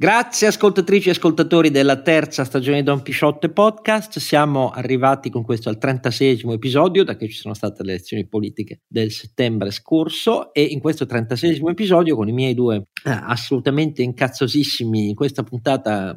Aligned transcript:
Grazie 0.00 0.46
ascoltatrici 0.46 1.08
e 1.08 1.10
ascoltatori 1.10 1.70
della 1.70 2.00
terza 2.00 2.46
stagione 2.46 2.78
di 2.78 2.84
Don 2.84 3.02
Pisciotte 3.02 3.50
Podcast, 3.50 4.18
siamo 4.18 4.70
arrivati 4.70 5.28
con 5.28 5.44
questo 5.44 5.68
al 5.68 5.76
36 5.76 6.40
episodio 6.52 7.04
da 7.04 7.16
che 7.16 7.28
ci 7.28 7.36
sono 7.36 7.52
state 7.52 7.82
le 7.82 7.92
elezioni 7.92 8.26
politiche 8.26 8.80
del 8.86 9.10
settembre 9.10 9.70
scorso 9.70 10.54
e 10.54 10.62
in 10.62 10.80
questo 10.80 11.04
36 11.04 11.60
episodio 11.66 12.16
con 12.16 12.28
i 12.28 12.32
miei 12.32 12.54
due 12.54 12.76
eh, 12.76 13.10
assolutamente 13.10 14.00
incazzosissimi 14.00 15.10
in 15.10 15.14
questa 15.14 15.42
puntata 15.42 16.16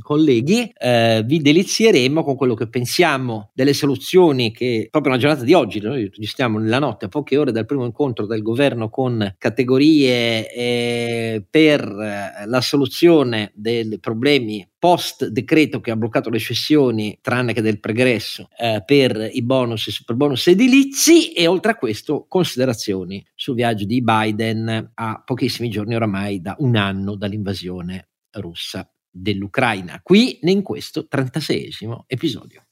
colleghi, 0.00 0.72
eh, 0.78 1.22
vi 1.24 1.40
delizieremo 1.40 2.22
con 2.22 2.36
quello 2.36 2.54
che 2.54 2.68
pensiamo 2.68 3.50
delle 3.54 3.72
soluzioni 3.72 4.52
che 4.52 4.88
proprio 4.90 5.12
nella 5.12 5.22
giornata 5.24 5.44
di 5.44 5.52
oggi, 5.54 5.80
noi 5.80 6.10
stiamo 6.22 6.58
nella 6.58 6.78
notte, 6.78 7.06
a 7.06 7.08
poche 7.08 7.36
ore 7.36 7.52
dal 7.52 7.66
primo 7.66 7.84
incontro 7.84 8.26
del 8.26 8.42
governo 8.42 8.88
con 8.88 9.34
categorie 9.38 10.52
eh, 10.52 11.44
per 11.48 11.82
eh, 11.82 12.46
la 12.46 12.60
soluzione 12.60 13.52
dei 13.54 13.98
problemi 13.98 14.66
post 14.78 15.26
decreto 15.26 15.80
che 15.80 15.92
ha 15.92 15.96
bloccato 15.96 16.28
le 16.28 16.40
cessioni, 16.40 17.18
tranne 17.20 17.52
che 17.52 17.62
del 17.62 17.78
pregresso, 17.78 18.48
eh, 18.58 18.82
per 18.84 19.28
i 19.32 19.42
bonus 19.42 19.86
e 19.86 19.90
super 19.92 20.16
bonus 20.16 20.48
edilizi 20.48 21.32
e 21.32 21.46
oltre 21.46 21.72
a 21.72 21.76
questo 21.76 22.26
considerazioni 22.28 23.24
sul 23.34 23.54
viaggio 23.54 23.84
di 23.84 24.02
Biden 24.02 24.90
a 24.94 25.22
pochissimi 25.24 25.68
giorni 25.68 25.94
oramai 25.94 26.40
da 26.40 26.56
un 26.58 26.74
anno 26.74 27.14
dall'invasione 27.14 28.08
russa 28.32 28.88
dell'Ucraina, 29.12 30.00
qui 30.02 30.38
in 30.50 30.62
questo 30.62 31.06
36 31.06 31.70
episodio. 32.06 32.64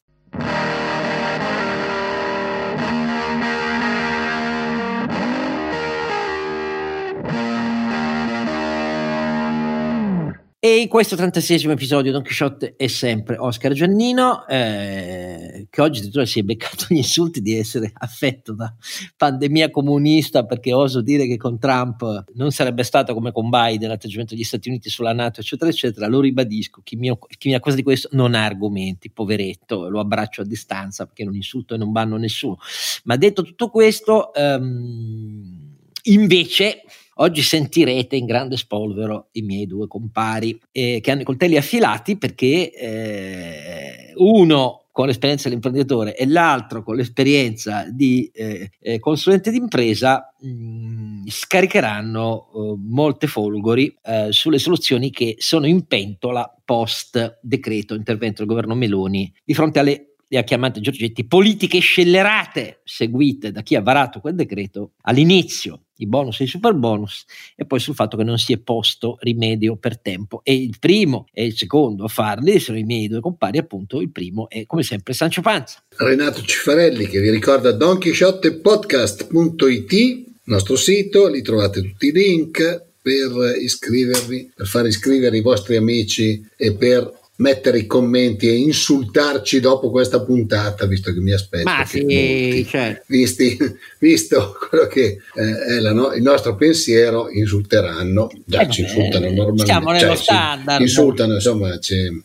E 10.63 10.77
in 10.77 10.89
questo 10.89 11.17
36 11.17 11.71
episodio 11.71 12.13
Don 12.13 12.23
Quixote 12.23 12.75
è 12.77 12.87
sempre 12.87 13.39
Oscar 13.39 13.73
Giannino, 13.73 14.47
eh, 14.47 15.67
che 15.71 15.81
oggi 15.81 16.01
addirittura 16.01 16.27
si 16.27 16.41
è 16.41 16.43
beccato 16.43 16.85
gli 16.91 16.97
insulti 16.97 17.41
di 17.41 17.57
essere 17.57 17.91
affetto 17.95 18.53
da 18.53 18.71
pandemia 19.17 19.71
comunista, 19.71 20.45
perché 20.45 20.75
oso 20.75 21.01
dire 21.01 21.27
che 21.27 21.39
con 21.39 21.59
Trump 21.59 22.25
non 22.35 22.51
sarebbe 22.51 22.83
stato 22.83 23.15
come 23.15 23.33
con 23.33 23.49
Biden 23.49 23.89
l'atteggiamento 23.89 24.35
degli 24.35 24.45
Stati 24.45 24.69
Uniti 24.69 24.91
sulla 24.91 25.15
Nato, 25.15 25.41
eccetera, 25.41 25.71
eccetera. 25.71 26.07
Lo 26.09 26.21
ribadisco, 26.21 26.83
chi 26.85 26.97
mi, 26.97 27.11
chi 27.39 27.49
mi 27.49 27.55
accusa 27.55 27.77
di 27.77 27.83
questo 27.83 28.11
non 28.13 28.35
ha 28.35 28.45
argomenti, 28.45 29.11
poveretto, 29.11 29.89
lo 29.89 29.99
abbraccio 29.99 30.43
a 30.43 30.45
distanza 30.45 31.07
perché 31.07 31.25
non 31.25 31.37
insulto 31.37 31.73
e 31.73 31.79
non 31.79 31.91
banno 31.91 32.19
nessuno. 32.19 32.59
Ma 33.05 33.17
detto 33.17 33.41
tutto 33.41 33.71
questo, 33.71 34.31
um, 34.35 35.75
invece 36.03 36.83
Oggi 37.23 37.43
sentirete 37.43 38.17
in 38.17 38.25
grande 38.25 38.57
spolvero 38.57 39.29
i 39.33 39.43
miei 39.43 39.67
due 39.67 39.87
compari 39.87 40.59
eh, 40.73 41.01
che 41.03 41.11
hanno 41.11 41.21
i 41.21 41.25
coltelli 41.25 41.59
affilati 41.59 42.17
perché 42.17 42.73
eh, 42.73 44.13
uno 44.17 44.87
con 44.91 45.07
l'esperienza 45.07 45.49
dell'imprenditore 45.49 46.17
e 46.17 46.27
l'altro 46.27 46.83
con 46.83 46.97
l'esperienza 46.97 47.85
di 47.91 48.31
eh, 48.33 48.71
eh 48.81 48.99
consulente 48.99 49.51
d'impresa 49.51 50.35
mh, 50.41 50.49
mm, 50.49 51.27
scaricheranno 51.27 52.49
eh, 52.55 52.75
molte 52.89 53.27
folgori 53.27 53.95
eh, 54.03 54.29
sulle 54.31 54.59
soluzioni 54.59 55.11
che 55.11 55.37
sono 55.39 55.67
in 55.67 55.87
pentola 55.87 56.51
post 56.65 57.39
decreto 57.43 57.95
intervento 57.95 58.39
del 58.39 58.49
governo 58.49 58.75
Meloni 58.75 59.31
di 59.45 59.53
fronte 59.53 59.79
alle 59.79 60.10
le 60.33 60.39
ha 60.39 60.45
chiamate 60.45 60.81
Giorgetti 60.81 61.27
politiche 61.27 61.81
scellerate 61.81 62.83
seguite 62.85 63.51
da 63.51 63.63
chi 63.63 63.75
ha 63.75 63.83
varato 63.83 64.21
quel 64.21 64.37
decreto 64.37 64.93
all'inizio 65.03 65.87
i 65.97 66.07
bonus 66.07 66.39
e 66.41 66.45
i 66.45 66.47
super 66.47 66.73
bonus 66.75 67.25
e 67.57 67.67
poi 67.67 67.81
sul 67.81 67.97
fatto 67.97 68.17
che 68.17 68.23
non 68.23 68.39
si 68.39 68.53
è 68.53 68.59
posto 68.59 69.19
rimedio 69.21 69.75
per 69.77 69.99
tempo. 69.99 70.43
E 70.45 70.55
il 70.55 70.77
primo 70.79 71.27
e 71.33 71.47
il 71.47 71.57
secondo 71.57 72.05
a 72.05 72.09
farli 72.09 72.61
sono 72.61 72.79
i 72.79 72.85
miei 72.85 73.09
due 73.09 73.21
compari 73.21 73.59
appunto 73.59 74.01
il 74.01 74.13
primo 74.13 74.49
è 74.49 74.67
come 74.67 74.85
sempre 74.85 75.15
Sancio 75.15 75.43
Panza. 75.43 75.83
Renato 75.97 76.43
Cifarelli 76.43 77.07
che 77.07 77.21
vi 77.21 77.31
ricorda 77.31 77.73
donchisciottepodcast.it 77.73 80.29
nostro 80.45 80.77
sito 80.77 81.27
lì 81.29 81.43
trovate 81.43 81.83
tutti 81.83 82.07
i 82.07 82.13
link 82.13 82.85
per 83.03 83.57
iscrivervi 83.61 84.53
per 84.55 84.67
far 84.67 84.87
iscrivere 84.87 85.37
i 85.37 85.43
vostri 85.43 85.77
amici 85.77 86.43
e 86.57 86.73
per 86.75 87.19
mettere 87.41 87.79
i 87.79 87.87
commenti 87.87 88.49
e 88.49 88.55
insultarci 88.57 89.61
dopo 89.61 89.91
questa 89.91 90.23
puntata, 90.23 90.87
visto 90.87 91.13
che 91.13 91.21
mi 91.21 91.33
aspetto. 91.33 91.69
Ma 91.69 91.85
sì, 91.85 92.01
molti, 92.01 92.67
certo. 92.67 93.05
visti, 93.09 93.59
visto 93.99 94.57
quello 94.69 94.87
che 94.87 95.19
eh, 95.35 95.79
è 95.79 95.93
no- 95.93 96.13
il 96.13 96.23
nostro 96.23 96.55
pensiero, 96.55 97.31
insulteranno. 97.31 98.31
Già 98.45 98.61
eh, 98.61 98.71
ci 98.71 98.83
insultano 98.83 99.27
normalmente. 99.27 99.65
Siamo 99.65 99.91
nello 99.91 100.15
cioè, 100.15 100.17
standard. 100.17 100.81
Insultano, 100.81 101.35
insomma, 101.35 101.79
ci, 101.79 102.23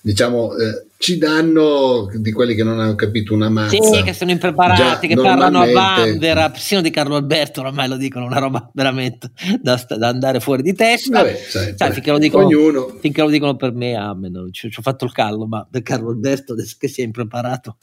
diciamo, 0.00 0.56
eh, 0.56 0.84
ci 1.02 1.18
danno 1.18 2.08
di 2.14 2.30
quelli 2.30 2.54
che 2.54 2.62
non 2.62 2.78
hanno 2.78 2.94
capito 2.94 3.34
una 3.34 3.48
mazza. 3.48 3.76
Sì, 3.82 4.04
che 4.04 4.12
sono 4.12 4.30
impreparati, 4.30 4.80
Già, 4.80 4.98
che 5.00 5.20
parlano 5.20 5.58
a 5.58 5.72
Vanvera, 5.72 6.48
persino 6.48 6.80
di 6.80 6.90
Carlo 6.90 7.16
Alberto 7.16 7.60
ormai 7.60 7.88
lo 7.88 7.96
dicono, 7.96 8.24
una 8.24 8.38
roba 8.38 8.70
veramente 8.72 9.32
da, 9.60 9.84
da 9.98 10.06
andare 10.06 10.38
fuori 10.38 10.62
di 10.62 10.74
testa. 10.74 11.24
Vabbè, 11.24 11.34
sai, 11.34 11.74
sai, 11.76 11.90
finché, 11.90 12.12
lo 12.12 12.18
dicono, 12.18 12.46
ognuno. 12.46 12.96
finché 13.00 13.20
lo 13.20 13.30
dicono 13.30 13.56
per 13.56 13.72
me, 13.72 13.96
amen, 13.96 14.50
ci, 14.52 14.70
ci 14.70 14.78
ho 14.78 14.82
fatto 14.82 15.04
il 15.04 15.10
callo, 15.10 15.44
ma 15.44 15.66
per 15.68 15.82
Carlo 15.82 16.10
Alberto 16.10 16.52
adesso 16.52 16.76
che 16.78 16.86
si 16.86 17.00
è 17.00 17.04
impreparato. 17.04 17.78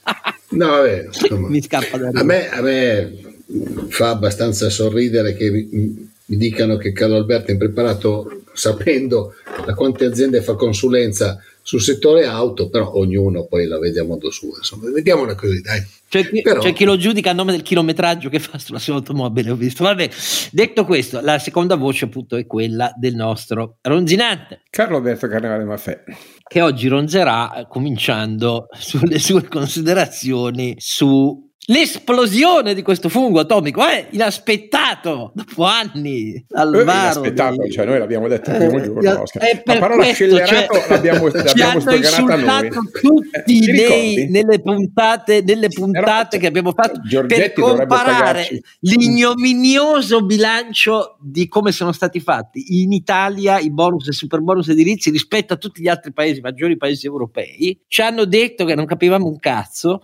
no, 0.52 0.68
vabbè, 0.68 1.08
insomma, 1.08 1.50
mi 1.52 1.62
scappa 1.62 1.98
da 1.98 2.12
a 2.14 2.24
me, 2.24 2.50
a 2.50 2.62
me 2.62 3.18
fa 3.90 4.12
abbastanza 4.12 4.70
sorridere 4.70 5.34
che 5.34 5.52
mi, 5.52 5.68
mi 6.24 6.38
dicano 6.38 6.78
che 6.78 6.94
Carlo 6.94 7.18
Alberto 7.18 7.50
è 7.50 7.52
impreparato 7.52 8.44
sapendo 8.54 9.34
da 9.66 9.74
quante 9.74 10.06
aziende 10.06 10.42
fa 10.42 10.56
consulenza 10.56 11.38
sul 11.70 11.82
settore 11.82 12.26
auto, 12.26 12.68
però 12.68 12.94
ognuno 12.94 13.46
poi 13.46 13.68
la 13.68 13.78
vede 13.78 14.00
a 14.00 14.04
modo 14.04 14.32
suo. 14.32 14.58
Insomma, 14.58 14.90
vediamola 14.90 15.36
così, 15.36 15.62
dai. 15.62 15.86
C'è 16.10 16.28
chi, 16.28 16.42
però... 16.42 16.60
c'è 16.60 16.74
chi, 16.74 16.84
lo 16.84 16.98
giudica 16.98 17.30
a 17.30 17.34
nome 17.34 17.52
del 17.52 17.62
chilometraggio 17.62 18.28
che 18.28 18.40
fa 18.40 18.58
sulla 18.58 18.80
sua 18.80 18.96
automobile, 18.96 19.52
ho 19.52 19.56
visto. 19.56 19.84
Vabbè, 19.84 20.10
detto 20.52 20.84
questo, 20.84 21.22
la 21.22 21.38
seconda 21.38 21.76
voce 21.76 22.06
appunto 22.06 22.38
è 22.38 22.48
quella 22.48 22.92
del 22.98 23.14
nostro 23.14 23.78
ronzinante. 23.84 24.64
Carlo 24.72 24.98
Alberto 24.98 25.28
Carnevale 25.28 25.64
Maffè. 25.64 26.06
Che 26.42 26.62
oggi 26.62 26.88
ronzerà 26.88 27.54
eh, 27.54 27.68
cominciando 27.70 28.66
sulle 28.76 29.20
sue 29.20 29.48
considerazioni 29.48 30.74
su 30.80 31.49
l'esplosione 31.70 32.74
di 32.74 32.82
questo 32.82 33.10
fungo 33.10 33.40
atomico 33.40 33.86
è 33.86 34.08
inaspettato 34.12 35.32
dopo 35.34 35.64
anni. 35.64 36.44
Al 36.52 36.74
eh, 36.74 36.82
inaspettato 36.82 37.64
di... 37.64 37.72
cioè 37.72 37.86
noi 37.86 38.00
l'abbiamo 38.00 38.28
detto 38.28 38.50
il 38.50 38.58
primo 38.58 38.78
eh, 38.78 38.82
giorno 38.82 39.24
eh, 39.40 39.62
la 39.64 39.78
parola 39.78 40.04
scellerato 40.06 40.74
cioè, 40.74 40.90
l'abbiamo, 40.90 41.28
l'abbiamo 41.32 41.80
sdoganata 41.80 42.62
noi. 42.62 42.90
tutti 43.02 43.70
eh, 43.70 43.72
nei, 43.72 44.30
nelle 44.30 44.60
puntate, 44.62 45.42
nelle 45.46 45.70
puntate 45.70 46.38
Però, 46.38 46.42
che 46.42 46.48
abbiamo 46.48 46.72
fatto 46.72 47.02
Giorgetti 47.04 47.62
per 47.62 47.64
comparare 47.64 48.48
l'ignominioso 48.82 50.24
bilancio 50.26 51.18
di 51.22 51.48
come 51.48 51.72
sono 51.72 51.92
stati 51.92 52.20
fatti 52.20 52.82
in 52.82 52.92
Italia 52.92 53.60
i 53.60 53.72
bonus 53.72 54.08
e 54.08 54.12
super 54.12 54.42
bonus 54.42 54.70
edilizi 54.70 55.12
rispetto 55.12 55.54
a 55.54 55.58
tutti 55.58 55.82
gli 55.82 55.88
altri 55.88 56.12
paesi 56.12 56.42
maggiori 56.42 56.78
paesi 56.78 57.06
europei. 57.06 57.80
Ci 57.88 58.02
hanno 58.02 58.26
detto 58.26 58.66
che 58.66 58.74
non 58.74 58.86
capivamo 58.86 59.28
un 59.28 59.38
cazzo. 59.38 60.02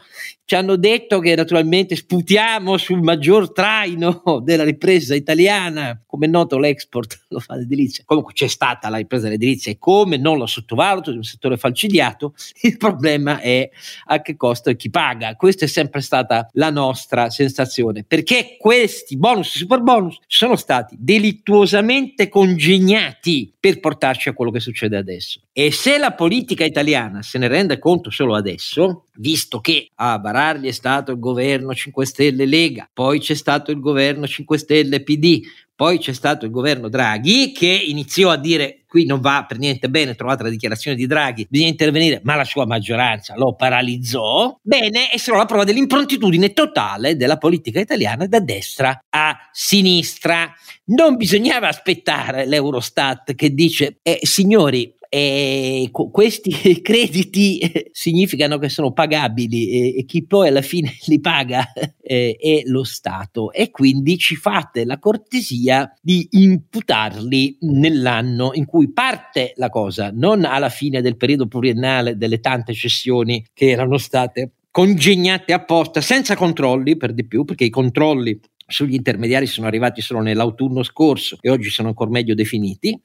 Ci 0.47 0.53
hanno 0.53 0.75
detto 0.75 1.17
che 1.19 1.33
naturalmente 1.33 1.54
sputiamo 1.95 2.77
sul 2.77 3.01
maggior 3.01 3.51
traino 3.51 4.21
della 4.43 4.63
ripresa 4.63 5.15
italiana, 5.15 6.01
come 6.05 6.25
è 6.25 6.29
noto 6.29 6.57
l'export 6.57 7.25
lo 7.29 7.39
fa 7.39 7.55
l'edilizia, 7.55 8.03
comunque 8.05 8.33
c'è 8.33 8.47
stata 8.47 8.89
la 8.89 8.97
ripresa 8.97 9.25
dell'edilizia 9.25 9.71
e 9.71 9.77
come 9.77 10.17
non 10.17 10.37
lo 10.37 10.45
sottovaluto, 10.45 11.11
è 11.11 11.15
un 11.15 11.23
settore 11.23 11.57
falcidiato, 11.57 12.33
il 12.63 12.77
problema 12.77 13.39
è 13.39 13.69
a 14.05 14.21
che 14.21 14.35
costo 14.35 14.69
e 14.69 14.75
chi 14.75 14.89
paga, 14.89 15.35
questa 15.35 15.65
è 15.65 15.67
sempre 15.67 16.01
stata 16.01 16.47
la 16.53 16.69
nostra 16.69 17.29
sensazione, 17.29 18.03
perché 18.03 18.55
questi 18.59 19.17
bonus 19.17 19.55
e 19.55 19.57
super 19.59 19.81
bonus 19.81 20.19
sono 20.27 20.55
stati 20.55 20.95
delittuosamente 20.99 22.29
congegnati 22.29 23.53
per 23.59 23.79
portarci 23.79 24.29
a 24.29 24.33
quello 24.33 24.51
che 24.51 24.59
succede 24.59 24.97
adesso. 24.97 25.41
E 25.51 25.71
se 25.71 25.97
la 25.97 26.11
politica 26.11 26.63
italiana 26.65 27.21
se 27.21 27.37
ne 27.37 27.47
rende 27.47 27.79
conto 27.79 28.09
solo 28.09 28.35
adesso, 28.35 29.05
visto 29.17 29.59
che 29.59 29.89
a 29.95 30.17
vararli 30.19 30.67
è 30.67 30.71
stato 30.71 31.11
il 31.11 31.19
governo 31.19 31.44
5 31.73 32.05
Stelle 32.05 32.45
Lega, 32.45 32.89
poi 32.91 33.19
c'è 33.19 33.35
stato 33.35 33.71
il 33.71 33.79
governo 33.79 34.27
5 34.27 34.57
Stelle 34.57 35.03
PD, 35.03 35.41
poi 35.75 35.97
c'è 35.99 36.13
stato 36.13 36.45
il 36.45 36.51
governo 36.51 36.87
Draghi 36.87 37.51
che 37.51 37.67
iniziò 37.67 38.29
a 38.29 38.37
dire 38.37 38.85
qui 38.95 39.05
non 39.05 39.19
va 39.19 39.43
per 39.45 39.57
niente 39.57 39.89
bene, 39.89 40.15
trovate 40.15 40.43
la 40.43 40.49
dichiarazione 40.49 40.95
di 40.95 41.05
Draghi, 41.05 41.45
bisogna 41.49 41.69
intervenire, 41.69 42.21
ma 42.23 42.35
la 42.35 42.45
sua 42.45 42.65
maggioranza 42.65 43.35
lo 43.35 43.53
paralizzò. 43.53 44.57
Bene, 44.61 45.09
è 45.09 45.17
solo 45.17 45.39
la 45.39 45.45
prova 45.45 45.65
dell'improntitudine 45.65 46.53
totale 46.53 47.17
della 47.17 47.35
politica 47.35 47.81
italiana 47.81 48.25
da 48.25 48.39
destra 48.39 48.97
a 49.09 49.37
sinistra. 49.51 50.49
Non 50.85 51.17
bisognava 51.17 51.67
aspettare 51.67 52.45
l'Eurostat 52.45 53.35
che 53.35 53.53
dice, 53.53 53.97
eh, 54.01 54.19
signori, 54.21 54.94
e 55.09 55.89
questi 55.91 56.51
crediti 56.81 57.59
significano 57.91 58.57
che 58.57 58.69
sono 58.69 58.91
pagabili 58.91 59.69
e, 59.69 59.97
e 59.99 60.05
chi 60.05 60.25
poi 60.25 60.47
alla 60.49 60.61
fine 60.61 60.95
li 61.07 61.19
paga 61.19 61.71
eh, 62.01 62.37
è 62.39 62.61
lo 62.65 62.83
Stato. 62.83 63.51
E 63.51 63.71
quindi 63.71 64.17
ci 64.17 64.35
fate 64.35 64.85
la 64.85 64.99
cortesia 64.99 65.91
di 66.01 66.27
imputarli 66.31 67.57
nell'anno 67.61 68.51
in 68.53 68.65
cui 68.65 68.91
parte 68.91 69.53
la 69.55 69.69
cosa, 69.69 70.11
non 70.13 70.45
alla 70.45 70.69
fine 70.69 71.01
del 71.01 71.17
periodo 71.17 71.47
pluriennale 71.47 72.17
delle 72.17 72.39
tante 72.39 72.73
cessioni 72.73 73.45
che 73.53 73.69
erano 73.69 73.97
state 73.97 74.51
congegnate 74.75 75.53
apposta 75.53 76.01
senza 76.01 76.35
controlli 76.35 76.97
per 76.97 77.13
di 77.13 77.25
più, 77.25 77.45
perché 77.45 77.63
i 77.63 77.69
controlli 77.69 78.37
sugli 78.67 78.95
intermediari 78.95 79.45
sono 79.45 79.67
arrivati 79.67 80.01
solo 80.01 80.21
nell'autunno 80.21 80.83
scorso 80.83 81.37
e 81.41 81.49
oggi 81.49 81.69
sono 81.69 81.89
ancora 81.89 82.09
meglio 82.09 82.33
definiti. 82.33 82.99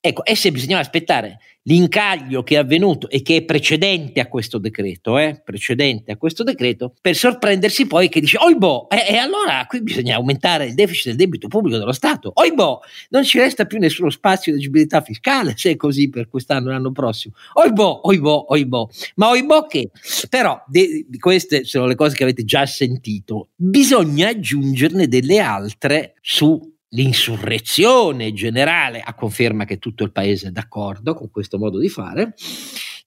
Ecco, 0.00 0.24
e 0.24 0.36
se 0.36 0.50
bisognava 0.50 0.80
aspettare 0.80 1.38
l'incaglio 1.66 2.42
che 2.42 2.54
è 2.54 2.58
avvenuto 2.58 3.08
e 3.08 3.22
che 3.22 3.36
è 3.36 3.44
precedente 3.44 4.20
a 4.20 4.28
questo 4.28 4.58
decreto, 4.58 5.18
eh, 5.18 5.40
precedente 5.44 6.12
a 6.12 6.16
questo 6.16 6.42
decreto, 6.42 6.94
per 7.00 7.16
sorprendersi 7.16 7.86
poi 7.86 8.08
che 8.08 8.20
dice, 8.20 8.38
oibo, 8.38 8.88
e 8.88 9.04
eh, 9.08 9.16
allora 9.16 9.64
qui 9.66 9.82
bisogna 9.82 10.16
aumentare 10.16 10.66
il 10.66 10.74
deficit 10.74 11.06
del 11.06 11.16
debito 11.16 11.48
pubblico 11.48 11.78
dello 11.78 11.92
Stato, 11.92 12.30
oibo, 12.34 12.82
non 13.10 13.24
ci 13.24 13.38
resta 13.38 13.64
più 13.64 13.78
nessuno 13.78 14.10
spazio 14.10 14.52
di 14.52 14.58
agibilità 14.58 15.00
fiscale 15.00 15.54
se 15.56 15.72
è 15.72 15.76
così 15.76 16.08
per 16.08 16.28
quest'anno 16.28 16.68
e 16.68 16.72
l'anno 16.72 16.92
prossimo, 16.92 17.34
oibo, 17.54 18.06
oibo, 18.06 18.52
oibo, 18.52 18.90
ma 19.16 19.28
oibo 19.30 19.66
che, 19.66 19.90
però 20.28 20.62
de, 20.68 21.06
queste 21.18 21.64
sono 21.64 21.86
le 21.86 21.96
cose 21.96 22.14
che 22.14 22.22
avete 22.22 22.44
già 22.44 22.64
sentito, 22.64 23.48
bisogna 23.56 24.28
aggiungerne 24.28 24.95
delle 25.04 25.38
altre 25.38 26.14
su 26.22 26.74
l'insurrezione 26.90 28.32
generale, 28.32 29.00
a 29.00 29.14
conferma 29.14 29.64
che 29.64 29.78
tutto 29.78 30.04
il 30.04 30.12
paese 30.12 30.48
è 30.48 30.50
d'accordo 30.50 31.14
con 31.14 31.30
questo 31.30 31.58
modo 31.58 31.78
di 31.78 31.88
fare, 31.88 32.34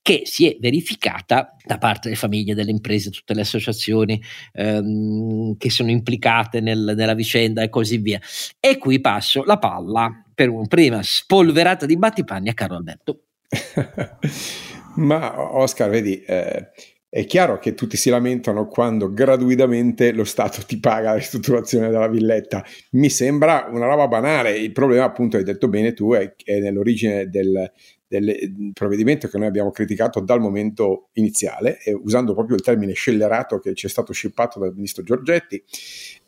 che 0.02 0.22
si 0.24 0.48
è 0.48 0.56
verificata 0.60 1.56
da 1.64 1.78
parte 1.78 2.02
delle 2.04 2.16
famiglie, 2.16 2.54
delle 2.54 2.70
imprese, 2.70 3.10
tutte 3.10 3.34
le 3.34 3.42
associazioni 3.42 4.20
ehm, 4.52 5.56
che 5.56 5.70
sono 5.70 5.90
implicate 5.90 6.60
nel, 6.60 6.94
nella 6.96 7.14
vicenda 7.14 7.62
e 7.62 7.68
così 7.68 7.98
via. 7.98 8.20
E 8.58 8.78
qui 8.78 9.00
passo 9.00 9.42
la 9.44 9.58
palla 9.58 10.24
per 10.34 10.48
una 10.48 10.66
prima 10.66 11.02
spolverata 11.02 11.84
di 11.84 11.96
battipanni 11.96 12.48
a 12.48 12.54
Carlo 12.54 12.76
Alberto. 12.76 13.24
Ma 14.96 15.56
Oscar, 15.56 15.88
vedi, 15.88 16.22
eh, 16.22 16.70
è 17.12 17.26
chiaro 17.26 17.58
che 17.58 17.74
tutti 17.74 17.96
si 17.96 18.08
lamentano 18.08 18.68
quando 18.68 19.12
gratuitamente 19.12 20.12
lo 20.12 20.22
Stato 20.22 20.62
ti 20.64 20.78
paga 20.78 21.10
la 21.10 21.16
ristrutturazione 21.16 21.90
della 21.90 22.06
villetta. 22.06 22.64
Mi 22.92 23.10
sembra 23.10 23.68
una 23.68 23.86
roba 23.86 24.06
banale. 24.06 24.56
Il 24.56 24.70
problema, 24.70 25.06
appunto, 25.06 25.36
hai 25.36 25.42
detto 25.42 25.68
bene 25.68 25.92
tu, 25.92 26.12
è, 26.12 26.36
è 26.44 26.60
nell'origine 26.60 27.28
del, 27.28 27.68
del 28.06 28.72
provvedimento 28.72 29.26
che 29.26 29.38
noi 29.38 29.48
abbiamo 29.48 29.72
criticato 29.72 30.20
dal 30.20 30.38
momento 30.38 31.08
iniziale, 31.14 31.80
e 31.82 31.92
usando 31.92 32.32
proprio 32.32 32.54
il 32.54 32.62
termine 32.62 32.92
scellerato 32.92 33.58
che 33.58 33.74
ci 33.74 33.86
è 33.86 33.88
stato 33.88 34.12
scippato 34.12 34.60
dal 34.60 34.72
ministro 34.72 35.02
Giorgetti. 35.02 35.60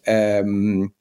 Ehm, 0.02 0.92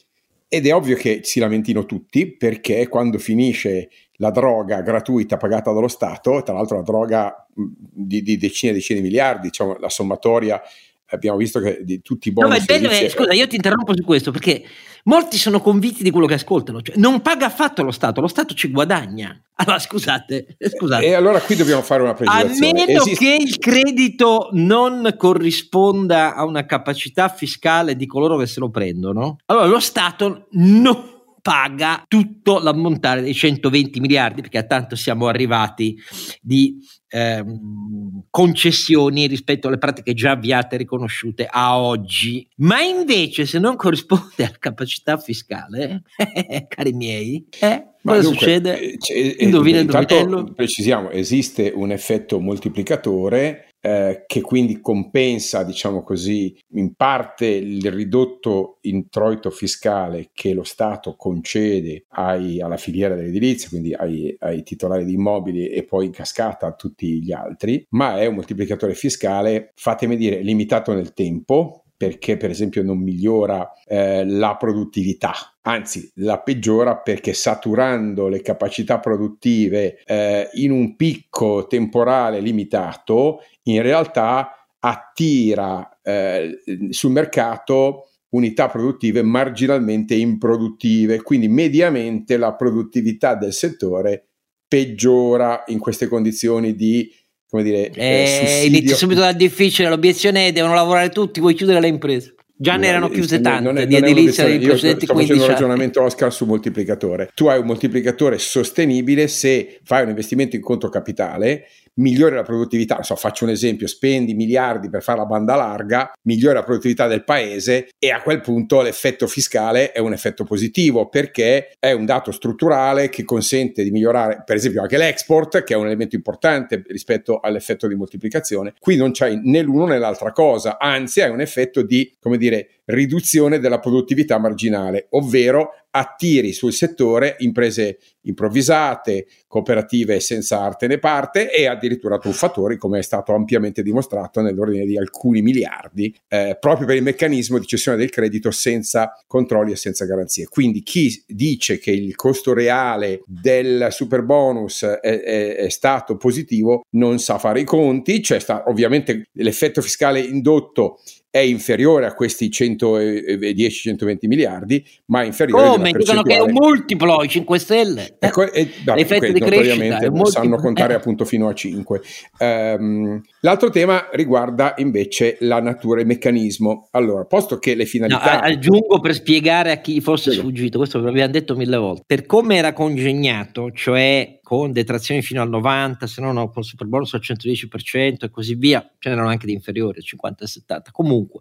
ed 0.47 0.67
è 0.67 0.75
ovvio 0.75 0.95
che 0.95 1.21
si 1.23 1.39
lamentino 1.39 1.85
tutti 1.85 2.35
perché 2.35 2.87
quando 2.87 3.17
finisce 3.17 3.89
la 4.21 4.29
droga 4.29 4.81
gratuita 4.81 5.35
pagata 5.35 5.73
dallo 5.73 5.87
Stato, 5.87 6.43
tra 6.43 6.53
l'altro 6.53 6.75
una 6.75 6.85
droga 6.85 7.47
di, 7.53 8.21
di 8.21 8.37
decine 8.37 8.71
e 8.71 8.75
decine 8.75 8.99
di 8.99 9.07
miliardi, 9.07 9.47
diciamo 9.47 9.77
la 9.79 9.89
sommatoria 9.89 10.61
abbiamo 11.07 11.37
visto 11.37 11.59
che 11.59 11.79
di 11.81 12.01
tutti 12.01 12.29
i 12.29 12.31
bonus. 12.31 12.59
No, 12.59 12.65
bello, 12.65 12.89
eh, 12.89 13.09
scusa, 13.09 13.33
io 13.33 13.47
ti 13.47 13.55
interrompo 13.55 13.95
su 13.95 14.03
questo 14.03 14.31
perché 14.31 14.63
molti 15.05 15.37
sono 15.37 15.59
convinti 15.59 16.03
di 16.03 16.11
quello 16.11 16.27
che 16.27 16.35
ascoltano, 16.35 16.81
cioè, 16.83 16.95
non 16.97 17.21
paga 17.21 17.47
affatto 17.47 17.81
lo 17.81 17.91
Stato, 17.91 18.21
lo 18.21 18.27
Stato 18.27 18.53
ci 18.53 18.69
guadagna. 18.69 19.41
Allora 19.55 19.79
scusate, 19.79 20.55
scusate. 20.57 21.05
E 21.05 21.13
allora 21.13 21.39
qui 21.39 21.55
dobbiamo 21.55 21.81
fare 21.81 22.03
una 22.03 22.13
precisazione. 22.13 22.69
A 22.69 22.85
meno 22.85 23.01
Esiste... 23.01 23.25
che 23.25 23.37
il 23.41 23.57
credito 23.57 24.49
non 24.53 25.15
corrisponda 25.17 26.35
a 26.35 26.45
una 26.45 26.65
capacità 26.65 27.27
fiscale 27.27 27.95
di 27.95 28.05
coloro 28.05 28.37
che 28.37 28.45
se 28.45 28.59
lo 28.59 28.69
prendono, 28.69 29.37
allora 29.45 29.65
lo 29.65 29.79
Stato 29.79 30.45
non 30.51 31.10
paga 31.41 32.03
tutto 32.07 32.59
l'ammontare 32.59 33.21
dei 33.21 33.33
120 33.33 33.99
miliardi, 33.99 34.41
perché 34.41 34.59
a 34.59 34.63
tanto 34.63 34.95
siamo 34.95 35.27
arrivati 35.27 35.97
di 36.41 36.77
ehm, 37.07 38.23
concessioni 38.29 39.27
rispetto 39.27 39.67
alle 39.67 39.77
pratiche 39.77 40.13
già 40.13 40.31
avviate 40.31 40.75
e 40.75 40.77
riconosciute 40.79 41.47
a 41.49 41.77
oggi. 41.79 42.47
Ma 42.57 42.81
invece, 42.81 43.45
se 43.45 43.59
non 43.59 43.75
corrisponde 43.75 44.45
alla 44.45 44.57
capacità 44.59 45.17
fiscale, 45.17 46.03
eh, 46.17 46.65
cari 46.69 46.93
miei, 46.93 47.47
eh, 47.59 47.87
cosa 48.03 48.21
dunque, 48.21 48.37
succede? 48.37 48.79
Eh, 48.79 49.35
Indovina 49.39 49.79
il 49.79 49.83
indovinello? 49.83 50.53
Precisiamo, 50.53 51.09
esiste 51.09 51.71
un 51.73 51.91
effetto 51.91 52.39
moltiplicatore 52.39 53.70
eh, 53.81 54.23
che 54.27 54.41
quindi 54.41 54.79
compensa, 54.79 55.63
diciamo 55.63 56.03
così, 56.03 56.55
in 56.73 56.93
parte 56.93 57.47
il 57.47 57.91
ridotto 57.91 58.77
introito 58.81 59.49
fiscale 59.49 60.29
che 60.33 60.53
lo 60.53 60.63
Stato 60.63 61.15
concede 61.15 62.05
ai, 62.09 62.61
alla 62.61 62.77
filiera 62.77 63.15
dell'edilizia, 63.15 63.69
quindi 63.69 63.93
ai, 63.93 64.35
ai, 64.39 64.63
titolari 64.63 65.03
di 65.03 65.13
immobili 65.13 65.67
e 65.67 65.83
poi 65.83 66.05
in 66.05 66.11
cascata 66.11 66.67
a 66.67 66.73
tutti 66.73 67.21
gli 67.21 67.31
altri, 67.31 67.85
ma 67.89 68.19
è 68.19 68.27
un 68.27 68.35
moltiplicatore 68.35 68.93
fiscale, 68.93 69.71
fatemi 69.75 70.15
dire, 70.15 70.41
limitato 70.41 70.93
nel 70.93 71.13
tempo, 71.13 71.83
perché 72.01 72.35
per 72.35 72.49
esempio 72.49 72.81
non 72.81 72.97
migliora 72.97 73.73
eh, 73.85 74.25
la 74.25 74.55
produttività, 74.55 75.33
anzi 75.61 76.11
la 76.15 76.39
peggiora 76.39 76.97
perché 76.97 77.31
saturando 77.33 78.27
le 78.27 78.41
capacità 78.41 78.99
produttive 78.99 80.01
eh, 80.03 80.49
in 80.53 80.71
un 80.71 80.95
picco 80.95 81.67
temporale 81.67 82.39
limitato, 82.39 83.43
in 83.63 83.81
realtà 83.81 84.67
attira 84.79 85.99
eh, 86.01 86.59
sul 86.89 87.11
mercato 87.11 88.07
unità 88.29 88.67
produttive 88.67 89.21
marginalmente 89.21 90.15
improduttive, 90.15 91.21
quindi 91.21 91.47
mediamente 91.47 92.37
la 92.37 92.55
produttività 92.55 93.35
del 93.35 93.53
settore 93.53 94.27
peggiora 94.67 95.63
in 95.67 95.79
queste 95.79 96.07
condizioni 96.07 96.75
di 96.75 97.13
come 97.51 97.63
dire, 97.63 97.89
eh, 97.89 98.61
eh 98.61 98.65
inizia 98.65 98.95
subito 98.95 99.19
dal 99.19 99.35
difficile, 99.35 99.89
l'obiezione 99.89 100.47
è 100.47 100.51
devono 100.53 100.73
lavorare 100.73 101.09
tutti, 101.09 101.41
vuoi 101.41 101.53
chiudere 101.53 101.81
le 101.81 101.89
imprese. 101.89 102.35
Già 102.55 102.77
ne 102.77 102.87
erano 102.87 103.09
chiuse 103.09 103.41
tante 103.41 103.63
non 103.63 103.77
è, 103.77 103.87
di 103.87 103.95
edilizia 103.95 104.45
dei 104.45 104.59
precedenti 104.59 105.05
sto 105.05 105.13
15 105.13 105.33
facendo 105.33 105.43
un 105.43 105.49
ragionamento 105.49 106.01
Oscar 106.03 106.31
su 106.31 106.45
moltiplicatore. 106.45 107.31
Tu 107.33 107.47
hai 107.47 107.59
un 107.59 107.65
moltiplicatore 107.65 108.37
sostenibile 108.37 109.27
se 109.27 109.79
fai 109.83 110.03
un 110.03 110.09
investimento 110.09 110.55
in 110.55 110.61
conto 110.61 110.87
capitale 110.87 111.65
migliori 111.95 112.35
la 112.35 112.43
produttività, 112.43 113.03
so, 113.03 113.15
faccio 113.15 113.43
un 113.43 113.51
esempio, 113.51 113.87
spendi 113.87 114.33
miliardi 114.33 114.89
per 114.89 115.03
fare 115.03 115.19
la 115.19 115.25
banda 115.25 115.55
larga, 115.55 116.11
migliori 116.27 116.55
la 116.55 116.63
produttività 116.63 117.07
del 117.07 117.23
paese 117.23 117.89
e 117.97 118.11
a 118.11 118.21
quel 118.21 118.41
punto 118.41 118.81
l'effetto 118.81 119.27
fiscale 119.27 119.91
è 119.91 119.99
un 119.99 120.13
effetto 120.13 120.43
positivo 120.43 121.09
perché 121.09 121.71
è 121.79 121.91
un 121.91 122.05
dato 122.05 122.31
strutturale 122.31 123.09
che 123.09 123.23
consente 123.23 123.83
di 123.83 123.91
migliorare 123.91 124.43
per 124.45 124.55
esempio 124.55 124.81
anche 124.81 124.97
l'export 124.97 125.63
che 125.63 125.73
è 125.73 125.77
un 125.77 125.85
elemento 125.85 126.15
importante 126.15 126.83
rispetto 126.87 127.39
all'effetto 127.39 127.87
di 127.87 127.95
moltiplicazione. 127.95 128.73
Qui 128.79 128.95
non 128.95 129.11
c'è 129.11 129.33
né 129.35 129.61
l'uno 129.61 129.85
né 129.85 129.97
l'altra 129.97 130.31
cosa, 130.31 130.77
anzi 130.79 131.19
è 131.19 131.27
un 131.27 131.41
effetto 131.41 131.81
di, 131.81 132.15
come 132.19 132.37
dire, 132.37 132.80
riduzione 132.91 133.59
della 133.59 133.79
produttività 133.79 134.37
marginale, 134.37 135.07
ovvero 135.11 135.71
attiri 135.91 136.53
sul 136.53 136.73
settore 136.73 137.35
imprese 137.39 137.99
improvvisate, 138.21 139.27
cooperative 139.47 140.19
senza 140.19 140.61
arte 140.61 140.87
né 140.87 140.99
parte 140.99 141.51
e 141.51 141.67
addirittura 141.67 142.17
truffatori, 142.17 142.77
come 142.77 142.99
è 142.99 143.01
stato 143.01 143.33
ampiamente 143.33 143.83
dimostrato 143.83 144.41
nell'ordine 144.41 144.85
di 144.85 144.97
alcuni 144.97 145.41
miliardi, 145.41 146.15
eh, 146.27 146.57
proprio 146.59 146.87
per 146.87 146.95
il 146.95 147.03
meccanismo 147.03 147.57
di 147.57 147.65
cessione 147.65 147.97
del 147.97 148.09
credito 148.09 148.51
senza 148.51 149.11
controlli 149.27 149.71
e 149.71 149.75
senza 149.75 150.05
garanzie. 150.05 150.47
Quindi 150.47 150.81
chi 150.81 151.23
dice 151.27 151.77
che 151.77 151.91
il 151.91 152.15
costo 152.15 152.53
reale 152.53 153.21
del 153.25 153.87
super 153.89 154.23
bonus 154.23 154.83
è, 154.83 154.99
è, 154.99 155.55
è 155.55 155.69
stato 155.69 156.15
positivo 156.15 156.83
non 156.91 157.19
sa 157.19 157.37
fare 157.37 157.61
i 157.61 157.65
conti, 157.65 158.21
c'è 158.21 158.39
sta, 158.39 158.63
ovviamente 158.67 159.27
l'effetto 159.33 159.81
fiscale 159.81 160.19
indotto 160.19 160.99
è 161.31 161.39
inferiore 161.39 162.05
a 162.05 162.13
questi 162.13 162.49
110-120 162.49 164.27
miliardi, 164.27 164.85
ma 165.05 165.23
inferiore 165.23 165.69
Come? 165.69 165.91
Dicono 165.93 166.23
che 166.23 166.35
è 166.35 166.41
un 166.41 166.51
multiplo, 166.51 167.23
i 167.23 167.29
5 167.29 167.57
Stelle. 167.57 168.17
Ecco, 168.19 168.51
e, 168.51 168.69
vabbè, 168.83 168.99
L'effetto 168.99 169.31
di 169.31 169.39
crescita. 169.39 170.25
Sanno 170.25 170.57
contare 170.57 170.91
eh. 170.91 170.97
appunto 170.97 171.23
fino 171.23 171.47
a 171.47 171.53
5. 171.53 172.01
Um, 172.39 172.45
ehm, 172.45 173.21
l'altro 173.41 173.69
tema 173.69 174.09
riguarda 174.13 174.73
invece 174.77 175.37
la 175.41 175.61
natura 175.61 175.99
e 175.99 176.01
il 176.01 176.07
meccanismo. 176.07 176.87
Allora, 176.91 177.25
posto 177.25 177.59
che 177.59 177.75
le 177.75 177.85
finalità... 177.85 178.39
No, 178.39 178.41
aggiungo 178.41 178.99
per 178.99 179.13
spiegare 179.13 179.71
a 179.71 179.77
chi 179.77 180.01
fosse 180.01 180.31
sfuggito, 180.31 180.77
questo 180.77 180.99
ve 180.99 181.05
l'abbiamo 181.05 181.31
detto 181.31 181.55
mille 181.55 181.77
volte, 181.77 182.03
per 182.05 182.25
come 182.25 182.55
era 182.55 182.73
congegnato, 182.73 183.71
cioè 183.71 184.39
con 184.41 184.71
detrazioni 184.73 185.21
fino 185.21 185.41
al 185.41 185.49
90, 185.49 186.07
se 186.07 186.21
no, 186.21 186.33
no 186.33 186.49
con 186.49 186.63
super 186.63 186.85
bonus 186.85 187.13
al 187.13 187.21
110% 187.23 188.25
e 188.25 188.29
così 188.29 188.55
via, 188.55 188.85
ce 188.99 189.09
n'erano 189.09 189.29
anche 189.29 189.45
di 189.45 189.53
inferiori, 189.53 189.99
al 189.99 190.33
50-70. 190.33 190.91
Comunque, 190.91 191.39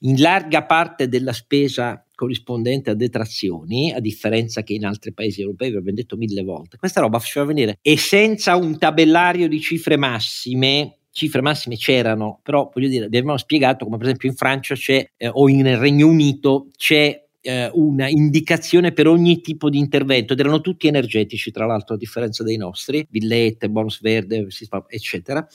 in 0.00 0.20
larga 0.20 0.64
parte 0.64 1.08
della 1.08 1.32
spesa 1.32 2.04
corrispondente 2.14 2.90
a 2.90 2.94
detrazioni, 2.94 3.92
a 3.92 4.00
differenza 4.00 4.62
che 4.62 4.72
in 4.72 4.84
altri 4.84 5.12
paesi 5.12 5.40
europei, 5.40 5.70
vi 5.70 5.76
abbiamo 5.76 5.96
detto 5.96 6.16
mille 6.16 6.42
volte. 6.42 6.76
Questa 6.76 7.00
roba 7.00 7.20
faceva 7.20 7.44
venire 7.44 7.78
e 7.80 7.96
senza 7.96 8.56
un 8.56 8.76
tabellario 8.76 9.46
di 9.46 9.60
cifre 9.60 9.96
massime 9.96 10.97
cifre 11.18 11.42
massime 11.42 11.76
c'erano, 11.76 12.38
però 12.42 12.70
voglio 12.72 12.88
dire, 12.88 13.06
abbiamo 13.06 13.36
spiegato 13.36 13.84
come 13.84 13.96
per 13.96 14.06
esempio 14.06 14.28
in 14.28 14.36
Francia 14.36 14.74
c'è 14.74 15.10
eh, 15.16 15.28
o 15.28 15.48
in 15.48 15.78
Regno 15.78 16.06
Unito 16.06 16.68
c'è 16.76 17.27
eh, 17.40 17.70
una 17.74 18.08
indicazione 18.08 18.92
per 18.92 19.06
ogni 19.06 19.40
tipo 19.40 19.70
di 19.70 19.78
intervento 19.78 20.32
ed 20.32 20.40
erano 20.40 20.60
tutti 20.60 20.86
energetici 20.86 21.50
tra 21.50 21.66
l'altro 21.66 21.94
a 21.94 21.98
differenza 21.98 22.42
dei 22.42 22.56
nostri, 22.56 23.06
villette, 23.10 23.70
bonus 23.70 24.00
verde, 24.00 24.46
eccetera, 24.88 25.46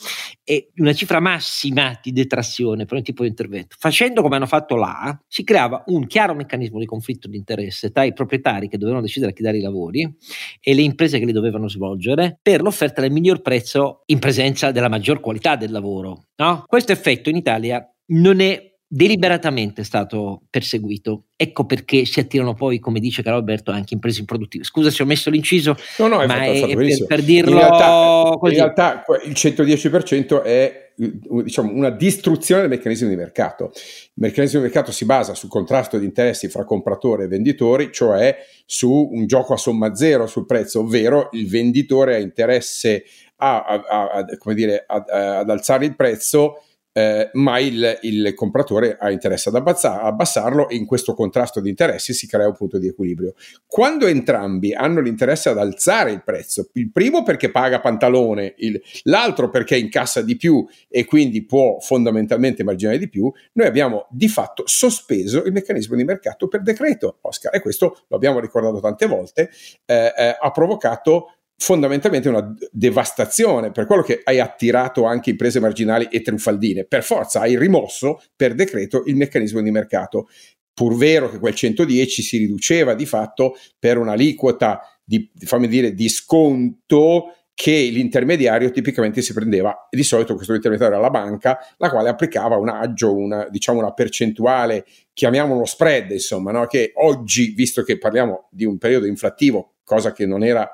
e 0.43 0.71
una 0.77 0.93
cifra 0.93 1.19
massima 1.19 1.97
di 2.01 2.11
detrazione 2.11 2.85
per 2.85 2.95
ogni 2.95 3.03
tipo 3.03 3.23
di 3.23 3.29
intervento. 3.29 3.75
Facendo 3.77 4.21
come 4.21 4.35
hanno 4.35 4.45
fatto 4.45 4.75
là, 4.75 5.19
si 5.27 5.43
creava 5.43 5.83
un 5.87 6.07
chiaro 6.07 6.33
meccanismo 6.33 6.79
di 6.79 6.85
conflitto 6.85 7.27
di 7.27 7.37
interesse 7.37 7.91
tra 7.91 8.03
i 8.03 8.13
proprietari 8.13 8.67
che 8.67 8.77
dovevano 8.77 9.03
decidere 9.03 9.31
a 9.31 9.33
chi 9.33 9.41
dare 9.41 9.57
i 9.57 9.61
lavori 9.61 10.17
e 10.59 10.73
le 10.73 10.81
imprese 10.81 11.19
che 11.19 11.25
li 11.25 11.31
dovevano 11.31 11.67
svolgere 11.67 12.39
per 12.41 12.61
l'offerta 12.61 13.01
del 13.01 13.11
miglior 13.11 13.41
prezzo 13.41 14.03
in 14.07 14.19
presenza 14.19 14.71
della 14.71 14.89
maggior 14.89 15.19
qualità 15.19 15.55
del 15.55 15.71
lavoro. 15.71 16.25
No? 16.37 16.63
Questo 16.65 16.91
effetto 16.91 17.29
in 17.29 17.35
Italia 17.35 17.87
non 18.07 18.39
è 18.39 18.72
deliberatamente 18.93 19.83
stato 19.83 20.43
perseguito. 20.51 21.29
Ecco 21.35 21.65
perché 21.65 22.05
si 22.05 22.19
attirano 22.19 22.53
poi, 22.53 22.77
come 22.77 22.99
dice 22.99 23.23
Carlo 23.23 23.39
Alberto, 23.39 23.71
anche 23.71 23.95
imprese 23.95 24.19
improduttive. 24.19 24.63
Scusa 24.63 24.91
se 24.91 25.01
ho 25.01 25.07
messo 25.07 25.31
l'inciso, 25.31 25.75
no, 25.97 26.07
no, 26.07 26.23
ma 26.27 26.43
è, 26.43 26.61
è 26.61 26.75
per, 26.75 27.05
per, 27.07 27.23
dirlo 27.23 27.53
in 27.53 27.57
realtà. 27.57 28.37
In 28.39 28.49
realtà 28.49 29.03
il 29.25 29.31
110% 29.31 30.43
è 30.43 30.91
diciamo, 30.95 31.73
una 31.73 31.89
distruzione 31.89 32.61
del 32.61 32.69
meccanismo 32.69 33.09
di 33.09 33.15
mercato. 33.15 33.71
Il 33.73 34.11
meccanismo 34.13 34.59
di 34.59 34.65
mercato 34.65 34.91
si 34.91 35.05
basa 35.05 35.33
sul 35.33 35.49
contrasto 35.49 35.97
di 35.97 36.05
interessi 36.05 36.47
fra 36.47 36.63
compratore 36.63 37.23
e 37.23 37.27
venditori, 37.27 37.91
cioè 37.91 38.37
su 38.63 39.09
un 39.11 39.25
gioco 39.25 39.53
a 39.53 39.57
somma 39.57 39.95
zero 39.95 40.27
sul 40.27 40.45
prezzo, 40.45 40.81
ovvero 40.81 41.29
il 41.31 41.49
venditore 41.49 42.13
ha 42.13 42.19
interesse 42.19 43.05
a, 43.37 43.63
a, 43.63 44.09
a, 44.11 44.53
dire, 44.53 44.85
ad 44.87 45.49
alzare 45.49 45.85
il 45.85 45.95
prezzo 45.95 46.59
eh, 46.93 47.31
ma 47.33 47.59
il, 47.59 47.99
il, 48.03 48.33
compratore 48.35 48.97
ha 48.99 49.11
interesse 49.11 49.49
ad 49.49 49.55
abbassar, 49.55 50.05
abbassarlo 50.05 50.69
e 50.69 50.75
in 50.75 50.85
questo 50.85 51.15
contrasto 51.15 51.59
di 51.59 51.69
interessi 51.69 52.13
si 52.13 52.27
crea 52.27 52.47
un 52.47 52.53
punto 52.53 52.77
di 52.77 52.87
equilibrio. 52.87 53.33
Quando 53.65 54.05
entrambi 54.05 54.73
hanno 54.73 55.01
l'interesse 55.01 55.49
ad 55.49 55.57
alzare 55.57 56.11
il 56.11 56.23
prezzo, 56.23 56.69
il 56.73 56.91
primo 56.91 57.23
perché 57.23 57.49
paga 57.49 57.79
pantalone, 57.79 58.53
il, 58.57 58.79
l'altro 59.03 59.49
perché 59.49 59.75
incassa 59.75 60.21
di 60.21 60.37
più 60.37 60.65
e 60.87 61.05
quindi 61.05 61.43
può 61.45 61.79
fondamentalmente 61.79 62.63
marginare 62.63 62.99
di 62.99 63.09
più, 63.09 63.31
noi 63.53 63.67
abbiamo 63.67 64.05
di 64.11 64.27
fatto 64.27 64.63
sospeso 64.67 65.43
il 65.43 65.51
meccanismo 65.51 65.95
di 65.95 66.03
mercato 66.03 66.47
per 66.47 66.61
decreto, 66.61 67.17
Oscar, 67.21 67.55
e 67.55 67.59
questo 67.59 68.03
lo 68.07 68.15
abbiamo 68.15 68.39
ricordato 68.39 68.79
tante 68.79 69.07
volte, 69.07 69.49
eh, 69.85 70.13
eh, 70.15 70.37
ha 70.39 70.51
provocato 70.51 71.32
fondamentalmente 71.57 72.29
una 72.29 72.53
devastazione, 72.71 73.71
per 73.71 73.85
quello 73.85 74.01
che 74.01 74.21
hai 74.23 74.39
attirato 74.39 75.05
anche 75.05 75.29
imprese 75.29 75.59
marginali 75.59 76.07
e 76.09 76.21
trufaldine. 76.21 76.85
Per 76.85 77.03
forza 77.03 77.41
hai 77.41 77.57
rimosso 77.57 78.21
per 78.35 78.53
decreto 78.53 79.03
il 79.05 79.15
meccanismo 79.15 79.61
di 79.61 79.71
mercato. 79.71 80.27
Pur 80.73 80.95
vero 80.95 81.29
che 81.29 81.39
quel 81.39 81.53
110 81.53 82.21
si 82.21 82.37
riduceva 82.37 82.95
di 82.95 83.05
fatto 83.05 83.55
per 83.77 83.97
un'aliquota 83.97 84.81
di, 85.03 85.29
dire, 85.67 85.93
di 85.93 86.09
sconto 86.09 87.35
che 87.53 87.89
l'intermediario 87.91 88.71
tipicamente 88.71 89.21
si 89.21 89.31
prendeva, 89.31 89.87
di 89.89 90.03
solito 90.03 90.33
questo 90.33 90.55
intermediario 90.55 90.95
era 90.95 91.03
la 91.03 91.11
banca, 91.11 91.59
la 91.77 91.89
quale 91.89 92.09
applicava 92.09 92.57
un 92.57 92.69
aggio, 92.69 93.15
una, 93.15 93.47
diciamo 93.47 93.77
una 93.77 93.93
percentuale, 93.93 94.85
chiamiamolo 95.13 95.63
spread, 95.63 96.11
insomma, 96.11 96.51
no? 96.51 96.65
che 96.65 96.91
oggi, 96.95 97.53
visto 97.55 97.83
che 97.83 97.99
parliamo 97.99 98.47
di 98.49 98.65
un 98.65 98.79
periodo 98.79 99.05
inflattivo, 99.05 99.75
cosa 99.83 100.11
che 100.13 100.25
non 100.25 100.43
era 100.43 100.67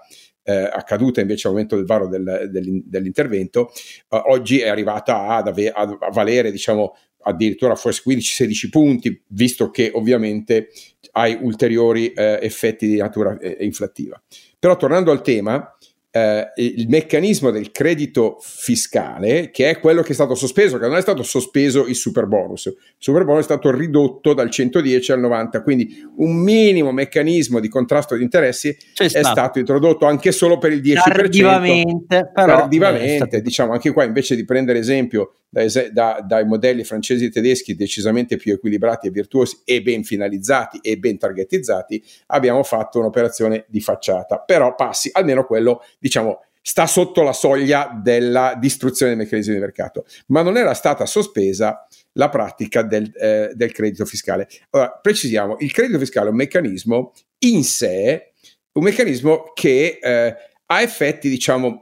eh, 0.44 0.70
accaduta 0.72 1.22
invece 1.22 1.48
al 1.48 1.54
momento 1.54 1.76
del 1.76 1.86
varo 1.86 2.08
del, 2.08 2.50
del, 2.52 2.84
dell'intervento, 2.86 3.70
eh, 4.10 4.22
oggi 4.28 4.60
è 4.60 4.68
arrivata 4.68 5.28
ad 5.28 5.48
ave- 5.48 5.72
a, 5.72 5.98
valere 6.12 6.52
diciamo 6.52 6.96
addirittura 7.22 7.76
forse 7.76 8.02
15-16 8.08 8.70
punti, 8.70 9.24
visto 9.28 9.70
che 9.72 9.92
ovviamente 9.94 10.70
hai 11.12 11.38
ulteriori 11.40 12.12
eh, 12.14 12.40
effetti 12.42 12.88
di 12.88 12.98
natura 12.98 13.38
eh, 13.38 13.58
inflattiva. 13.62 14.22
Però 14.58 14.76
tornando 14.78 15.12
al 15.12 15.22
tema, 15.22 15.76
eh, 16.12 16.52
il 16.56 16.88
meccanismo 16.90 17.52
del 17.52 17.72
credito 17.72 18.38
fiscale, 18.42 19.52
che 19.52 19.70
è 19.70 19.80
quello 19.80 20.02
che 20.02 20.12
è 20.12 20.16
stato 20.16 20.34
sospeso, 20.34 20.78
che 20.80 20.88
non 20.88 20.98
è 20.98 21.02
stato 21.02 21.22
sospeso 21.24 21.86
il 21.86 21.96
super 21.96 22.26
bonus. 22.26 22.66
Il 22.66 22.76
super 22.98 23.26
bonus 23.26 23.42
è 23.42 23.44
stato 23.44 23.72
ridotto 23.72 24.34
dal 24.34 24.50
110 24.50 25.12
al 25.12 25.20
90, 25.20 25.62
quindi 25.62 26.04
un 26.18 26.36
minimo 26.36 26.92
meccanismo 26.92 27.60
di 27.60 27.70
contrasto 27.70 28.16
di 28.16 28.24
interessi 28.24 28.76
C'è 28.94 29.06
è 29.06 29.10
stato. 29.10 29.28
stato. 29.28 29.60
introdotto 29.60 30.06
anche 30.06 30.32
solo 30.32 30.58
per 30.58 30.72
il 30.72 30.82
10%. 30.82 30.94
Tardivamente, 30.96 32.32
però 32.34 32.58
tardivamente 32.58 33.42
diciamo 33.42 33.74
anche 33.74 33.92
qua 33.92 34.04
invece 34.04 34.36
di 34.36 34.46
prendere 34.46 34.80
esempio 34.80 35.34
da, 35.50 35.66
da, 35.92 36.24
dai 36.26 36.46
modelli 36.46 36.84
francesi 36.84 37.26
e 37.26 37.30
tedeschi 37.30 37.76
decisamente 37.76 38.38
più 38.38 38.54
equilibrati 38.54 39.08
e 39.08 39.12
virtuosi 39.12 39.60
e 39.66 39.82
ben 39.82 40.04
finalizzati 40.04 40.80
e 40.82 40.98
ben 40.98 41.18
targetizzati, 41.18 42.04
abbiamo 42.28 42.64
fatto 42.64 43.00
un'operazione 43.00 43.66
di 43.68 43.82
facciata. 43.82 44.40
Però 44.40 44.76
passi, 44.76 45.10
almeno 45.12 45.46
quello, 45.46 45.82
diciamo, 45.98 46.42
sta 46.62 46.86
sotto 46.86 47.24
la 47.24 47.34
soglia 47.34 48.00
della 48.02 48.56
distruzione 48.60 49.16
dei 49.16 49.24
meccanismi 49.24 49.54
di 49.54 49.60
mercato, 49.60 50.06
ma 50.28 50.42
non 50.42 50.58
era 50.58 50.74
stata 50.74 51.06
sospesa 51.06 51.88
la 52.14 52.30
pratica 52.30 52.84
del, 52.84 53.12
eh, 53.16 53.52
del 53.56 53.72
credito 53.72 54.06
fiscale. 54.06 54.48
Allora, 54.72 54.92
precisiamo, 54.92 55.58
il 55.60 55.72
credito 55.72 55.98
fiscale 55.98 56.28
è 56.28 56.32
un 56.32 56.36
meccanismo 56.36 57.14
in 57.40 57.64
sé, 57.64 58.34
un 58.74 58.84
meccanismo 58.84 59.52
che 59.54 60.00
eh, 60.02 60.36
ha 60.72 60.82
effetti, 60.82 61.30
diciamo, 61.30 61.82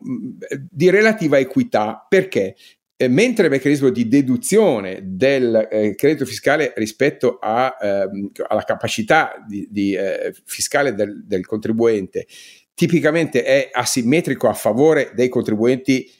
di 0.70 0.90
relativa 0.90 1.38
equità. 1.38 2.06
Perché? 2.08 2.56
Eh, 3.00 3.08
mentre 3.10 3.46
il 3.46 3.52
meccanismo 3.52 3.90
di 3.90 4.08
deduzione 4.08 5.02
del 5.04 5.68
eh, 5.70 5.94
credito 5.94 6.26
fiscale 6.26 6.74
rispetto 6.78 7.38
a, 7.40 7.78
ehm, 7.80 8.32
alla 8.48 8.64
capacità 8.64 9.36
di, 9.48 9.68
di, 9.70 9.94
eh, 9.94 10.34
fiscale 10.46 10.96
del, 10.96 11.24
del, 11.24 11.46
contribuente 11.46 12.26
tipicamente 12.74 13.44
è 13.44 13.70
asimmetrico 13.72 14.50
a 14.50 14.54
favore 14.54 15.12
dei 15.14 15.30
contribuenti 15.30 16.12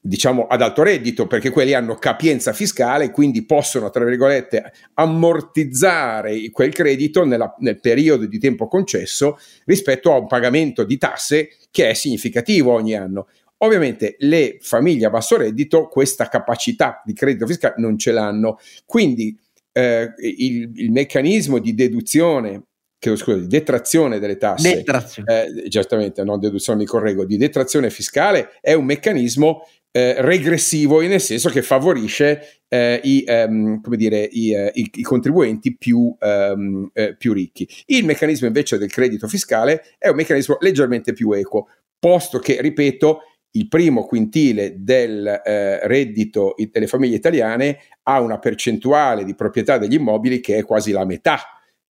diciamo 0.00 0.46
ad 0.46 0.62
alto 0.62 0.82
reddito 0.82 1.26
perché 1.26 1.50
quelli 1.50 1.74
hanno 1.74 1.96
capienza 1.96 2.54
fiscale 2.54 3.10
quindi 3.10 3.44
possono 3.44 3.90
tra 3.90 4.02
virgolette 4.02 4.72
ammortizzare 4.94 6.48
quel 6.50 6.72
credito 6.72 7.26
nella, 7.26 7.54
nel 7.58 7.78
periodo 7.78 8.24
di 8.24 8.38
tempo 8.38 8.68
concesso 8.68 9.38
rispetto 9.66 10.14
a 10.14 10.18
un 10.18 10.28
pagamento 10.28 10.82
di 10.84 10.96
tasse 10.96 11.50
che 11.70 11.90
è 11.90 11.92
significativo 11.92 12.72
ogni 12.72 12.96
anno 12.96 13.28
Ovviamente 13.62 14.16
le 14.18 14.58
famiglie 14.60 15.06
a 15.06 15.10
basso 15.10 15.36
reddito 15.36 15.86
questa 15.86 16.28
capacità 16.28 17.00
di 17.04 17.12
credito 17.12 17.46
fiscale 17.46 17.74
non 17.78 17.96
ce 17.96 18.12
l'hanno, 18.12 18.58
quindi 18.86 19.36
eh, 19.72 20.12
il, 20.18 20.70
il, 20.74 20.90
meccanismo 20.90 21.58
di 21.58 21.74
deduzione, 21.74 22.64
che, 22.98 23.14
scusa, 23.16 23.38
di 23.38 23.46
detrazione 23.46 24.18
delle 24.18 24.36
tasse, 24.36 24.76
detrazione. 24.76 25.44
Eh, 25.64 25.70
certamente, 25.70 26.24
non 26.24 26.40
deduzione 26.40 26.80
mi 26.80 26.86
correggo, 26.86 27.24
di 27.24 27.36
detrazione 27.36 27.88
fiscale 27.90 28.58
è 28.60 28.72
un 28.74 28.84
meccanismo 28.84 29.64
eh, 29.92 30.20
regressivo 30.22 31.00
nel 31.00 31.20
senso 31.20 31.50
che 31.50 31.62
favorisce 31.62 32.62
eh, 32.66 32.98
i, 33.04 33.24
um, 33.28 33.80
dire, 33.90 34.22
i, 34.22 34.54
uh, 34.54 34.70
i, 34.72 34.90
i, 34.94 35.02
contribuenti 35.02 35.76
più, 35.76 36.16
um, 36.18 36.90
eh, 36.94 37.14
più, 37.16 37.32
ricchi. 37.32 37.68
Il 37.86 38.04
meccanismo 38.04 38.46
invece 38.46 38.78
del 38.78 38.90
credito 38.90 39.28
fiscale 39.28 39.84
è 39.98 40.08
un 40.08 40.16
meccanismo 40.16 40.56
leggermente 40.60 41.12
più 41.12 41.30
equo, 41.32 41.68
posto 41.98 42.38
che, 42.38 42.60
ripeto, 42.60 43.20
il 43.52 43.68
primo 43.68 44.04
quintile 44.04 44.76
del 44.78 45.26
eh, 45.26 45.86
reddito 45.86 46.54
delle 46.70 46.86
famiglie 46.86 47.16
italiane 47.16 47.78
ha 48.04 48.20
una 48.20 48.38
percentuale 48.38 49.24
di 49.24 49.34
proprietà 49.34 49.78
degli 49.78 49.94
immobili 49.94 50.40
che 50.40 50.56
è 50.56 50.64
quasi 50.64 50.92
la 50.92 51.04
metà 51.04 51.40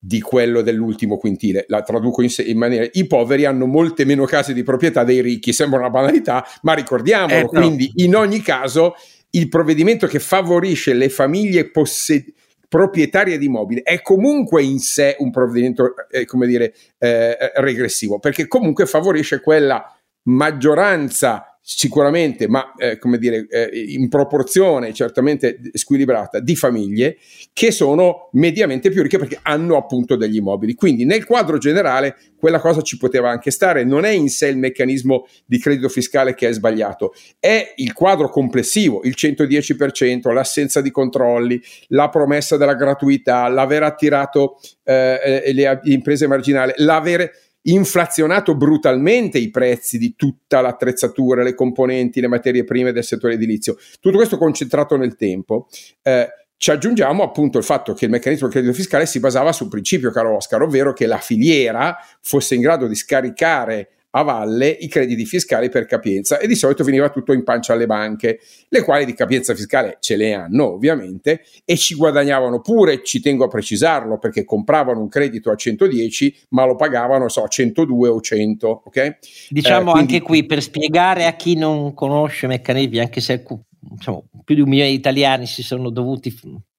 di 0.05 0.21
quello 0.21 0.63
dell'ultimo 0.63 1.17
quintile. 1.17 1.65
La 1.69 1.83
traduco 1.83 2.23
in, 2.23 2.31
in 2.39 2.59
maniera... 2.59 2.89
I 2.93 3.07
poveri 3.07 3.45
hanno 3.45 3.67
molte 3.67 4.05
meno 4.05 4.25
case 4.25 4.53
di 4.53 4.65
proprietà 4.65 5.05
dei 5.05 5.21
ricchi, 5.21 5.53
sembra 5.53 5.79
una 5.79 5.91
banalità, 5.91 6.45
ma 6.63 6.75
ricordiamolo, 6.75 7.39
eh, 7.39 7.43
no. 7.43 7.49
quindi 7.49 7.93
in 7.97 8.17
ogni 8.17 8.41
caso 8.41 8.95
il 9.31 9.49
provvedimento 9.49 10.09
che 10.09 10.19
favorisce 10.19 10.93
le 10.93 11.09
famiglie 11.09 11.71
possedenti 11.71 12.35
proprietarie 12.73 13.37
di 13.37 13.45
immobili 13.45 13.83
è 13.83 14.01
comunque 14.01 14.63
in 14.63 14.79
sé 14.79 15.15
un 15.19 15.31
provvedimento, 15.31 15.93
eh, 16.11 16.25
come 16.25 16.47
dire, 16.47 16.73
eh, 16.97 17.53
regressivo, 17.57 18.19
perché 18.19 18.49
comunque 18.49 18.87
favorisce 18.87 19.43
quella 19.43 19.95
maggioranza 20.23 21.52
sicuramente, 21.65 22.49
ma 22.49 22.75
eh, 22.77 22.99
come 22.99 23.19
dire, 23.19 23.47
eh, 23.49 23.71
in 23.73 24.09
proporzione 24.09 24.93
certamente 24.93 25.61
squilibrata, 25.75 26.41
di 26.41 26.57
famiglie 26.57 27.17
che 27.53 27.71
sono 27.71 28.31
mediamente 28.33 28.91
più 28.91 29.01
ricche 29.01 29.19
perché 29.19 29.39
hanno 29.43 29.77
appunto 29.77 30.17
degli 30.17 30.37
immobili. 30.37 30.75
Quindi 30.75 31.05
nel 31.05 31.25
quadro 31.25 31.59
generale 31.59 32.17
quella 32.37 32.59
cosa 32.59 32.83
ci 32.83 32.97
poteva 32.97 33.31
anche 33.31 33.53
stare, 33.53 33.85
non 33.85 34.05
è 34.05 34.11
in 34.11 34.29
sé 34.29 34.49
il 34.49 34.59
meccanismo 34.59 35.27
di 35.47 35.61
credito 35.61 35.89
fiscale 35.89 36.35
che 36.35 36.49
è 36.49 36.53
sbagliato, 36.53 37.15
è 37.39 37.75
il 37.77 37.93
quadro 37.93 38.29
complessivo, 38.29 39.03
il 39.05 39.15
110%, 39.17 40.33
l'assenza 40.33 40.81
di 40.81 40.91
controlli, 40.91 41.63
la 41.89 42.09
promessa 42.09 42.57
della 42.57 42.75
gratuità, 42.75 43.47
l'aver 43.47 43.85
attirato 43.85 44.59
eh, 44.83 45.43
eh 45.45 45.53
le 45.53 45.81
imprese 45.85 46.27
marginali, 46.27 46.73
l'aver 46.77 47.31
inflazionato 47.63 48.57
brutalmente 48.57 49.39
i 49.39 49.51
prezzi 49.51 49.99
di 49.99 50.15
tutta 50.17 50.61
l'attrezzatura, 50.61 51.43
le 51.43 51.55
componenti, 51.55 52.21
le 52.21 52.29
materie 52.29 52.65
prime 52.65 52.93
del 52.93 53.05
settore 53.05 53.35
edilizio. 53.35 53.77
Tutto 54.01 54.17
questo 54.17 54.39
concentrato 54.39 54.97
nel 54.97 55.17
tempo. 55.17 55.69
Eh, 56.03 56.29
ci 56.57 56.71
aggiungiamo 56.71 57.25
appunto 57.25 57.59
il 57.59 57.65
fatto 57.65 57.93
che 57.93 58.05
il 58.05 58.11
meccanismo 58.13 58.47
del 58.47 58.55
credito 58.55 58.75
fiscale 58.75 59.05
si 59.05 59.19
basava 59.19 59.53
sul 59.53 59.69
principio, 59.69 60.13
caro 60.13 60.37
Oscar, 60.37 60.63
ovvero 60.63 60.93
che 60.93 61.07
la 61.07 61.19
filiera 61.19 61.97
fosse 62.21 62.55
in 62.55 62.61
grado 62.61 62.87
di 62.87 62.95
scaricare 62.95 63.89
a 64.15 64.23
valle 64.23 64.69
i 64.69 64.89
crediti 64.89 65.25
fiscali 65.25 65.69
per 65.69 65.87
capienza 65.87 66.39
e 66.39 66.47
di 66.47 66.55
solito 66.55 66.85
veniva 66.85 67.09
tutto 67.11 67.33
in 67.33 67.45
pancia 67.45 67.73
alle 67.73 67.87
banche, 67.87 68.41
le 68.69 68.83
quali 68.83 69.05
di 69.05 69.15
capienza 69.15 69.55
fiscale 69.55 69.97
ce 70.01 70.17
le 70.17 70.33
hanno 70.33 70.75
ovviamente 70.75 71.45
e 71.65 71.77
ci 71.77 71.95
guadagnavano 71.95 72.61
pure, 72.61 73.03
ci 73.03 73.21
tengo 73.21 73.45
a 73.45 73.49
precisarlo, 73.49 74.19
perché 74.19 74.45
compravano 74.45 75.01
un 75.01 75.09
credito 75.09 75.51
a 75.51 75.55
110 75.55 76.47
ma 76.51 76.65
lo 76.65 76.77
pagavano 76.77 77.29
so, 77.29 77.43
a 77.43 77.49
102 77.49 78.09
o 78.09 78.21
100. 78.21 78.83
Okay? 78.87 79.17
Diciamo 79.49 79.91
eh, 79.91 79.93
quindi... 79.93 80.15
anche 80.15 80.27
qui 80.27 80.47
per 80.47 80.63
spiegare 80.63 81.27
a 81.27 81.33
chi 81.35 81.57
non 81.57 81.95
conosce 81.95 82.47
meccanismi, 82.47 82.99
anche 82.99 83.21
se 83.21 83.43
diciamo, 83.79 84.25
più 84.45 84.55
di 84.55 84.61
un 84.61 84.69
milione 84.69 84.91
di 84.91 84.97
italiani 84.97 85.47
si 85.47 85.63
sono 85.63 85.91
dovuti 85.91 86.31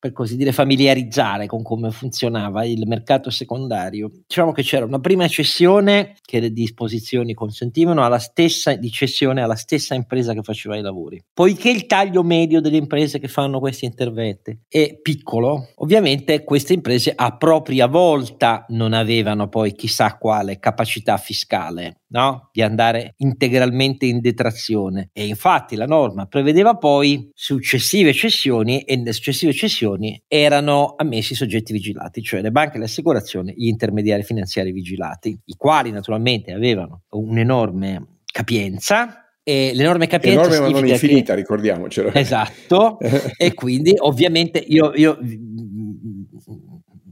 per 0.04 0.12
così 0.12 0.36
dire, 0.36 0.52
familiarizzare 0.52 1.46
con 1.46 1.64
come 1.64 1.90
funzionava 1.90 2.66
il 2.66 2.86
mercato 2.88 3.30
secondario. 3.30 4.12
Diciamo 4.28 4.52
che 4.52 4.62
c'era 4.62 4.84
una 4.84 5.00
prima 5.00 5.30
cessione 5.30 6.18
che 6.22 6.42
le 6.42 6.52
disposizioni 6.52 7.34
consentivano 7.34 8.04
alla 8.04 8.20
stessa, 8.20 8.76
di 8.76 8.92
cessione 8.92 9.42
alla 9.42 9.56
stessa 9.56 9.96
impresa 9.96 10.34
che 10.34 10.42
faceva 10.42 10.76
i 10.76 10.82
lavori. 10.82 11.24
Poiché 11.34 11.70
il 11.70 11.86
taglio 11.86 12.22
medio 12.22 12.60
delle 12.60 12.76
imprese 12.76 13.18
che 13.18 13.30
fanno 13.30 13.62
questi 13.62 13.86
interventi 13.86 14.60
è 14.68 15.00
piccolo, 15.02 15.70
ovviamente 15.76 16.44
queste 16.44 16.74
imprese 16.74 17.14
a 17.16 17.38
propria 17.38 17.88
volta 17.88 18.66
non 18.72 18.92
avevano 18.92 19.48
poi 19.48 19.74
chissà 19.74 20.18
quale 20.18 20.60
capacità 20.60 21.16
fiscale 21.16 22.02
no? 22.14 22.50
di 22.52 22.62
andare 22.62 23.14
integralmente 23.18 24.06
in 24.06 24.20
detrazione 24.20 25.10
e 25.14 25.26
infatti 25.26 25.76
la 25.76 25.86
norma 25.86 26.26
prevedeva 26.26 26.76
poi 26.76 27.30
successive 27.34 28.14
cessioni 28.14 28.82
e 28.82 28.98
nelle 28.98 29.14
successive 29.14 29.54
cessioni 29.54 29.92
operazioni 29.94 30.22
erano 30.28 30.94
ammessi 30.98 31.36
soggetti 31.36 31.74
vigilati, 31.74 32.22
cioè 32.22 32.42
le 32.42 32.52
banche, 32.52 32.78
le 32.78 32.86
assicurazioni, 32.86 33.54
gli 33.56 33.68
intermediari 33.68 34.24
finanziari 34.24 34.72
vigilati, 34.72 35.38
i 35.46 35.56
quali 35.56 35.92
naturalmente 35.92 36.52
avevano 36.52 37.04
un'enorme 37.10 38.20
capienza 38.32 39.18
e 39.44 39.72
l'enorme 39.74 40.08
capienza 40.08 40.42
enorme 40.42 40.60
ma 40.60 40.80
non 40.80 40.88
infinita, 40.88 41.34
che... 41.34 41.40
ricordiamocelo. 41.40 42.12
Esatto, 42.14 42.98
e 43.38 43.54
quindi 43.54 43.94
ovviamente 43.98 44.60
io, 44.60 44.94
io 44.96 45.18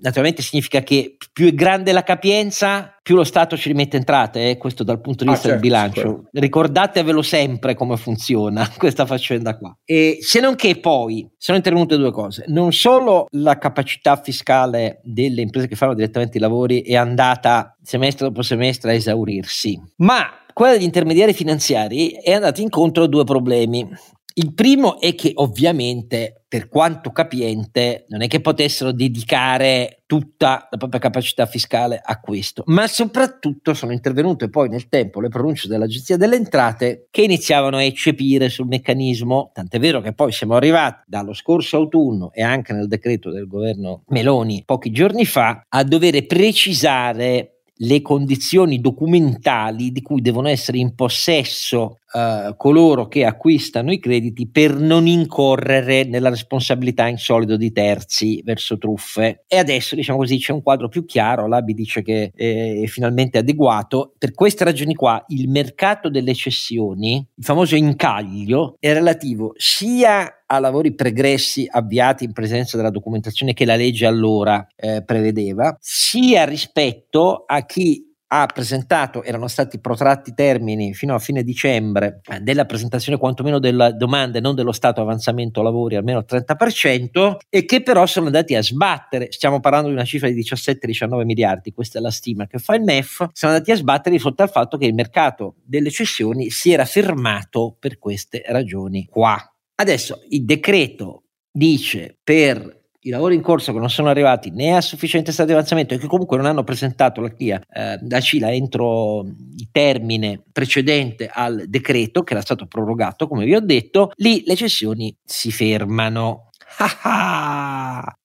naturalmente 0.02 0.42
significa 0.42 0.82
che 0.82 1.18
più 1.32 1.48
è 1.48 1.54
grande 1.54 1.92
la 1.92 2.04
capienza, 2.04 2.96
più 3.02 3.16
lo 3.16 3.24
Stato 3.24 3.58
ci 3.58 3.70
rimette 3.70 3.98
entrate, 3.98 4.50
eh? 4.50 4.58
questo 4.58 4.84
dal 4.84 5.02
punto 5.02 5.24
di 5.24 5.30
ah, 5.30 5.34
vista 5.34 5.48
ah, 5.48 5.52
certo, 5.52 5.68
del 5.68 5.72
bilancio. 5.72 6.02
Certo. 6.02 6.30
Ricordatevelo 6.32 7.22
sempre 7.22 7.74
come 7.76 7.98
funziona 7.98 8.70
questa 8.78 9.06
faccenda 9.06 9.58
qua. 9.58 9.76
E 9.84 10.18
se 10.22 10.40
non 10.40 10.56
che 10.56 10.80
poi 10.80 11.30
sono 11.38 11.58
intervenute 11.58 11.98
due 11.98 12.12
cose. 12.12 12.46
Non 12.48 12.72
solo 12.74 13.28
la 13.32 13.58
capacità 13.58 14.16
fiscale 14.22 15.00
delle 15.04 15.42
imprese 15.42 15.68
che 15.68 15.76
fanno 15.76 15.94
direttamente 15.94 16.38
i 16.38 16.42
lavori 16.42 16.82
è 16.82 16.96
andata 16.96 17.78
semestre 17.82 18.28
dopo 18.28 18.42
semestre 18.42 18.92
a 18.92 18.94
esaurirsi, 18.94 19.80
ma 19.98 20.42
quella 20.54 20.74
degli 20.74 20.84
intermediari 20.84 21.34
finanziari 21.34 22.12
è 22.12 22.34
andata 22.34 22.62
incontro 22.62 23.04
a 23.04 23.08
due 23.08 23.24
problemi. 23.24 23.88
Il 24.34 24.54
primo 24.54 25.00
è 25.00 25.14
che 25.14 25.32
ovviamente, 25.36 26.44
per 26.48 26.70
quanto 26.70 27.12
capiente, 27.12 28.06
non 28.08 28.22
è 28.22 28.28
che 28.28 28.40
potessero 28.40 28.94
dedicare 28.94 30.04
tutta 30.06 30.68
la 30.70 30.78
propria 30.78 31.02
capacità 31.02 31.46
fiscale 31.46 32.00
a 32.02 32.20
questo, 32.20 32.64
ma 32.68 32.88
soprattutto 32.88 33.74
sono 33.74 33.92
intervenute 33.92 34.50
poi 34.50 34.70
nel 34.70 34.88
tempo 34.88 35.20
le 35.20 35.28
pronunce 35.28 35.68
dell'Agenzia 35.68 36.16
delle 36.16 36.38
Entrate 36.38 37.08
che 37.10 37.24
iniziavano 37.24 37.78
a 37.78 37.84
eccepire 37.84 38.48
sul 38.50 38.68
meccanismo, 38.68 39.52
tant'è 39.54 39.80
vero 39.80 40.00
che 40.00 40.14
poi 40.14 40.32
siamo 40.32 40.56
arrivati 40.56 41.04
dallo 41.08 41.34
scorso 41.34 41.78
autunno 41.78 42.32
e 42.32 42.42
anche 42.42 42.74
nel 42.74 42.88
decreto 42.88 43.32
del 43.32 43.48
governo 43.48 44.04
Meloni 44.08 44.64
pochi 44.66 44.92
giorni 44.92 45.26
fa 45.26 45.66
a 45.68 45.84
dover 45.84 46.26
precisare 46.26 47.62
le 47.84 48.02
condizioni 48.02 48.80
documentali 48.80 49.92
di 49.92 50.02
cui 50.02 50.22
devono 50.22 50.48
essere 50.48 50.78
in 50.78 50.94
possesso 50.94 51.98
uh, 52.14 52.56
coloro 52.58 53.08
che 53.08 53.26
acquistano 53.26 53.92
i 53.92 54.00
crediti 54.00 54.50
per 54.50 54.76
non 54.76 55.08
incorrere 55.08 56.04
nella 56.04 56.30
responsabilità 56.30 57.08
in 57.08 57.18
solido 57.18 57.58
di 57.58 57.72
terzi 57.72 58.42
verso 58.44 58.78
truffe. 58.78 59.44
E 59.48 59.58
adesso, 59.58 59.96
diciamo 59.96 60.20
così, 60.20 60.38
c'è 60.38 60.54
un 60.54 60.62
quadro 60.62 60.88
più 60.88 61.06
chiaro, 61.06 61.48
l'ABI 61.48 61.74
dice 61.74 62.02
che 62.02 62.32
è 62.36 62.86
finalmente 62.88 63.38
adeguato. 63.38 64.14
Per 64.18 64.34
queste 64.34 64.64
ragioni 64.64 64.94
qua, 64.96 65.24
il 65.30 65.50
mercato 65.50 66.10
delle 66.10 66.34
cessioni, 66.34 67.16
il 67.36 67.44
famoso 67.44 67.76
incaglio, 67.76 68.76
è 68.80 68.94
relativo 68.94 69.54
sia 69.56 70.44
a 70.46 70.60
lavori 70.60 70.94
pregressi 70.94 71.66
avviati 71.70 72.26
in 72.26 72.34
presenza 72.34 72.76
della 72.76 72.90
documentazione 72.90 73.54
che 73.54 73.66
la 73.66 73.76
legge 73.76 74.06
allora 74.06 74.68
eh, 74.76 75.04
prevedeva, 75.04 75.78
sia 75.80 76.44
rispetto 76.44 77.44
a 77.46 77.66
chi 77.66 78.11
ha 78.34 78.46
presentato, 78.46 79.24
erano 79.24 79.48
stati 79.48 79.80
protratti 79.80 80.30
i 80.30 80.34
termini 80.34 80.94
fino 80.94 81.14
a 81.14 81.20
fine 81.20 81.44
dicembre 81.44 82.22
eh, 82.32 82.40
della 82.40 82.66
presentazione 82.66 83.18
quantomeno 83.18 83.60
delle 83.60 83.94
domande, 83.98 84.40
non 84.40 84.56
dello 84.56 84.72
stato 84.72 85.02
avanzamento 85.02 85.62
lavori, 85.62 85.98
almeno 85.98 86.20
il 86.20 86.26
30%, 86.28 87.36
e 87.50 87.66
che 87.66 87.84
però 87.84 88.06
sono 88.06 88.28
andati 88.28 88.56
a 88.56 88.64
sbattere, 88.64 89.32
stiamo 89.32 89.60
parlando 89.60 89.90
di 89.90 89.94
una 89.94 90.06
cifra 90.06 90.30
di 90.30 90.42
17-19 90.42 91.26
miliardi, 91.26 91.74
questa 91.74 92.00
è 92.00 92.02
la 92.02 92.12
stima 92.12 92.48
che 92.48 92.58
fa 92.58 92.76
il 92.76 92.84
MEF, 92.84 93.28
sono 93.34 93.52
andati 93.52 93.72
a 93.72 93.76
sbattere 93.76 94.16
di 94.16 94.22
fronte 94.22 94.44
al 94.44 94.50
fatto 94.50 94.78
che 94.78 94.86
il 94.86 94.94
mercato 94.94 95.56
delle 95.66 95.92
cessioni 95.92 96.50
si 96.50 96.72
era 96.72 96.86
fermato 96.86 97.76
per 97.78 97.98
queste 97.98 98.44
ragioni 98.48 99.06
qua. 99.08 99.38
Adesso 99.76 100.22
il 100.30 100.46
decreto 100.46 101.24
dice 101.52 102.18
per 102.24 102.81
i 103.02 103.10
lavori 103.10 103.36
in 103.36 103.42
corso 103.42 103.74
che 103.74 103.80
non 103.80 103.90
sono 103.90 104.10
arrivati 104.10 104.52
né 104.52 104.76
a 104.76 104.82
sufficiente 104.82 105.32
stato 105.32 105.48
di 105.48 105.56
avanzamento 105.56 105.94
e 105.94 105.98
che 105.98 106.08
comunque 106.08 106.38
non 106.38 106.46
hanno 106.46 106.64
presentato 106.64 107.22
la 107.22 107.34
CLIA 107.34 107.62
eh, 107.72 107.98
da 108.00 108.20
CILA 108.20 108.52
entro 108.54 109.22
il 109.22 109.70
termine 109.72 110.44
precedente 110.52 111.30
al 111.32 111.66
decreto 111.68 112.22
che 112.24 112.34
era 112.34 112.42
stato 112.42 112.68
prorogato, 112.68 113.28
come 113.28 113.46
vi 113.46 113.56
ho 113.56 113.60
detto, 113.60 114.12
lì 114.18 114.44
le 114.46 114.56
cessioni 114.56 115.16
si 115.24 115.52
fermano. 115.52 116.51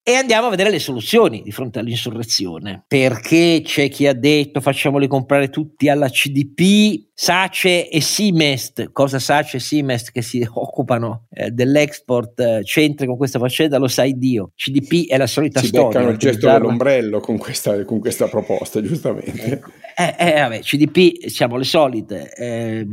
E 0.03 0.13
andiamo 0.13 0.47
a 0.47 0.49
vedere 0.49 0.69
le 0.69 0.79
soluzioni 0.79 1.41
di 1.41 1.51
fronte 1.51 1.79
all'insurrezione. 1.79 2.83
Perché 2.87 3.61
c'è 3.63 3.89
chi 3.89 4.07
ha 4.07 4.13
detto 4.13 4.61
facciamoli 4.61 5.07
comprare 5.07 5.49
tutti 5.49 5.89
alla 5.89 6.09
CDP, 6.09 7.09
Sace 7.13 7.89
e 7.89 8.01
Simest. 8.01 8.91
Cosa 8.91 9.19
Sace 9.19 9.57
e 9.57 9.59
Simest 9.59 10.11
che 10.11 10.21
si 10.21 10.47
occupano 10.49 11.27
eh, 11.31 11.51
dell'export 11.51 12.39
eh, 12.39 12.61
c'entri 12.63 13.05
con 13.05 13.17
questa 13.17 13.39
faccenda 13.39 13.77
lo 13.77 13.87
sai 13.87 14.17
Dio. 14.17 14.51
CDP 14.55 15.09
è 15.09 15.17
la 15.17 15.27
solita 15.27 15.59
si 15.59 15.67
storia. 15.67 15.87
Si 15.89 15.93
beccano 15.95 16.11
il 16.11 16.17
gesto 16.17 16.47
dell'ombrello 16.49 17.19
con 17.19 17.37
questa, 17.37 17.83
con 17.85 17.99
questa 17.99 18.27
proposta, 18.27 18.81
giustamente. 18.81 19.61
Eh, 19.99 20.13
eh, 20.15 20.41
vabbè, 20.41 20.59
CDP 20.59 21.25
siamo 21.25 21.57
le 21.57 21.63
solite, 21.63 22.31
eh, 22.35 22.85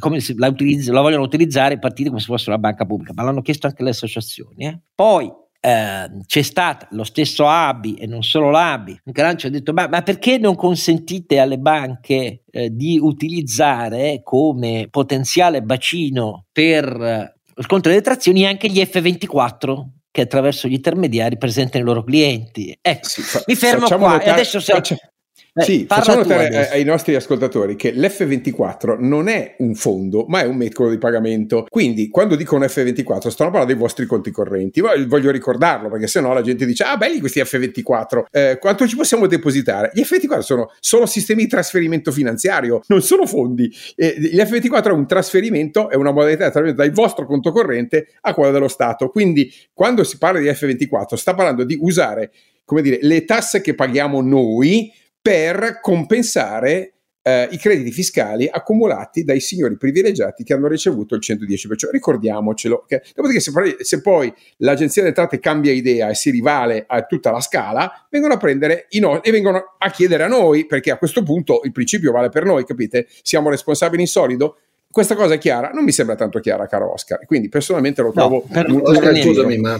come 0.00 0.18
la, 0.34 0.52
la, 0.86 1.00
vogliono 1.00 1.22
utilizzare 1.22 1.74
i 1.74 1.78
partiti 1.78 2.08
come 2.08 2.18
se 2.18 2.26
fosse 2.26 2.48
una 2.48 2.58
banca 2.58 2.84
pubblica, 2.84 3.12
ma 3.14 3.22
l'hanno 3.22 3.40
chiesto 3.40 3.68
anche 3.68 3.84
le 3.84 3.90
associazioni. 3.90 4.66
Eh. 4.66 4.80
Poi 4.96 5.30
eh, 5.60 6.10
c'è 6.26 6.42
stato 6.42 6.88
lo 6.90 7.04
stesso 7.04 7.46
ABI 7.46 7.94
e 7.94 8.06
non 8.08 8.24
solo 8.24 8.50
l'ABI, 8.50 9.00
un 9.04 9.12
Grancio 9.12 9.46
ha 9.46 9.50
detto 9.50 9.72
ma, 9.72 9.86
ma, 9.86 10.02
perché 10.02 10.38
non 10.38 10.56
consentite 10.56 11.38
alle 11.38 11.58
banche 11.58 12.42
eh, 12.50 12.68
di 12.74 12.98
utilizzare 13.00 14.22
come 14.24 14.88
potenziale 14.90 15.62
bacino 15.62 16.46
per 16.50 16.84
eh, 16.84 17.34
lo 17.54 17.62
sconto 17.62 17.90
delle 17.90 18.00
trazioni 18.00 18.44
anche 18.44 18.68
gli 18.68 18.80
F24 18.80 19.84
che 20.10 20.22
attraverso 20.22 20.66
gli 20.66 20.74
intermediari 20.74 21.38
presentano 21.38 21.84
i 21.84 21.86
loro 21.86 22.02
clienti. 22.02 22.76
Ecco, 22.80 23.08
sì, 23.08 23.22
fa, 23.22 23.42
mi 23.46 23.54
fermo 23.54 23.86
qua 23.86 24.20
e 24.20 24.30
adesso 24.30 24.58
se... 24.58 24.72
Eh, 25.56 25.62
sì, 25.62 25.84
facciamo 25.86 26.22
notare 26.22 26.68
ai 26.68 26.82
nostri 26.82 27.14
ascoltatori 27.14 27.76
che 27.76 27.92
l'F24 27.94 28.96
non 28.98 29.28
è 29.28 29.54
un 29.58 29.76
fondo, 29.76 30.24
ma 30.26 30.40
è 30.40 30.46
un 30.46 30.56
metodo 30.56 30.90
di 30.90 30.98
pagamento. 30.98 31.66
Quindi, 31.68 32.08
quando 32.08 32.34
dicono 32.34 32.64
F24, 32.64 33.28
stanno 33.28 33.50
parlando 33.50 33.66
dei 33.66 33.76
vostri 33.76 34.04
conti 34.04 34.32
correnti. 34.32 34.80
Voglio 34.80 35.30
ricordarlo 35.30 35.88
perché 35.88 36.08
sennò 36.08 36.32
la 36.32 36.42
gente 36.42 36.66
dice: 36.66 36.82
Ah, 36.82 36.96
belli 36.96 37.20
questi 37.20 37.40
F24, 37.40 38.24
eh, 38.32 38.58
quanto 38.58 38.88
ci 38.88 38.96
possiamo 38.96 39.28
depositare? 39.28 39.92
Gli 39.94 40.00
F24 40.00 40.40
sono 40.40 40.72
solo 40.80 41.06
sistemi 41.06 41.44
di 41.44 41.48
trasferimento 41.48 42.10
finanziario, 42.10 42.80
non 42.88 43.00
sono 43.00 43.24
fondi. 43.24 43.72
Eh, 43.94 44.16
gli 44.18 44.40
F24 44.40 44.88
è 44.88 44.90
un 44.90 45.06
trasferimento, 45.06 45.88
è 45.88 45.94
una 45.94 46.10
modalità 46.10 46.46
di 46.46 46.50
trasferimento 46.50 46.82
dal 46.82 46.90
vostro 46.90 47.26
conto 47.26 47.52
corrente 47.52 48.08
a 48.22 48.34
quello 48.34 48.50
dello 48.50 48.66
Stato. 48.66 49.08
Quindi, 49.08 49.52
quando 49.72 50.02
si 50.02 50.18
parla 50.18 50.40
di 50.40 50.48
F24, 50.48 51.14
sta 51.14 51.32
parlando 51.32 51.62
di 51.62 51.78
usare 51.80 52.32
come 52.64 52.82
dire, 52.82 52.98
le 53.02 53.24
tasse 53.24 53.60
che 53.60 53.74
paghiamo 53.74 54.20
noi 54.22 54.90
per 55.24 55.78
compensare 55.80 56.92
eh, 57.22 57.48
i 57.50 57.56
crediti 57.56 57.90
fiscali 57.90 58.46
accumulati 58.46 59.24
dai 59.24 59.40
signori 59.40 59.78
privilegiati 59.78 60.44
che 60.44 60.52
hanno 60.52 60.68
ricevuto 60.68 61.14
il 61.14 61.22
110%. 61.24 61.88
Ricordiamocelo. 61.90 62.82
Okay? 62.82 63.00
Dopodiché, 63.14 63.40
se 63.40 63.50
poi, 63.50 63.74
se 63.78 64.02
poi, 64.02 64.30
l'Agenzia 64.58 65.00
delle 65.00 65.14
Entrate 65.14 65.40
cambia 65.40 65.72
idea 65.72 66.10
e 66.10 66.14
si 66.14 66.30
rivale 66.30 66.84
a 66.86 67.00
tutta 67.04 67.30
la 67.30 67.40
scala, 67.40 68.06
vengono 68.10 68.34
a 68.34 68.36
prendere 68.36 68.84
i 68.90 68.98
no- 68.98 69.22
e 69.22 69.30
vengono 69.30 69.76
a 69.78 69.90
chiedere 69.90 70.24
a 70.24 70.28
noi, 70.28 70.66
perché 70.66 70.90
a 70.90 70.98
questo 70.98 71.22
punto 71.22 71.62
il 71.64 71.72
principio 71.72 72.12
vale 72.12 72.28
per 72.28 72.44
noi, 72.44 72.66
capite? 72.66 73.06
Siamo 73.22 73.48
responsabili 73.48 74.02
in 74.02 74.08
solido. 74.08 74.58
Questa 74.90 75.14
cosa 75.14 75.32
è 75.32 75.38
chiara? 75.38 75.70
Non 75.70 75.84
mi 75.84 75.92
sembra 75.92 76.16
tanto 76.16 76.38
chiara, 76.38 76.66
caro 76.66 76.92
Oscar. 76.92 77.24
Quindi 77.24 77.48
personalmente 77.48 78.02
lo 78.02 78.12
trovo... 78.12 78.44
No, 78.46 78.62
un, 78.66 78.82
un 78.84 79.16
scusami, 79.22 79.56
ma 79.56 79.78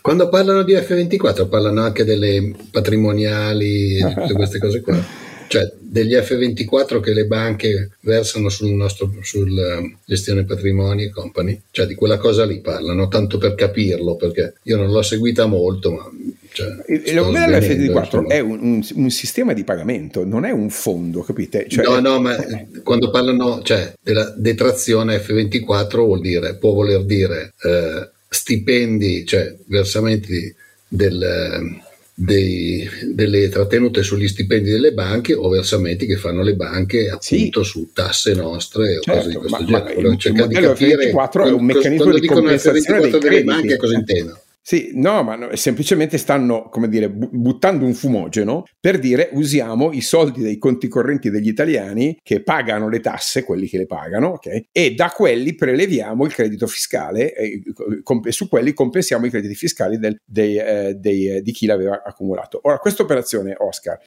quando 0.00 0.28
parlano 0.28 0.62
di 0.62 0.74
F24 0.74 1.48
parlano 1.48 1.82
anche 1.82 2.04
delle 2.04 2.54
patrimoniali 2.70 3.98
e 3.98 4.14
tutte 4.14 4.34
queste 4.34 4.58
cose 4.58 4.80
qua, 4.80 5.02
cioè 5.48 5.72
degli 5.78 6.14
F24 6.14 7.00
che 7.00 7.12
le 7.12 7.26
banche 7.26 7.90
versano 8.00 8.48
sul 8.48 8.70
nostro 8.70 9.10
sulla 9.22 9.76
ehm, 9.76 9.96
gestione 10.04 10.44
patrimoni 10.44 11.04
e 11.04 11.10
company, 11.10 11.60
cioè 11.70 11.86
di 11.86 11.94
quella 11.94 12.18
cosa 12.18 12.44
lì 12.44 12.60
parlano, 12.60 13.08
tanto 13.08 13.38
per 13.38 13.54
capirlo, 13.54 14.16
perché 14.16 14.54
io 14.64 14.76
non 14.76 14.90
l'ho 14.90 15.02
seguita 15.02 15.46
molto, 15.46 15.92
ma 15.92 16.10
cioè, 16.52 16.74
modello 17.22 17.56
F24 17.56 18.26
è 18.26 18.40
un, 18.40 18.58
un, 18.60 18.86
un, 18.94 19.10
sistema 19.10 19.52
di 19.52 19.64
pagamento, 19.64 20.24
non 20.24 20.44
è 20.44 20.50
un 20.50 20.70
fondo, 20.70 21.20
capite? 21.22 21.68
Cioè, 21.68 21.84
no, 21.84 22.00
no, 22.00 22.20
ma 22.20 22.36
quando 22.82 23.10
parlano 23.10 23.62
cioè, 23.62 23.92
della 24.02 24.32
detrazione 24.36 25.18
F24 25.18 25.96
vuol 25.96 26.20
dire, 26.20 26.56
può 26.56 26.72
voler 26.72 27.04
dire 27.04 27.52
eh, 27.62 28.10
stipendi, 28.38 29.26
cioè 29.26 29.52
versamenti 29.66 30.54
del, 30.86 31.80
dei, 32.14 32.88
delle 33.12 33.48
trattenute 33.48 34.04
sugli 34.04 34.28
stipendi 34.28 34.70
delle 34.70 34.92
banche 34.92 35.34
o 35.34 35.48
versamenti 35.48 36.06
che 36.06 36.16
fanno 36.16 36.42
le 36.42 36.54
banche 36.54 37.08
appunto 37.08 37.64
sì. 37.64 37.70
su 37.70 37.90
tasse 37.92 38.34
nostre 38.34 38.98
o 38.98 39.00
certo, 39.00 39.20
cose 39.20 39.28
di 39.28 39.36
questo 39.36 39.56
ma, 39.58 39.66
genere. 39.66 39.94
Ma 39.94 40.08
il, 40.08 40.18
il 40.22 40.32
modello 40.34 40.72
F24 40.72 41.46
è 41.46 41.50
un 41.50 41.64
meccanismo 41.64 42.18
di 42.18 42.26
compensazione 42.26 43.10
delle 43.10 43.44
banche 43.44 43.76
cosa 43.76 43.94
intendono? 43.94 44.40
Sì, 44.68 44.90
no, 44.92 45.22
ma 45.22 45.34
no, 45.34 45.56
semplicemente 45.56 46.18
stanno, 46.18 46.68
come 46.68 46.90
dire, 46.90 47.08
buttando 47.08 47.86
un 47.86 47.94
fumogeno 47.94 48.64
per 48.78 48.98
dire 48.98 49.30
usiamo 49.32 49.92
i 49.92 50.02
soldi 50.02 50.42
dei 50.42 50.58
conti 50.58 50.88
correnti 50.88 51.30
degli 51.30 51.48
italiani 51.48 52.18
che 52.22 52.42
pagano 52.42 52.90
le 52.90 53.00
tasse, 53.00 53.44
quelli 53.44 53.66
che 53.66 53.78
le 53.78 53.86
pagano, 53.86 54.32
ok? 54.32 54.64
E 54.70 54.94
da 54.94 55.08
quelli 55.08 55.54
preleviamo 55.54 56.22
il 56.26 56.34
credito 56.34 56.66
fiscale 56.66 57.34
e 57.34 57.62
comp- 58.02 58.28
su 58.28 58.46
quelli 58.46 58.74
compensiamo 58.74 59.24
i 59.24 59.30
crediti 59.30 59.54
fiscali 59.54 59.98
del, 59.98 60.20
dei, 60.22 60.58
eh, 60.58 60.94
dei, 60.98 61.36
eh, 61.36 61.40
di 61.40 61.52
chi 61.52 61.64
l'aveva 61.64 62.02
accumulato. 62.04 62.60
Ora, 62.64 62.76
questa 62.76 63.02
operazione, 63.02 63.54
Oscar, 63.56 63.98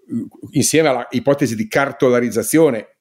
insieme 0.52 0.90
all'ipotesi 0.90 1.56
di 1.56 1.68
cartolarizzazione 1.68 2.98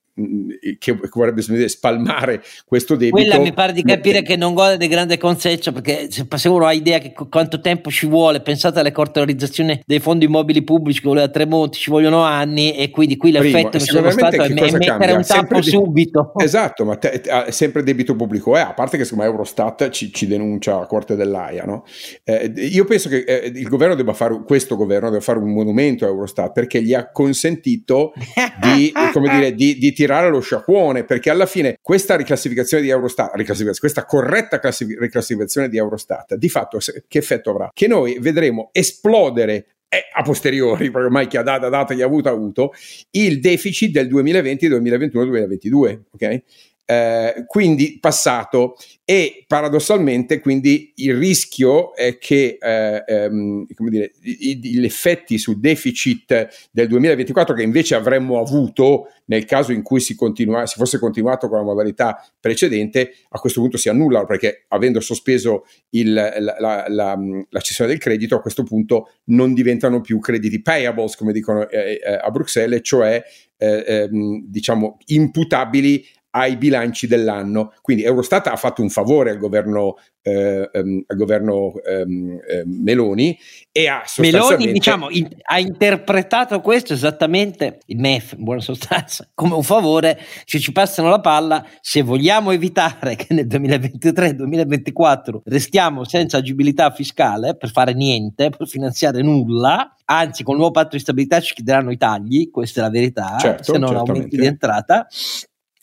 che 0.79 0.99
vorrebbe 1.13 1.43
spalmare 1.69 2.43
questo 2.67 2.97
debito. 2.97 3.17
Quella 3.17 3.39
mi 3.39 3.53
pare 3.53 3.73
di 3.73 3.83
capire 3.83 4.23
che 4.23 4.37
non 4.37 4.55
gode 4.55 4.77
di 4.77 4.89
grande 4.89 5.19
consenso 5.19 5.73
perché 5.73 6.09
se 6.11 6.49
uno 6.49 6.67
ha 6.67 6.73
idea 6.73 6.99
che 6.99 7.13
quanto 7.29 7.61
tempo 7.61 7.91
ci 7.91 8.07
vuole, 8.07 8.41
pensate 8.41 8.81
alle 8.81 8.93
cartolarizzazioni 8.93 9.83
dei 9.85 10.01
fondi 10.01 10.27
immobili 10.27 10.63
pubblici 10.63 11.01
che 11.01 11.09
voleva 11.09 11.29
Tremonti, 11.29 11.79
ci 11.79 11.91
vogliono 11.91 12.23
anni 12.23 12.75
e 12.75 12.91
quindi 12.91 13.17
qui 13.17 13.31
l'effetto 13.31 13.79
che 13.79 13.81
sono 13.81 14.11
stato 14.11 14.37
è, 14.37 14.47
è 14.47 14.53
mettere 14.53 14.85
cambia? 14.85 15.17
un 15.17 15.25
tappo 15.25 15.63
subito. 15.63 16.33
Esatto, 16.37 16.85
ma 16.85 16.97
te, 16.97 17.21
te, 17.21 17.47
sempre 17.51 17.83
debito 17.83 18.15
pubblico 18.15 18.57
è, 18.57 18.61
a 18.61 18.75
parte 18.75 18.97
che 18.97 19.05
secondo 19.05 19.25
me 19.25 19.31
Eurostat 19.31 19.89
ci, 19.91 20.13
ci 20.13 20.27
denuncia 20.27 20.81
a 20.81 20.87
Corte 20.87 21.17
dell'AIA. 21.17 21.65
No? 21.65 21.85
Eh, 22.25 22.53
io 22.57 22.85
penso 22.85 23.09
che 23.09 23.25
eh, 23.27 23.53
il 23.55 23.69
governo 23.69 23.95
debba 23.95 24.13
fare, 24.13 24.43
questo 24.45 24.77
governo 24.77 25.11
debba 25.11 25.23
fare 25.23 25.39
un 25.39 25.53
monumento 25.53 26.05
a 26.05 26.09
Eurostat 26.09 26.53
perché 26.53 26.83
gli 26.83 26.95
ha 26.95 27.11
consentito 27.11 28.13
di, 28.61 28.93
come 29.13 29.29
dire, 29.31 29.55
di, 29.55 29.79
di 29.79 29.93
tirare 29.93 30.10
lo 30.29 30.41
sciacquone, 30.41 31.05
perché 31.05 31.31
alla 31.31 31.47
fine 31.47 31.79
questa 31.81 32.17
riclassificazione 32.17 32.83
di 32.83 32.89
Eurostat, 32.89 33.35
riclassificazione, 33.35 33.79
questa 33.79 34.05
corretta 34.05 34.61
riclassificazione 34.99 35.69
di 35.69 35.77
Eurostat, 35.77 36.35
di 36.35 36.49
fatto 36.49 36.79
che 37.07 37.19
effetto 37.19 37.51
avrà? 37.51 37.71
Che 37.73 37.87
noi 37.87 38.19
vedremo 38.19 38.71
esplodere 38.73 39.67
eh, 39.93 40.05
a 40.13 40.23
posteriori, 40.23 40.91
perché 40.91 41.07
ormai 41.07 41.27
chi 41.27 41.37
ha 41.37 41.43
data 41.43 41.69
data 41.69 41.95
chi 41.95 42.03
ha 42.03 42.07
avuto 42.07 42.29
ha 42.29 42.33
avuto, 42.33 42.73
il 43.11 43.41
deficit 43.41 43.91
del 43.91 44.07
2020, 44.07 44.69
2021, 44.69 45.25
2022, 45.25 46.03
ok? 46.13 46.43
Eh, 46.91 47.45
quindi 47.47 47.99
passato. 48.01 48.75
E 49.05 49.45
paradossalmente 49.47 50.41
quindi 50.41 50.93
il 50.97 51.17
rischio 51.17 51.95
è 51.95 52.19
che 52.19 52.59
eh, 52.61 53.05
ehm, 53.07 53.67
dire, 53.89 54.13
gli 54.21 54.85
effetti 54.85 55.37
sul 55.39 55.59
deficit 55.59 56.49
del 56.71 56.87
2024 56.87 57.55
che 57.55 57.63
invece 57.63 57.97
avremmo 57.97 58.41
avuto 58.41 59.09
nel 59.27 59.45
caso 59.45 59.73
in 59.73 59.83
cui 59.83 59.99
si, 59.99 60.15
continua, 60.15 60.67
si 60.67 60.79
fosse 60.79 61.01
continuato 61.01 61.49
con 61.49 61.59
la 61.59 61.65
modalità 61.65 62.25
precedente 62.39 63.15
a 63.31 63.39
questo 63.41 63.61
punto 63.61 63.77
si 63.77 63.89
annullano 63.89 64.27
perché 64.27 64.67
avendo 64.69 65.01
sospeso 65.01 65.65
il, 65.91 66.13
la, 66.13 66.33
la, 66.39 66.85
la, 66.87 67.19
la, 67.49 67.61
cessione 67.61 67.91
del 67.91 67.99
credito 67.99 68.37
a 68.37 68.41
questo 68.41 68.63
punto 68.63 69.15
non 69.25 69.55
diventano 69.55 70.01
più 70.01 70.21
crediti 70.21 70.63
payables 70.63 71.17
come 71.17 71.33
dicono 71.33 71.69
eh, 71.69 72.01
eh, 72.01 72.13
a 72.15 72.31
Bruxelles 72.31 72.81
cioè 72.85 73.21
eh, 73.57 73.85
ehm, 73.87 74.45
diciamo 74.47 74.99
imputabili 75.07 76.05
ai 76.31 76.57
bilanci 76.57 77.07
dell'anno. 77.07 77.73
Quindi 77.81 78.05
Eurostat 78.05 78.49
ha 78.49 78.57
fatto 78.57 78.83
un 78.83 78.89
favore 78.89 79.31
al 79.31 79.39
governo, 79.39 79.97
eh, 80.23 80.69
ehm, 80.73 81.05
al 81.07 81.17
governo 81.17 81.75
ehm, 81.83 82.39
eh, 82.49 82.63
Meloni 82.67 83.37
e 83.73 83.89
ha 83.89 84.03
sostanzialmente... 84.05 84.57
Meloni 84.57 84.73
diciamo, 84.73 85.11
in, 85.11 85.29
ha 85.43 85.59
interpretato 85.59 86.61
questo 86.61 86.93
esattamente, 86.93 87.81
il 87.87 87.99
MEF 87.99 88.35
in 88.37 88.45
buona 88.45 88.61
sostanza, 88.61 89.29
come 89.35 89.55
un 89.55 89.63
favore, 89.63 90.19
se 90.45 90.59
ci 90.61 90.73
passano 90.73 91.09
la 91.09 91.21
palla, 91.21 91.67
se 91.81 92.03
vogliamo 92.03 92.53
evitare 92.53 93.17
che 93.17 93.35
nel 93.35 93.47
2023-2024 93.47 95.41
restiamo 95.45 96.05
senza 96.05 96.37
agibilità 96.37 96.91
fiscale 96.91 97.57
per 97.57 97.71
fare 97.71 97.93
niente, 97.95 98.51
per 98.51 98.69
finanziare 98.69 99.23
nulla, 99.23 99.97
anzi 100.05 100.43
con 100.43 100.55
il 100.55 100.61
nuovo 100.61 100.75
patto 100.75 100.97
di 100.97 101.03
stabilità 101.03 101.41
ci 101.41 101.55
chiederanno 101.55 101.91
i 101.91 101.97
tagli, 101.97 102.51
questa 102.51 102.81
è 102.81 102.83
la 102.85 102.91
verità, 102.91 103.37
certo, 103.39 103.73
se 103.73 103.79
non 103.79 103.97
aumenti 103.97 104.37
di 104.37 104.47
entrata, 104.47 105.07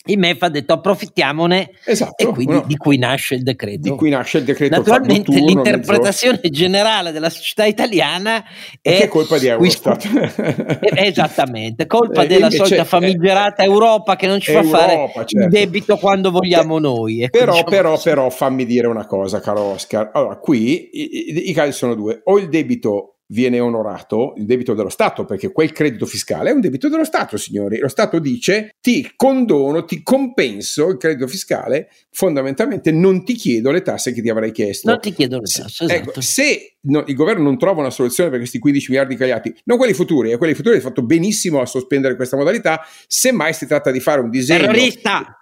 il 0.08 0.18
MEF 0.18 0.42
ha 0.42 0.48
detto 0.48 0.72
approfittiamone 0.74 1.70
esatto, 1.84 2.30
e 2.30 2.32
quindi 2.32 2.54
no. 2.54 2.64
di 2.66 2.76
cui 2.76 2.98
nasce 2.98 3.34
il 3.34 3.42
decreto. 3.42 3.80
Di 3.80 3.90
cui 3.90 4.10
nasce 4.10 4.38
il 4.38 4.44
decreto. 4.44 4.76
Naturalmente 4.76 5.30
turno, 5.30 5.46
l'interpretazione 5.46 6.40
mezzo... 6.42 6.54
generale 6.54 7.12
della 7.12 7.30
società 7.30 7.64
italiana 7.64 8.42
è, 8.80 8.96
che 8.96 9.04
è 9.04 9.08
colpa 9.08 9.38
di 9.38 9.46
Eurostat. 9.46 10.80
Esattamente, 10.94 11.86
colpa 11.86 12.22
eh, 12.22 12.26
della 12.26 12.50
solita 12.50 12.84
famigerata 12.84 13.62
Europa 13.62 14.16
che 14.16 14.26
non 14.26 14.40
ci 14.40 14.52
Europa, 14.52 14.78
fa 14.78 14.86
fare 14.86 15.10
certo. 15.14 15.38
il 15.38 15.48
debito 15.48 15.96
quando 15.96 16.30
vogliamo 16.30 16.78
noi. 16.78 17.22
Ecco, 17.22 17.38
però, 17.38 17.52
diciamo 17.52 17.70
però, 17.70 18.00
però 18.00 18.30
fammi 18.30 18.64
dire 18.64 18.86
una 18.86 19.06
cosa, 19.06 19.40
caro 19.40 19.60
Oscar. 19.60 20.10
Allora, 20.14 20.36
qui 20.38 20.88
i, 20.92 21.30
i, 21.30 21.50
i 21.50 21.52
casi 21.52 21.72
sono 21.72 21.94
due. 21.94 22.20
O 22.24 22.38
il 22.38 22.48
debito 22.48 23.17
viene 23.28 23.60
onorato 23.60 24.34
il 24.36 24.44
debito 24.44 24.74
dello 24.74 24.88
Stato, 24.88 25.24
perché 25.24 25.50
quel 25.52 25.72
credito 25.72 26.06
fiscale 26.06 26.50
è 26.50 26.52
un 26.52 26.60
debito 26.60 26.88
dello 26.88 27.04
Stato, 27.04 27.36
signori. 27.36 27.78
Lo 27.78 27.88
Stato 27.88 28.18
dice 28.18 28.76
ti 28.80 29.12
condono, 29.16 29.84
ti 29.84 30.02
compenso 30.02 30.88
il 30.88 30.96
credito 30.96 31.26
fiscale, 31.26 31.90
fondamentalmente 32.10 32.90
non 32.90 33.24
ti 33.24 33.34
chiedo 33.34 33.70
le 33.70 33.82
tasse 33.82 34.12
che 34.12 34.22
ti 34.22 34.28
avrei 34.28 34.52
chiesto. 34.52 34.88
Non 34.90 35.00
ti 35.00 35.12
chiedo 35.12 35.40
le 35.40 35.46
tasse, 35.46 35.84
ecco, 35.84 36.02
esatto. 36.02 36.20
se 36.20 36.76
no, 36.82 37.04
il 37.06 37.14
governo 37.14 37.42
non 37.42 37.58
trova 37.58 37.80
una 37.80 37.90
soluzione 37.90 38.30
per 38.30 38.38
questi 38.38 38.58
15 38.58 38.90
miliardi 38.90 39.16
cagliati, 39.16 39.54
non 39.64 39.76
quelli 39.76 39.92
futuri, 39.92 40.32
eh, 40.32 40.36
quelli 40.38 40.54
futuri 40.54 40.76
ha 40.76 40.80
fatto 40.80 41.02
benissimo 41.02 41.60
a 41.60 41.66
sospendere 41.66 42.16
questa 42.16 42.36
modalità, 42.36 42.80
semmai 43.06 43.52
si 43.52 43.66
tratta 43.66 43.90
di 43.90 44.00
fare 44.00 44.20
un 44.20 44.30
disegno... 44.30 44.60
Terrorista! 44.60 45.36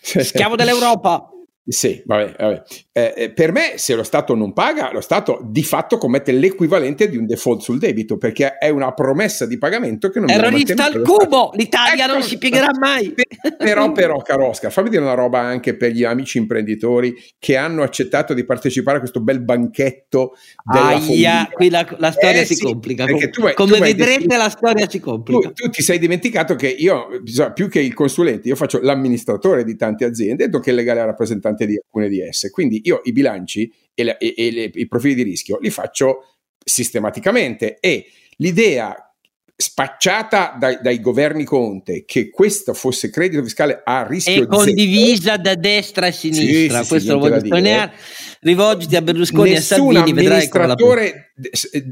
Schiavo 0.00 0.56
dell'Europa! 0.56 1.30
Sì, 1.70 2.02
vabbè, 2.06 2.34
vabbè. 2.38 2.62
Eh, 2.92 3.14
eh, 3.14 3.30
per 3.30 3.52
me, 3.52 3.74
se 3.76 3.94
lo 3.94 4.02
Stato 4.02 4.34
non 4.34 4.54
paga, 4.54 4.90
lo 4.90 5.02
Stato 5.02 5.38
di 5.44 5.62
fatto 5.62 5.98
commette 5.98 6.32
l'equivalente 6.32 7.10
di 7.10 7.18
un 7.18 7.26
default 7.26 7.60
sul 7.60 7.78
debito, 7.78 8.16
perché 8.16 8.56
è 8.56 8.70
una 8.70 8.94
promessa 8.94 9.44
di 9.44 9.58
pagamento 9.58 10.08
che 10.08 10.18
non 10.18 10.28
Terrorista 10.28 10.86
al 10.86 11.02
cubo! 11.02 11.50
L'Italia 11.56 12.04
ecco, 12.04 12.12
non 12.14 12.22
si 12.22 12.38
piegherà 12.38 12.70
mai! 12.80 13.14
Però, 13.58 13.92
però, 13.92 14.22
caro 14.22 14.46
Oscar, 14.46 14.72
fammi 14.72 14.88
dire 14.88 15.02
una 15.02 15.12
roba 15.12 15.40
anche 15.40 15.76
per 15.76 15.90
gli 15.90 16.04
amici 16.04 16.38
imprenditori 16.38 17.14
che 17.38 17.56
hanno 17.58 17.82
accettato 17.82 18.32
di 18.32 18.44
partecipare 18.44 18.96
a 18.96 19.00
questo 19.00 19.20
bel 19.20 19.42
banchetto 19.42 20.36
della 20.64 20.86
Aia, 20.86 21.50
qui 21.52 21.68
la, 21.68 21.86
la 21.98 22.12
storia 22.12 22.40
eh, 22.40 22.46
si 22.46 22.54
sì, 22.54 22.64
complica. 22.64 23.04
Tu 23.04 23.44
hai, 23.44 23.52
Come 23.52 23.76
tu 23.76 23.82
vedrete, 23.82 24.20
detto, 24.20 24.36
la 24.38 24.48
storia 24.48 24.88
si 24.88 25.00
complica. 25.00 25.48
Tu, 25.48 25.64
tu, 25.64 25.68
ti 25.68 25.82
sei 25.82 25.98
dimenticato 25.98 26.54
che 26.54 26.68
io, 26.68 27.08
più 27.52 27.68
che 27.68 27.80
il 27.80 27.92
consulente, 27.92 28.48
io 28.48 28.56
faccio 28.56 28.80
l'amministratore 28.80 29.64
di 29.64 29.76
tante 29.76 30.06
aziende, 30.06 30.48
nonché 30.48 30.70
il 30.70 30.76
legale 30.76 31.04
rappresentante 31.04 31.56
di 31.66 31.76
alcune 31.76 32.08
di 32.08 32.20
esse. 32.20 32.50
Quindi 32.50 32.80
io 32.84 33.00
i 33.04 33.12
bilanci 33.12 33.72
e, 33.94 34.04
la, 34.04 34.16
e, 34.16 34.34
e 34.36 34.50
le, 34.50 34.70
i 34.74 34.86
profili 34.86 35.14
di 35.14 35.22
rischio 35.22 35.58
li 35.60 35.70
faccio 35.70 36.36
sistematicamente 36.64 37.78
e 37.80 38.06
l'idea 38.36 39.08
spacciata 39.60 40.54
dai, 40.56 40.78
dai, 40.80 41.00
governi 41.00 41.42
Conte 41.42 42.04
che 42.04 42.30
questo 42.30 42.74
fosse 42.74 43.10
credito 43.10 43.42
fiscale 43.42 43.80
a 43.82 44.06
rischio 44.06 44.44
è 44.44 44.46
condivisa 44.46 45.32
zero. 45.32 45.42
da 45.42 45.54
destra 45.56 46.06
e 46.06 46.12
sinistra 46.12 46.82
sì, 46.84 46.88
questo 46.88 47.08
sì, 47.08 47.14
lo 47.14 47.18
voglio 47.18 47.40
sottolineare 47.40 47.92
rivolgiti 48.42 48.94
a 48.94 49.02
Berlusconi 49.02 49.50
e 49.50 49.56
a 49.56 49.60
Salvini 49.60 50.10
amministratore 50.10 51.32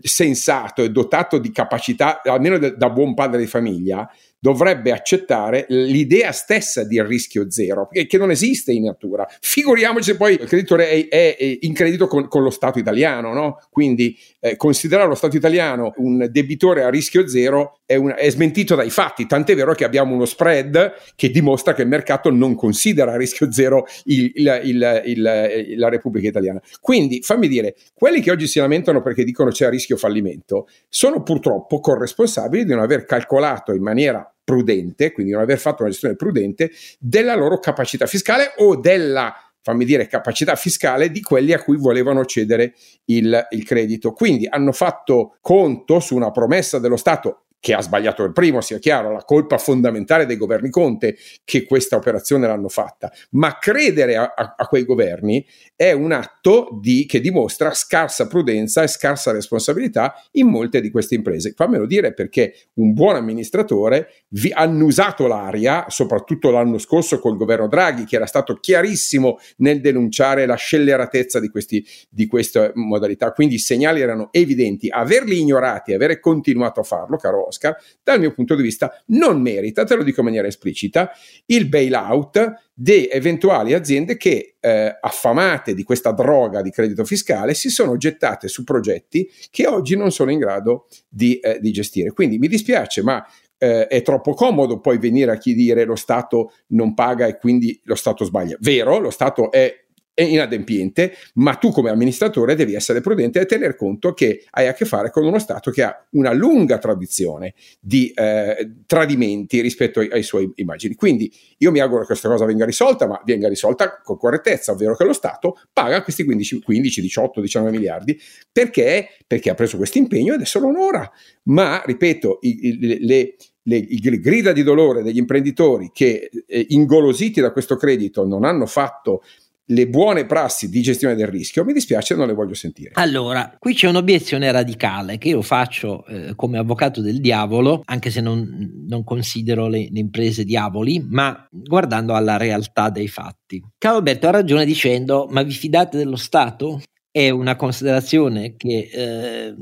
sensato 0.01 0.85
e 0.85 0.91
dotato 0.91 1.39
di 1.39 1.51
capacità 1.51 2.23
almeno 2.23 2.57
da 2.57 2.89
buon 2.91 3.15
padre 3.15 3.41
di 3.41 3.49
famiglia 3.49 4.09
dovrebbe 4.39 4.93
accettare 4.93 5.67
l'idea 5.69 6.33
stessa 6.33 6.85
di 6.85 7.03
rischio 7.03 7.51
zero, 7.51 7.89
che 7.89 8.19
non 8.19 8.31
esiste 8.31 8.73
in 8.73 8.85
natura. 8.85 9.27
Figuriamoci 9.41 10.13
se 10.13 10.17
poi 10.17 10.35
il 10.35 10.47
creditore 10.47 11.09
è, 11.09 11.37
è, 11.37 11.59
in 11.61 11.73
credito 11.73 12.07
con, 12.07 12.29
con, 12.29 12.43
lo 12.43 12.51
Stato 12.51 12.79
italiano, 12.79 13.33
no? 13.33 13.59
Quindi 13.71 14.17
eh, 14.41 14.57
considerare 14.57 15.09
lo 15.09 15.15
Stato 15.15 15.37
italiano 15.37 15.93
un 15.97 16.29
debitore 16.31 16.85
a 16.85 16.91
rischio 16.91 17.27
zero 17.27 17.81
è, 17.87 17.97
un, 17.97 18.15
è, 18.17 18.29
smentito 18.31 18.75
dai 18.75 18.91
fatti, 18.91 19.27
tant'è 19.27 19.55
vero 19.55 19.75
che 19.75 19.85
abbiamo 19.85 20.15
uno 20.15 20.25
spread 20.25 20.95
che 21.15 21.31
dimostra 21.31 21.75
che 21.75 21.83
il 21.83 21.89
mercato 21.89 22.31
non 22.31 22.55
considera 22.55 23.13
a 23.13 23.17
rischio 23.17 23.51
zero 23.51 23.87
il, 24.05 24.33
il, 24.35 25.03
il, 25.07 25.75
la 25.77 25.89
Repubblica 25.89 26.29
Italiana. 26.29 26.61
Quindi 26.81 27.23
fammi 27.23 27.49
dire, 27.49 27.75
quelli 27.95 28.21
che 28.21 28.31
oggi 28.31 28.47
si 28.47 28.59
lamentano 28.59 29.03
perché 29.03 29.25
dicono 29.25 29.51
c'è 29.51 29.67
a 29.67 29.71
rischio 29.71 29.97
fallimento, 29.97 30.69
sono 30.89 31.23
purtroppo 31.23 31.81
corresponsabili 31.81 32.65
di 32.65 32.73
non 32.73 32.83
aver 32.83 33.05
calcolato 33.05 33.73
in 33.73 33.83
maniera 33.83 34.26
prudente, 34.45 35.13
quindi 35.13 35.33
non 35.33 35.43
aver 35.43 35.59
fatto 35.59 35.83
una 35.83 35.91
gestione 35.91 36.17
prudente 36.17 36.71
della 36.99 37.35
loro 37.35 37.59
capacità 37.59 38.07
fiscale 38.07 38.53
o 38.59 38.77
della 38.77 39.35
fammi 39.67 39.85
dire, 39.85 40.07
capacità 40.07 40.55
fiscale 40.55 41.11
di 41.11 41.21
quelli 41.21 41.53
a 41.53 41.61
cui 41.61 41.77
volevano 41.77 42.25
cedere 42.25 42.75
il, 43.07 43.49
il, 43.51 43.65
credito. 43.65 44.13
Quindi 44.13 44.47
hanno 44.47 44.71
fatto 44.71 45.39
conto 45.41 45.99
su 45.99 46.15
una 46.15 46.31
promessa 46.31 46.79
dello 46.79 46.97
Stato 46.97 47.46
che 47.61 47.75
ha 47.75 47.81
sbagliato 47.81 48.23
il 48.23 48.33
primo, 48.33 48.61
sia 48.61 48.79
chiaro, 48.79 49.13
la 49.13 49.25
colpa 49.25 49.59
fondamentale 49.59 50.27
dei 50.27 50.37
governi 50.37 50.71
Conte 50.71 51.17
che 51.45 51.65
questa 51.65 51.97
operazione 51.97 52.47
l'hanno 52.47 52.69
fatta, 52.69 53.13
ma 53.31 53.59
credere 53.59 54.17
a, 54.17 54.35
a, 54.37 54.55
a 54.57 54.67
quei 54.67 54.85
governi 54.85 55.45
è 55.75 55.93
un 55.93 56.13
atto 56.13 56.79
di, 56.81 57.07
che 57.07 57.21
dimostra 57.21 57.73
scarsa 57.73 58.27
prudenza 58.27 58.83
e 58.83 58.89
scarsa 58.89 59.33
responsabilità 59.33 60.15
in 60.33 60.49
molte 60.49 60.81
di 60.81 60.91
queste 60.91 61.15
imprese. 61.15 61.53
Fammelo 61.57 61.87
dire 61.87 62.13
perché 62.13 62.55
un 62.75 62.93
buon 62.93 63.17
amministratore 63.17 64.25
vi 64.29 64.53
ha 64.53 64.61
annusato 64.61 65.27
l'aria, 65.27 65.87
soprattutto 65.89 66.51
l'anno 66.51 66.79
scorso 66.79 67.19
col 67.19 67.37
governo 67.37 67.69
Draghi, 67.69 68.05
che 68.05 68.17
era 68.17 68.27
stato 68.27 68.55
chiarissimo 68.55 69.39
nel 69.59 69.81
denunciare 69.81 70.47
la 70.47 70.55
scelleratezza 70.55 71.41
di, 71.41 71.49
questi, 71.49 71.85
di 72.09 72.27
queste 72.27 72.73
modalità, 72.75 73.33
quindi 73.33 73.57
i 73.57 73.59
segnali 73.59 74.01
erano 74.01 74.29
evidenti, 74.31 74.89
averli 74.89 75.39
ignorati, 75.39 75.93
avere 75.93 76.21
continuato 76.21 76.81
a 76.81 76.85
farlo, 76.85 77.17
caro 77.17 77.46
Oscar, 77.47 77.77
dal 78.03 78.19
mio 78.19 78.33
punto 78.33 78.55
di 78.55 78.63
vista 78.63 79.03
non 79.07 79.41
merita, 79.41 79.85
te 79.85 79.95
lo 79.95 80.03
dico 80.03 80.21
in 80.21 80.27
maniera 80.27 80.47
esplicita, 80.47 81.11
il 81.47 81.69
bailout 81.69 82.71
di 82.75 83.09
eventuali 83.09 83.73
aziende 83.73 84.17
che 84.17 84.57
eh, 84.61 84.99
affamate 85.01 85.75
di 85.75 85.83
questa 85.83 86.13
droga 86.13 86.61
di 86.61 86.71
credito 86.71 87.05
fiscale 87.05 87.55
si 87.55 87.71
sono 87.71 87.97
gettate 87.97 88.49
su 88.49 88.65
progetti 88.65 89.31
che 89.51 89.67
oggi 89.67 89.97
non 89.97 90.13
sono 90.13 90.31
in 90.31 90.39
grado 90.39 90.89
di, 91.09 91.39
eh, 91.39 91.59
di 91.61 91.73
gestire. 91.73 92.13
Quindi 92.13 92.39
mi 92.39 92.49
dispiace, 92.49 93.03
ma 93.03 93.25
eh, 93.59 93.87
è 93.87 94.03
troppo 94.03 94.35
comodo 94.35 94.81
poi 94.81 94.99
venire 94.99 95.31
a 95.33 95.39
chi 95.39 95.55
dire 95.55 95.85
lo 95.85 95.97
Stato 95.97 96.53
non 96.69 96.95
paga 96.95 97.27
e 97.27 97.39
quindi 97.39 97.81
lo 97.85 97.95
Stato 97.95 98.25
sbaglia. 98.25 98.57
Vero, 98.61 98.99
lo 98.99 99.11
Stato 99.11 99.51
è 99.51 99.86
inadempiente, 100.25 101.15
ma 101.35 101.55
tu 101.55 101.71
come 101.71 101.91
amministratore 101.91 102.55
devi 102.55 102.75
essere 102.75 103.01
prudente 103.01 103.41
e 103.41 103.47
tener 103.47 103.77
conto 103.77 104.15
che 104.15 104.45
hai 104.51 104.67
a 104.67 104.73
che 104.73 104.85
fare 104.85 105.11
con 105.11 105.25
uno 105.25 105.39
Stato 105.39 105.71
che 105.71 105.83
ha 105.83 106.07
una 106.11 106.33
lunga 106.33 106.79
tradizione 106.79 107.55
di 107.81 108.11
eh, 108.15 108.73
tradimenti 108.87 109.61
rispetto 109.61 110.01
ai, 110.01 110.09
ai, 110.11 110.23
suoi 110.23 110.51
immagini. 110.57 110.95
Quindi 110.95 111.33
io 111.59 111.71
mi 111.71 111.81
auguro 111.81 112.01
che 112.01 112.07
questa 112.07 112.29
cosa 112.29 112.45
venga 112.45 112.65
risolta, 112.65 113.07
ma 113.07 113.21
venga 113.25 113.49
risolta 113.49 114.01
con 114.03 114.17
correttezza, 114.17 114.73
ovvero 114.73 114.97
che 114.97 115.05
lo 115.05 115.13
Stato 115.13 115.59
paga 115.73 116.03
questi 116.03 116.25
15, 116.25 116.63
15 116.63 117.01
18, 117.01 117.41
19 117.41 117.71
miliardi 117.71 118.19
perché, 118.51 119.09
perché 119.27 119.51
ha 119.51 119.55
preso 119.55 119.77
questo 119.77 119.99
impegno 119.99 120.35
ed 120.35 120.41
è 120.41 120.47
solo 120.47 120.69
un'ora. 120.69 121.11
Ma, 121.45 121.83
ripeto, 121.85 122.39
i, 122.43 122.59
i, 122.69 123.07
le, 123.07 123.37
le, 123.63 123.87
grida 124.21 124.53
di 124.53 124.63
dolore 124.63 125.03
degli 125.03 125.19
imprenditori 125.19 125.91
che 125.93 126.31
eh, 126.47 126.67
ingolositi 126.71 127.41
da 127.41 127.53
questo 127.53 127.77
credito 127.77 128.27
non 128.27 128.45
hanno 128.45 128.67
fatto 128.67 129.23
le 129.69 129.89
buone 129.89 130.27
prassi 130.27 130.69
di 130.69 130.81
gestione 130.81 131.15
del 131.15 131.27
rischio, 131.27 131.65
mi 131.65 131.73
dispiace, 131.73 132.15
non 132.15 132.29
le 132.29 132.35
voglio 132.35 132.55
sentire. 132.55 132.91
Allora, 132.95 133.57
qui 133.59 133.75
c'è 133.75 133.89
un'obiezione 133.89 134.51
radicale 134.53 135.19
che 135.19 135.29
io 135.29 135.43
faccio 135.43 136.05
eh, 136.07 136.35
come 136.37 136.59
avvocato 136.59 137.01
del 137.01 137.21
diavolo, 137.21 137.83
anche 137.85 138.11
se 138.11 138.21
non, 138.21 138.85
non 138.87 139.03
considero 139.03 139.67
le, 139.67 139.89
le, 139.91 139.99
imprese 139.99 140.45
diavoli, 140.45 141.05
ma 141.09 141.49
guardando 141.51 142.15
alla 142.15 142.37
realtà 142.37 142.91
dei 142.91 143.09
fatti. 143.09 143.63
Carlo 143.77 143.99
Alberto 143.99 144.29
ha 144.29 144.33
ragione 144.33 144.65
dicendo, 144.65 145.27
ma 145.31 145.43
vi 145.43 145.53
fidate 145.53 145.97
dello 145.97 146.17
Stato? 146.17 146.81
È 147.11 147.31
una 147.31 147.57
considerazione 147.57 148.55
che 148.57 148.91
eh, 148.93 149.55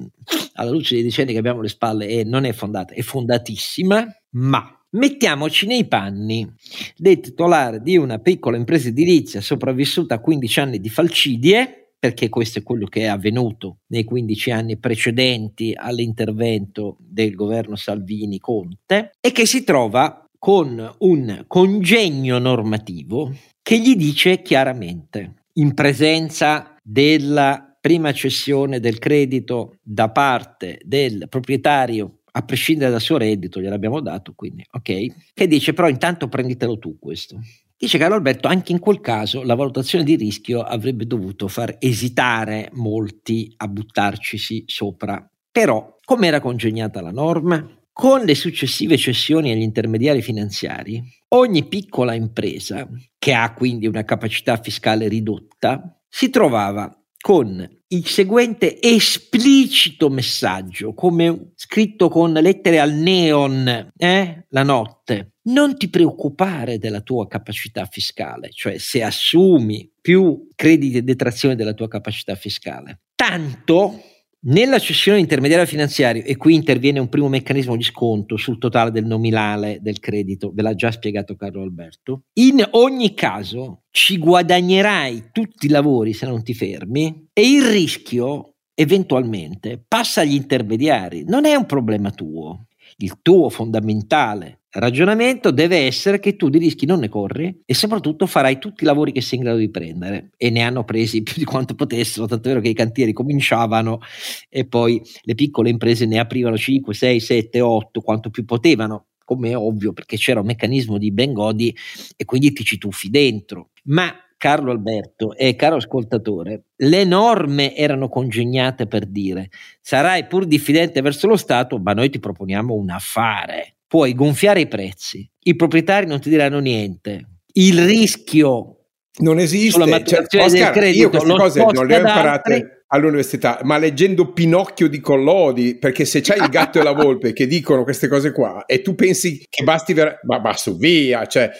alla 0.54 0.70
luce 0.70 0.96
dei 0.96 1.04
decenni 1.04 1.32
che 1.32 1.38
abbiamo 1.38 1.60
alle 1.60 1.68
spalle 1.68 2.08
è, 2.08 2.24
non 2.24 2.44
è 2.44 2.52
fondata, 2.52 2.92
è 2.92 3.00
fondatissima, 3.00 4.06
ma 4.30 4.83
Mettiamoci 4.94 5.66
nei 5.66 5.86
panni. 5.86 6.48
Del 6.96 7.18
titolare 7.18 7.82
di 7.82 7.96
una 7.96 8.20
piccola 8.20 8.56
impresa 8.56 8.88
edilizia 8.88 9.40
sopravvissuta 9.40 10.14
a 10.14 10.20
15 10.20 10.60
anni 10.60 10.80
di 10.80 10.88
falcidie, 10.88 11.94
perché 11.98 12.28
questo 12.28 12.60
è 12.60 12.62
quello 12.62 12.86
che 12.86 13.00
è 13.00 13.06
avvenuto 13.06 13.78
nei 13.88 14.04
15 14.04 14.50
anni 14.52 14.76
precedenti 14.76 15.72
all'intervento 15.74 16.96
del 17.00 17.34
governo 17.34 17.74
Salvini 17.74 18.38
Conte, 18.38 19.10
e 19.20 19.32
che 19.32 19.46
si 19.46 19.64
trova 19.64 20.24
con 20.38 20.94
un 20.98 21.44
congegno 21.48 22.38
normativo 22.38 23.34
che 23.62 23.80
gli 23.80 23.96
dice 23.96 24.42
chiaramente, 24.42 25.46
in 25.54 25.74
presenza 25.74 26.76
della 26.80 27.76
prima 27.80 28.12
cessione 28.12 28.78
del 28.78 29.00
credito 29.00 29.74
da 29.82 30.10
parte 30.10 30.78
del 30.84 31.26
proprietario 31.28 32.20
a 32.36 32.42
prescindere 32.42 32.90
dal 32.90 33.00
suo 33.00 33.16
reddito, 33.16 33.60
gliel'abbiamo 33.60 34.00
dato, 34.00 34.32
quindi 34.34 34.64
ok, 34.68 35.32
che 35.32 35.46
dice 35.46 35.72
però 35.72 35.88
intanto 35.88 36.28
prenditelo 36.28 36.78
tu 36.78 36.98
questo. 36.98 37.38
Dice 37.76 37.98
Carlo 37.98 38.14
Alberto, 38.14 38.48
anche 38.48 38.72
in 38.72 38.78
quel 38.78 39.00
caso 39.00 39.42
la 39.42 39.54
valutazione 39.54 40.04
di 40.04 40.16
rischio 40.16 40.62
avrebbe 40.62 41.06
dovuto 41.06 41.48
far 41.48 41.76
esitare 41.78 42.70
molti 42.72 43.52
a 43.56 43.68
buttarcisi 43.68 44.64
sopra. 44.66 45.28
Però, 45.50 45.98
come 46.04 46.26
era 46.26 46.40
congegnata 46.40 47.00
la 47.00 47.10
norma? 47.10 47.68
Con 47.92 48.24
le 48.24 48.34
successive 48.34 48.96
cessioni 48.96 49.52
agli 49.52 49.60
intermediari 49.60 50.22
finanziari, 50.22 51.02
ogni 51.28 51.64
piccola 51.66 52.14
impresa, 52.14 52.88
che 53.18 53.32
ha 53.32 53.52
quindi 53.52 53.86
una 53.86 54.04
capacità 54.04 54.56
fiscale 54.56 55.06
ridotta, 55.06 56.00
si 56.08 56.30
trovava 56.30 57.03
con 57.24 57.66
il 57.88 58.06
seguente 58.06 58.82
esplicito 58.82 60.10
messaggio, 60.10 60.92
come 60.92 61.52
scritto 61.54 62.10
con 62.10 62.34
lettere 62.34 62.78
al 62.78 62.92
neon, 62.92 63.92
eh, 63.96 64.44
la 64.50 64.62
notte. 64.62 65.36
Non 65.44 65.78
ti 65.78 65.88
preoccupare 65.88 66.76
della 66.76 67.00
tua 67.00 67.26
capacità 67.26 67.86
fiscale, 67.86 68.50
cioè 68.50 68.76
se 68.76 69.02
assumi 69.02 69.90
più 70.02 70.48
crediti 70.54 70.98
e 70.98 71.02
detrazioni 71.02 71.54
della 71.54 71.72
tua 71.72 71.88
capacità 71.88 72.34
fiscale. 72.34 73.04
Tanto 73.14 74.02
nella 74.46 74.78
cessione 74.78 75.18
intermediaria 75.18 75.66
finanziaria, 75.66 76.22
e 76.22 76.36
qui 76.36 76.54
interviene 76.54 76.98
un 76.98 77.08
primo 77.08 77.28
meccanismo 77.28 77.76
di 77.76 77.82
sconto 77.82 78.36
sul 78.36 78.58
totale 78.58 78.90
del 78.90 79.06
nominale 79.06 79.78
del 79.80 80.00
credito, 80.00 80.52
ve 80.54 80.62
l'ha 80.62 80.74
già 80.74 80.90
spiegato 80.90 81.36
Carlo 81.36 81.62
Alberto, 81.62 82.24
in 82.34 82.66
ogni 82.72 83.14
caso 83.14 83.84
ci 83.90 84.18
guadagnerai 84.18 85.30
tutti 85.32 85.66
i 85.66 85.70
lavori 85.70 86.12
se 86.12 86.26
non 86.26 86.42
ti 86.42 86.54
fermi 86.54 87.28
e 87.32 87.48
il 87.48 87.62
rischio 87.62 88.54
eventualmente 88.74 89.82
passa 89.86 90.22
agli 90.22 90.34
intermediari, 90.34 91.24
non 91.26 91.44
è 91.44 91.54
un 91.54 91.66
problema 91.66 92.10
tuo. 92.10 92.66
il 92.98 93.18
tuo 93.22 93.48
fondamentale 93.48 94.60
ragionamento 94.80 95.50
deve 95.50 95.78
essere 95.78 96.18
che 96.18 96.36
tu 96.36 96.48
di 96.48 96.58
rischi 96.58 96.86
non 96.86 97.00
ne 97.00 97.08
corri 97.08 97.62
e 97.64 97.74
soprattutto 97.74 98.26
farai 98.26 98.58
tutti 98.58 98.84
i 98.84 98.86
lavori 98.86 99.12
che 99.12 99.20
sei 99.20 99.38
in 99.38 99.44
grado 99.44 99.58
di 99.58 99.70
prendere 99.70 100.30
e 100.36 100.50
ne 100.50 100.62
hanno 100.62 100.84
presi 100.84 101.22
più 101.22 101.34
di 101.36 101.44
quanto 101.44 101.74
potessero, 101.74 102.26
tanto 102.26 102.48
è 102.48 102.50
vero 102.50 102.60
che 102.60 102.68
i 102.68 102.74
cantieri 102.74 103.12
cominciavano 103.12 104.00
e 104.48 104.66
poi 104.66 105.00
le 105.22 105.34
piccole 105.34 105.70
imprese 105.70 106.06
ne 106.06 106.18
aprivano 106.18 106.56
5, 106.56 106.92
6, 106.92 107.20
7, 107.20 107.60
8, 107.60 108.00
quanto 108.00 108.30
più 108.30 108.44
potevano 108.44 109.06
come 109.24 109.50
è 109.50 109.56
ovvio 109.56 109.92
perché 109.92 110.16
c'era 110.16 110.40
un 110.40 110.46
meccanismo 110.46 110.98
di 110.98 111.10
ben 111.10 111.32
godi 111.32 111.74
e 112.16 112.24
quindi 112.24 112.52
ti 112.52 112.62
ci 112.62 112.78
tuffi 112.78 113.08
dentro. 113.08 113.70
Ma 113.84 114.12
Carlo 114.36 114.70
Alberto 114.70 115.34
e 115.34 115.56
caro 115.56 115.76
ascoltatore, 115.76 116.64
le 116.76 117.04
norme 117.04 117.74
erano 117.74 118.08
congegnate 118.08 118.86
per 118.86 119.06
dire 119.06 119.48
sarai 119.80 120.26
pur 120.26 120.44
diffidente 120.44 121.00
verso 121.00 121.26
lo 121.26 121.36
Stato, 121.36 121.78
ma 121.78 121.94
noi 121.94 122.10
ti 122.10 122.18
proponiamo 122.18 122.74
un 122.74 122.90
affare. 122.90 123.73
Puoi 123.94 124.12
gonfiare 124.12 124.58
i 124.58 124.66
prezzi, 124.66 125.24
i 125.44 125.54
proprietari 125.54 126.06
non 126.06 126.18
ti 126.18 126.28
diranno 126.28 126.58
niente, 126.58 127.42
il 127.52 127.86
rischio 127.86 128.86
non 129.18 129.38
esiste. 129.38 129.70
Sulla 129.70 129.86
maturazione 129.86 130.48
cioè, 130.48 130.58
Oscar, 130.58 130.72
del 130.72 130.82
credito, 130.82 131.02
io 131.02 131.10
queste 131.10 131.32
cose 131.32 131.60
non 131.60 131.86
le 131.86 131.94
ho 131.94 131.98
imparate 131.98 132.84
all'università, 132.88 133.60
ma 133.62 133.78
leggendo 133.78 134.32
Pinocchio 134.32 134.88
di 134.88 134.98
Collodi, 134.98 135.78
perché 135.78 136.04
se 136.06 136.22
c'hai 136.22 136.40
il 136.40 136.48
gatto 136.48 136.80
e 136.80 136.82
la 136.82 136.90
volpe 136.90 137.32
che 137.32 137.46
dicono 137.46 137.84
queste 137.84 138.08
cose 138.08 138.32
qua 138.32 138.64
e 138.66 138.82
tu 138.82 138.96
pensi 138.96 139.46
che 139.48 139.62
basti 139.62 139.92
ver- 139.92 140.18
ma, 140.24 140.40
ma 140.40 140.56
su 140.56 140.76
via, 140.76 141.26
cioè, 141.26 141.52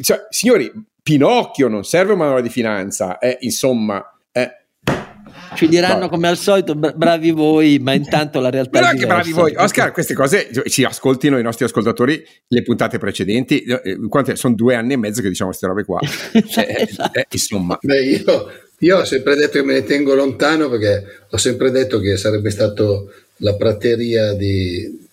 cioè, 0.00 0.26
signori, 0.30 0.72
Pinocchio 1.02 1.68
non 1.68 1.84
serve 1.84 2.12
un 2.12 2.18
manuale 2.20 2.40
di 2.40 2.48
finanza, 2.48 3.18
eh, 3.18 3.36
insomma, 3.40 4.02
ci 5.54 5.68
diranno 5.68 6.08
come 6.08 6.28
al 6.28 6.36
solito 6.36 6.74
bravi 6.74 7.30
voi, 7.30 7.78
ma 7.78 7.92
intanto 7.92 8.40
la 8.40 8.50
realtà 8.50 8.70
Però 8.70 8.88
è 8.88 8.92
diversa. 8.92 9.14
bravi 9.14 9.32
voi. 9.32 9.54
Oscar, 9.56 9.92
queste 9.92 10.14
cose 10.14 10.48
ci 10.66 10.84
ascoltino 10.84 11.38
i 11.38 11.42
nostri 11.42 11.64
ascoltatori 11.64 12.22
le 12.48 12.62
puntate 12.62 12.98
precedenti. 12.98 13.62
Eh, 13.62 13.98
quante, 14.08 14.36
sono 14.36 14.54
due 14.54 14.74
anni 14.74 14.94
e 14.94 14.96
mezzo 14.96 15.22
che 15.22 15.28
diciamo 15.28 15.50
queste 15.50 15.66
robe 15.66 15.84
qua. 15.84 16.00
eh, 16.32 16.86
esatto. 16.88 17.18
eh, 17.18 17.26
insomma. 17.30 17.78
Beh, 17.80 18.02
io, 18.02 18.50
io 18.78 18.98
ho 18.98 19.04
sempre 19.04 19.36
detto 19.36 19.58
che 19.58 19.64
me 19.64 19.74
ne 19.74 19.84
tengo 19.84 20.14
lontano 20.14 20.68
perché 20.68 21.04
ho 21.30 21.36
sempre 21.36 21.70
detto 21.70 21.98
che 21.98 22.16
sarebbe 22.16 22.50
stato 22.50 23.12
la 23.38 23.54
prateria 23.56 24.32
di, 24.34 25.08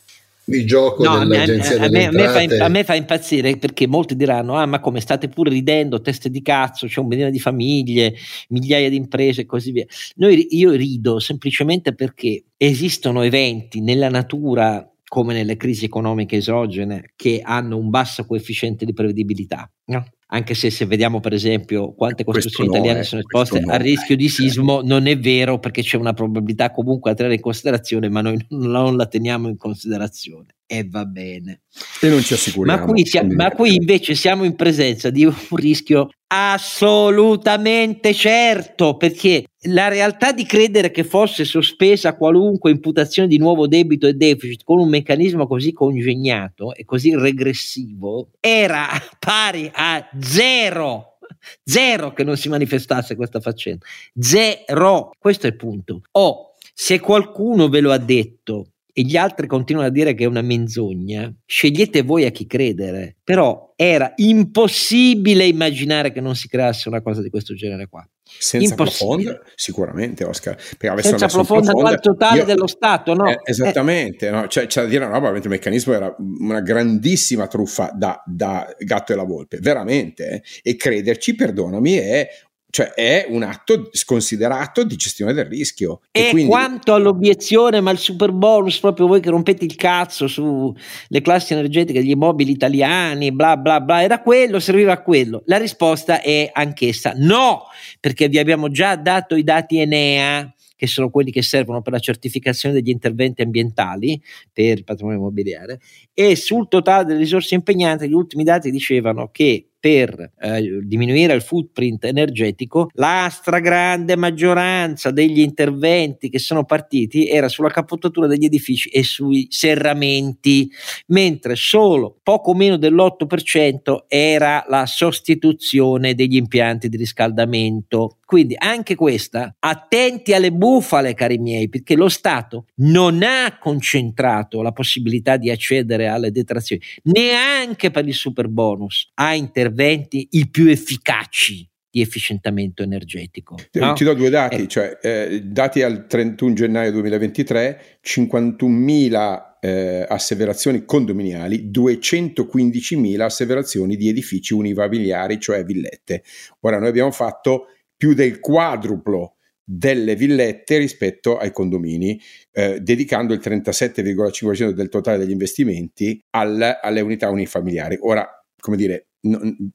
di 0.49 0.65
gioco 0.65 1.03
no, 1.03 1.19
dell'agenzia 1.19 1.75
a 1.81 1.89
me, 1.89 2.05
a, 2.05 2.11
me, 2.11 2.23
a, 2.23 2.27
me 2.27 2.47
fa, 2.47 2.65
a 2.65 2.67
me, 2.67 2.83
fa, 2.83 2.95
impazzire 2.95 3.57
perché 3.57 3.87
molti 3.87 4.15
diranno 4.15 4.55
ah 4.55 4.65
ma 4.65 4.79
come 4.79 4.99
state 4.99 5.29
pure 5.29 5.49
ridendo 5.49 6.01
teste 6.01 6.29
di 6.29 6.41
cazzo 6.41 6.87
c'è 6.87 6.99
un 6.99 7.07
milione 7.07 7.31
di 7.31 7.39
famiglie 7.39 8.15
migliaia 8.49 8.89
di 8.89 8.95
imprese 8.95 9.41
e 9.41 9.45
così 9.45 9.71
via 9.71 9.85
Noi, 10.15 10.47
io 10.51 10.71
rido 10.71 11.19
semplicemente 11.19 11.93
perché 11.93 12.43
esistono 12.57 13.21
eventi 13.21 13.81
nella 13.81 14.09
natura 14.09 14.85
come 15.07 15.33
nelle 15.33 15.57
crisi 15.57 15.85
economiche 15.85 16.37
esogene 16.37 17.13
che 17.15 17.41
hanno 17.43 17.77
un 17.77 17.89
basso 17.89 18.25
coefficiente 18.25 18.85
di 18.85 18.93
prevedibilità 18.93 19.69
no? 19.85 20.05
Anche 20.31 20.53
se 20.53 20.69
se 20.69 20.85
vediamo 20.85 21.19
per 21.19 21.33
esempio 21.33 21.93
quante 21.93 22.23
costruzioni 22.23 22.69
italiane 22.69 23.03
sono 23.03 23.21
esposte 23.21 23.59
no, 23.59 23.71
al 23.71 23.79
rischio 23.79 24.15
di 24.15 24.29
sismo, 24.29 24.81
non 24.83 25.07
è 25.07 25.17
vero 25.17 25.59
perché 25.59 25.81
c'è 25.81 25.97
una 25.97 26.13
probabilità 26.13 26.71
comunque 26.71 27.11
da 27.11 27.17
tenere 27.17 27.35
in 27.35 27.41
considerazione, 27.41 28.09
ma 28.09 28.21
noi 28.21 28.45
non 28.49 28.95
la 28.95 29.07
teniamo 29.07 29.47
in 29.47 29.57
considerazione 29.57 30.55
e 30.71 30.87
va 30.87 31.03
bene. 31.03 31.61
E 31.99 32.09
non 32.09 32.21
ci 32.21 32.35
assicuriamo. 32.35 32.79
Ma 32.79 32.85
qui, 32.85 33.03
siamo, 33.03 33.33
ma 33.33 33.49
qui 33.49 33.73
invece 33.73 34.13
siamo 34.13 34.43
in 34.43 34.55
presenza 34.55 35.09
di 35.09 35.25
un 35.25 35.33
rischio 35.57 36.11
assolutamente 36.27 38.13
certo, 38.13 38.95
perché 38.95 39.45
la 39.63 39.87
realtà 39.87 40.31
di 40.31 40.45
credere 40.45 40.91
che 40.91 41.03
fosse 41.03 41.43
sospesa 41.43 42.15
qualunque 42.15 42.69
imputazione 42.69 43.27
di 43.27 43.39
nuovo 43.39 43.67
debito 43.67 44.05
e 44.05 44.13
deficit 44.13 44.61
con 44.63 44.77
un 44.77 44.89
meccanismo 44.89 45.47
così 45.47 45.73
congegnato 45.73 46.75
e 46.75 46.85
così 46.85 47.15
regressivo 47.15 48.29
era 48.39 48.87
pari 49.17 49.71
a 49.73 50.07
zero. 50.19 51.17
Zero 51.63 52.13
che 52.13 52.23
non 52.23 52.37
si 52.37 52.47
manifestasse 52.47 53.15
questa 53.15 53.39
faccenda. 53.39 53.83
Zero. 54.13 55.13
Questo 55.17 55.47
è 55.47 55.49
il 55.49 55.55
punto. 55.55 56.01
O 56.11 56.21
oh, 56.21 56.53
se 56.75 56.99
qualcuno 56.99 57.69
ve 57.69 57.79
lo 57.79 57.91
ha 57.91 57.97
detto 57.97 58.73
e 58.99 59.03
gli 59.03 59.15
altri 59.15 59.47
continuano 59.47 59.87
a 59.87 59.91
dire 59.91 60.13
che 60.13 60.25
è 60.25 60.27
una 60.27 60.41
menzogna, 60.41 61.33
scegliete 61.45 62.01
voi 62.01 62.25
a 62.25 62.31
chi 62.31 62.45
credere. 62.45 63.15
Però 63.23 63.71
era 63.77 64.11
impossibile 64.17 65.45
immaginare 65.45 66.11
che 66.11 66.19
non 66.19 66.35
si 66.35 66.49
creasse 66.49 66.89
una 66.89 67.01
cosa 67.01 67.21
di 67.21 67.29
questo 67.29 67.55
genere 67.55 67.87
qua. 67.87 68.05
Senza 68.25 68.75
profonda, 68.75 69.39
sicuramente 69.55 70.25
Oscar. 70.25 70.57
Senza 70.97 71.27
profonda 71.27 71.71
al 71.71 72.01
totale 72.01 72.39
io, 72.39 72.45
dello 72.45 72.67
Stato, 72.67 73.13
no? 73.13 73.29
Eh, 73.29 73.39
esattamente, 73.45 74.27
eh. 74.27 74.31
no? 74.31 74.47
Cioè, 74.47 74.67
c'è 74.67 74.81
da 74.81 74.87
dire 74.89 75.05
una 75.05 75.17
roba, 75.17 75.29
il 75.29 75.47
meccanismo 75.47 75.93
era 75.93 76.13
una 76.17 76.59
grandissima 76.59 77.47
truffa 77.47 77.91
da, 77.95 78.21
da 78.25 78.67
gatto 78.79 79.13
e 79.13 79.15
la 79.15 79.23
volpe, 79.23 79.59
veramente. 79.61 80.29
Eh? 80.29 80.71
E 80.71 80.75
crederci, 80.75 81.35
perdonami, 81.35 81.93
è 81.93 82.27
cioè 82.71 82.93
è 82.93 83.25
un 83.29 83.43
atto 83.43 83.89
sconsiderato 83.91 84.83
di 84.83 84.95
gestione 84.95 85.33
del 85.33 85.45
rischio. 85.45 86.01
E, 86.11 86.27
e 86.27 86.29
quindi... 86.29 86.49
quanto 86.49 86.93
all'obiezione, 86.93 87.81
ma 87.81 87.91
il 87.91 87.97
super 87.97 88.31
bonus, 88.31 88.79
proprio 88.79 89.07
voi 89.07 89.19
che 89.21 89.29
rompete 89.29 89.65
il 89.65 89.75
cazzo 89.75 90.27
sulle 90.27 91.21
classi 91.21 91.53
energetiche 91.53 91.99
degli 91.99 92.11
immobili 92.11 92.51
italiani, 92.51 93.31
bla 93.31 93.57
bla 93.57 93.81
bla, 93.81 94.03
era 94.03 94.21
quello, 94.21 94.59
serviva 94.59 94.93
a 94.93 95.01
quello. 95.01 95.41
La 95.45 95.57
risposta 95.57 96.21
è 96.21 96.49
anch'essa 96.53 97.13
no, 97.15 97.63
perché 97.99 98.27
vi 98.29 98.37
abbiamo 98.37 98.69
già 98.69 98.95
dato 98.95 99.35
i 99.35 99.43
dati 99.43 99.79
Enea 99.79 100.53
che 100.75 100.87
sono 100.87 101.09
quelli 101.09 101.29
che 101.29 101.41
servono 101.41 101.81
per 101.81 101.91
la 101.91 101.99
certificazione 101.99 102.73
degli 102.73 102.87
interventi 102.87 103.41
ambientali 103.41 104.21
per 104.53 104.77
il 104.77 104.83
patrimonio 104.85 105.19
immobiliare 105.19 105.81
e 106.13 106.37
sul 106.37 106.69
totale 106.69 107.03
delle 107.03 107.19
risorse 107.19 107.53
impegnate 107.53 108.07
gli 108.07 108.13
ultimi 108.13 108.45
dati 108.45 108.71
dicevano 108.71 109.27
che 109.29 109.68
per 109.79 110.33
eh, 110.39 110.79
diminuire 110.83 111.33
il 111.33 111.41
footprint 111.41 112.03
energetico, 112.03 112.89
la 112.93 113.29
stragrande 113.31 114.17
maggioranza 114.17 115.11
degli 115.11 115.39
interventi 115.39 116.29
che 116.29 116.39
sono 116.39 116.65
partiti 116.65 117.29
era 117.29 117.47
sulla 117.47 117.69
capottatura 117.69 118.27
degli 118.27 118.45
edifici 118.45 118.89
e 118.89 119.03
sui 119.03 119.47
serramenti, 119.49 120.69
mentre 121.07 121.55
solo 121.55 122.19
poco 122.21 122.53
meno 122.53 122.77
dell'8% 122.77 124.03
era 124.07 124.65
la 124.67 124.85
sostituzione 124.85 126.13
degli 126.13 126.35
impianti 126.35 126.89
di 126.89 126.97
riscaldamento. 126.97 128.17
Quindi 128.25 128.53
anche 128.55 128.93
questa, 128.93 129.55
attenti 129.57 130.33
alle 130.33 130.51
bufale, 130.51 131.15
cari 131.15 131.39
miei, 131.39 131.67
perché 131.67 131.95
lo 131.95 132.09
Stato 132.09 132.65
non 132.75 133.23
ha 133.23 133.57
concentrato 133.57 134.61
la 134.61 134.71
possibilità 134.71 135.35
di 135.35 135.49
accedere 135.49 136.07
alle 136.07 136.29
detrazioni, 136.29 136.79
neanche 137.03 137.89
per 137.89 138.07
il 138.07 138.13
super 138.13 138.47
bonus, 138.47 139.09
ha 139.15 139.33
intervenuto 139.33 139.68
interventi 139.69 140.27
i 140.31 140.49
più 140.49 140.67
efficaci 140.67 141.67
di 141.91 142.01
efficientamento 142.01 142.83
energetico. 142.83 143.57
No? 143.73 143.93
Ti 143.93 144.03
do 144.03 144.13
due 144.13 144.29
dati, 144.29 144.63
eh. 144.63 144.67
cioè 144.67 144.99
eh, 145.01 145.41
dati 145.43 145.81
al 145.81 146.05
31 146.07 146.53
gennaio 146.53 146.91
2023, 146.91 147.99
51.000 148.05 149.41
eh, 149.59 150.05
asseverazioni 150.07 150.85
condominiali, 150.85 151.69
215.000 151.71 153.21
asseverazioni 153.21 153.95
di 153.95 154.07
edifici 154.07 154.53
unifamiliari, 154.53 155.39
cioè 155.39 155.63
villette. 155.63 156.23
Ora 156.61 156.77
noi 156.77 156.89
abbiamo 156.89 157.11
fatto 157.11 157.65
più 157.97 158.13
del 158.13 158.39
quadruplo 158.39 159.35
delle 159.63 160.15
villette 160.15 160.77
rispetto 160.77 161.37
ai 161.37 161.51
condomini, 161.51 162.19
eh, 162.51 162.79
dedicando 162.81 163.33
il 163.33 163.39
37,5% 163.43 164.69
del 164.69 164.89
totale 164.89 165.19
degli 165.19 165.31
investimenti 165.31 166.19
al, 166.31 166.79
alle 166.81 167.01
unità 167.01 167.29
unifamiliari. 167.29 167.97
Ora, 168.01 168.27
come 168.59 168.77
dire, 168.77 169.08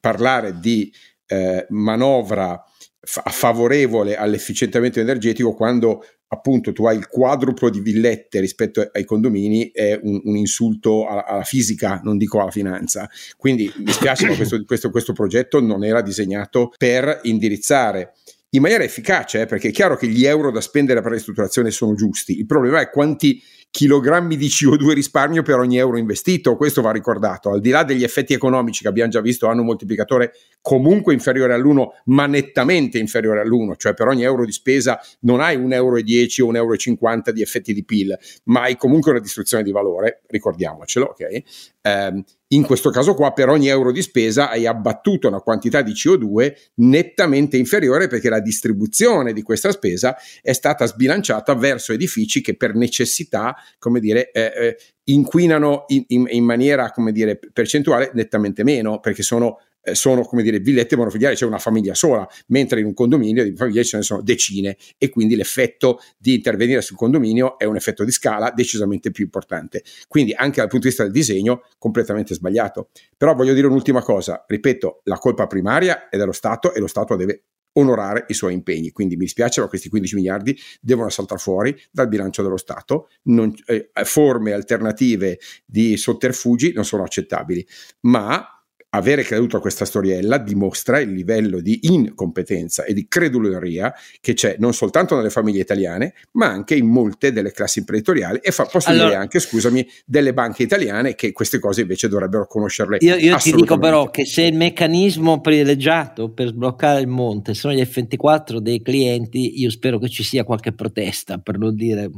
parlare 0.00 0.58
di 0.58 0.92
eh, 1.26 1.66
manovra 1.70 2.62
fa- 3.00 3.22
favorevole 3.26 4.16
all'efficientamento 4.16 5.00
energetico 5.00 5.54
quando 5.54 6.04
appunto 6.26 6.72
tu 6.72 6.86
hai 6.86 6.96
il 6.96 7.06
quadruplo 7.06 7.70
di 7.70 7.80
villette 7.80 8.40
rispetto 8.40 8.88
ai 8.92 9.04
condomini 9.04 9.70
è 9.70 9.98
un, 10.02 10.20
un 10.24 10.36
insulto 10.36 11.06
alla, 11.06 11.24
alla, 11.24 11.44
fisica, 11.44 12.00
non 12.02 12.16
dico 12.16 12.40
alla 12.40 12.50
finanza. 12.50 13.08
Quindi 13.36 13.72
mi 13.76 13.92
spiace, 13.92 14.26
ma 14.26 14.34
questo, 14.34 14.64
questo, 14.64 14.90
questo 14.90 15.12
progetto 15.12 15.60
non 15.60 15.84
era 15.84 16.02
disegnato 16.02 16.72
per 16.76 17.20
indirizzare 17.22 18.14
in 18.50 18.62
maniera 18.62 18.84
efficace, 18.84 19.42
eh, 19.42 19.46
perché 19.46 19.68
è 19.68 19.72
chiaro 19.72 19.96
che 19.96 20.06
gli 20.06 20.24
euro 20.24 20.50
da 20.50 20.60
spendere 20.60 21.00
per 21.00 21.10
la 21.10 21.16
ristrutturazione 21.16 21.70
sono 21.70 21.94
giusti. 21.94 22.38
Il 22.38 22.46
problema 22.46 22.80
è 22.80 22.90
quanti 22.90 23.42
chilogrammi 23.74 24.36
di 24.36 24.46
CO2 24.46 24.92
risparmio 24.92 25.42
per 25.42 25.58
ogni 25.58 25.78
euro 25.78 25.98
investito, 25.98 26.54
questo 26.54 26.80
va 26.80 26.92
ricordato, 26.92 27.50
al 27.50 27.58
di 27.58 27.70
là 27.70 27.82
degli 27.82 28.04
effetti 28.04 28.32
economici 28.32 28.82
che 28.82 28.88
abbiamo 28.88 29.10
già 29.10 29.20
visto 29.20 29.48
hanno 29.48 29.62
un 29.62 29.66
moltiplicatore 29.66 30.32
comunque 30.60 31.12
inferiore 31.12 31.54
all'1, 31.54 31.86
ma 32.04 32.26
nettamente 32.26 32.98
inferiore 32.98 33.40
all'1, 33.40 33.72
cioè 33.76 33.92
per 33.92 34.06
ogni 34.06 34.22
euro 34.22 34.44
di 34.44 34.52
spesa 34.52 35.00
non 35.22 35.40
hai 35.40 35.56
1,10 35.56 35.72
euro 35.74 35.96
o 35.96 36.52
1,50 36.52 36.54
euro 36.54 37.32
di 37.32 37.42
effetti 37.42 37.74
di 37.74 37.84
PIL, 37.84 38.16
ma 38.44 38.62
hai 38.62 38.76
comunque 38.76 39.10
una 39.10 39.18
distruzione 39.18 39.64
di 39.64 39.72
valore, 39.72 40.22
ricordiamocelo, 40.28 41.06
ok? 41.06 41.42
Eh, 41.82 42.24
in 42.54 42.64
questo 42.64 42.90
caso 42.90 43.14
qua 43.14 43.32
per 43.32 43.48
ogni 43.48 43.68
euro 43.68 43.90
di 43.90 44.00
spesa 44.00 44.48
hai 44.48 44.66
abbattuto 44.66 45.28
una 45.28 45.40
quantità 45.40 45.82
di 45.82 45.92
CO2 45.92 46.52
nettamente 46.76 47.56
inferiore 47.56 48.06
perché 48.06 48.28
la 48.28 48.40
distribuzione 48.40 49.32
di 49.32 49.42
questa 49.42 49.72
spesa 49.72 50.16
è 50.40 50.52
stata 50.52 50.86
sbilanciata 50.86 51.54
verso 51.54 51.92
edifici 51.92 52.40
che 52.40 52.56
per 52.56 52.74
necessità 52.74 53.56
come 53.78 54.00
dire, 54.00 54.30
eh, 54.30 54.52
eh, 54.56 54.76
inquinano 55.04 55.84
in, 55.88 56.04
in, 56.08 56.26
in, 56.30 56.44
maniera, 56.44 56.90
come 56.90 57.12
dire, 57.12 57.38
percentuale 57.52 58.10
nettamente 58.14 58.64
meno, 58.64 59.00
perché 59.00 59.22
sono 59.22 59.58
eh, 59.84 59.94
sono 59.94 60.22
come 60.22 60.42
dire 60.42 60.58
villette 60.60 60.96
monofigliari, 60.96 61.34
c'è 61.34 61.44
una 61.44 61.58
famiglia 61.58 61.94
sola, 61.94 62.26
mentre 62.46 62.80
in 62.80 62.86
un 62.86 62.94
condominio 62.94 63.44
di 63.44 63.54
famiglie 63.54 63.84
ce 63.84 63.98
ne 63.98 64.02
sono 64.02 64.22
decine 64.22 64.76
e 64.96 65.10
quindi 65.10 65.36
l'effetto 65.36 66.00
di 66.16 66.34
intervenire 66.34 66.80
sul 66.80 66.96
condominio 66.96 67.58
è 67.58 67.64
un 67.64 67.76
effetto 67.76 68.02
di 68.02 68.10
scala 68.10 68.50
decisamente 68.50 69.10
più 69.10 69.24
importante. 69.24 69.82
Quindi 70.08 70.32
anche 70.32 70.60
dal 70.60 70.68
punto 70.68 70.84
di 70.84 70.88
vista 70.88 71.02
del 71.02 71.12
disegno 71.12 71.64
completamente 71.78 72.34
sbagliato. 72.34 72.88
Però 73.16 73.34
voglio 73.34 73.52
dire 73.52 73.66
un'ultima 73.66 74.02
cosa, 74.02 74.42
ripeto, 74.46 75.02
la 75.04 75.18
colpa 75.18 75.46
primaria 75.46 76.08
è 76.08 76.16
dello 76.16 76.32
Stato 76.32 76.72
e 76.72 76.80
lo 76.80 76.86
Stato 76.86 77.14
deve 77.14 77.42
onorare 77.74 78.24
i 78.28 78.34
suoi 78.34 78.54
impegni. 78.54 78.90
Quindi 78.90 79.16
mi 79.16 79.24
dispiace, 79.24 79.60
ma 79.60 79.68
questi 79.68 79.88
15 79.88 80.14
miliardi 80.16 80.58
devono 80.80 81.08
saltare 81.08 81.40
fuori 81.40 81.76
dal 81.90 82.08
bilancio 82.08 82.42
dello 82.42 82.56
Stato. 82.56 83.08
Non, 83.24 83.52
eh, 83.66 83.90
forme 84.04 84.52
alternative 84.52 85.38
di 85.64 85.96
sotterfugi 85.96 86.72
non 86.72 86.84
sono 86.84 87.02
accettabili, 87.02 87.66
ma 88.00 88.48
avere 88.94 89.22
creduto 89.22 89.56
a 89.56 89.60
questa 89.60 89.84
storiella 89.84 90.38
dimostra 90.38 91.00
il 91.00 91.12
livello 91.12 91.60
di 91.60 91.80
incompetenza 91.82 92.84
e 92.84 92.94
di 92.94 93.06
creduleria 93.08 93.92
che 94.20 94.34
c'è 94.34 94.56
non 94.58 94.72
soltanto 94.72 95.16
nelle 95.16 95.30
famiglie 95.30 95.60
italiane, 95.60 96.14
ma 96.32 96.46
anche 96.46 96.76
in 96.76 96.86
molte 96.86 97.32
delle 97.32 97.50
classi 97.50 97.80
imprenditoriali 97.80 98.38
e 98.40 98.52
fa, 98.52 98.66
posso 98.66 98.90
allora, 98.90 99.06
dire 99.06 99.16
anche, 99.18 99.40
scusami, 99.40 99.86
delle 100.04 100.32
banche 100.32 100.62
italiane 100.62 101.14
che 101.14 101.32
queste 101.32 101.58
cose 101.58 101.80
invece 101.82 102.08
dovrebbero 102.08 102.46
conoscerle. 102.46 102.98
Io, 103.00 103.16
io 103.16 103.36
ti 103.36 103.52
dico 103.52 103.78
però 103.78 104.10
che 104.10 104.24
se 104.24 104.42
il 104.42 104.54
meccanismo 104.54 105.40
privilegiato 105.40 106.30
per 106.30 106.48
sbloccare 106.48 107.00
il 107.00 107.08
monte 107.08 107.54
sono 107.54 107.74
gli 107.74 107.80
F24 107.80 108.58
dei 108.58 108.80
clienti, 108.80 109.60
io 109.60 109.70
spero 109.70 109.98
che 109.98 110.08
ci 110.08 110.22
sia 110.22 110.44
qualche 110.44 110.72
protesta, 110.72 111.38
per 111.38 111.58
non 111.58 111.74
dire 111.74 112.10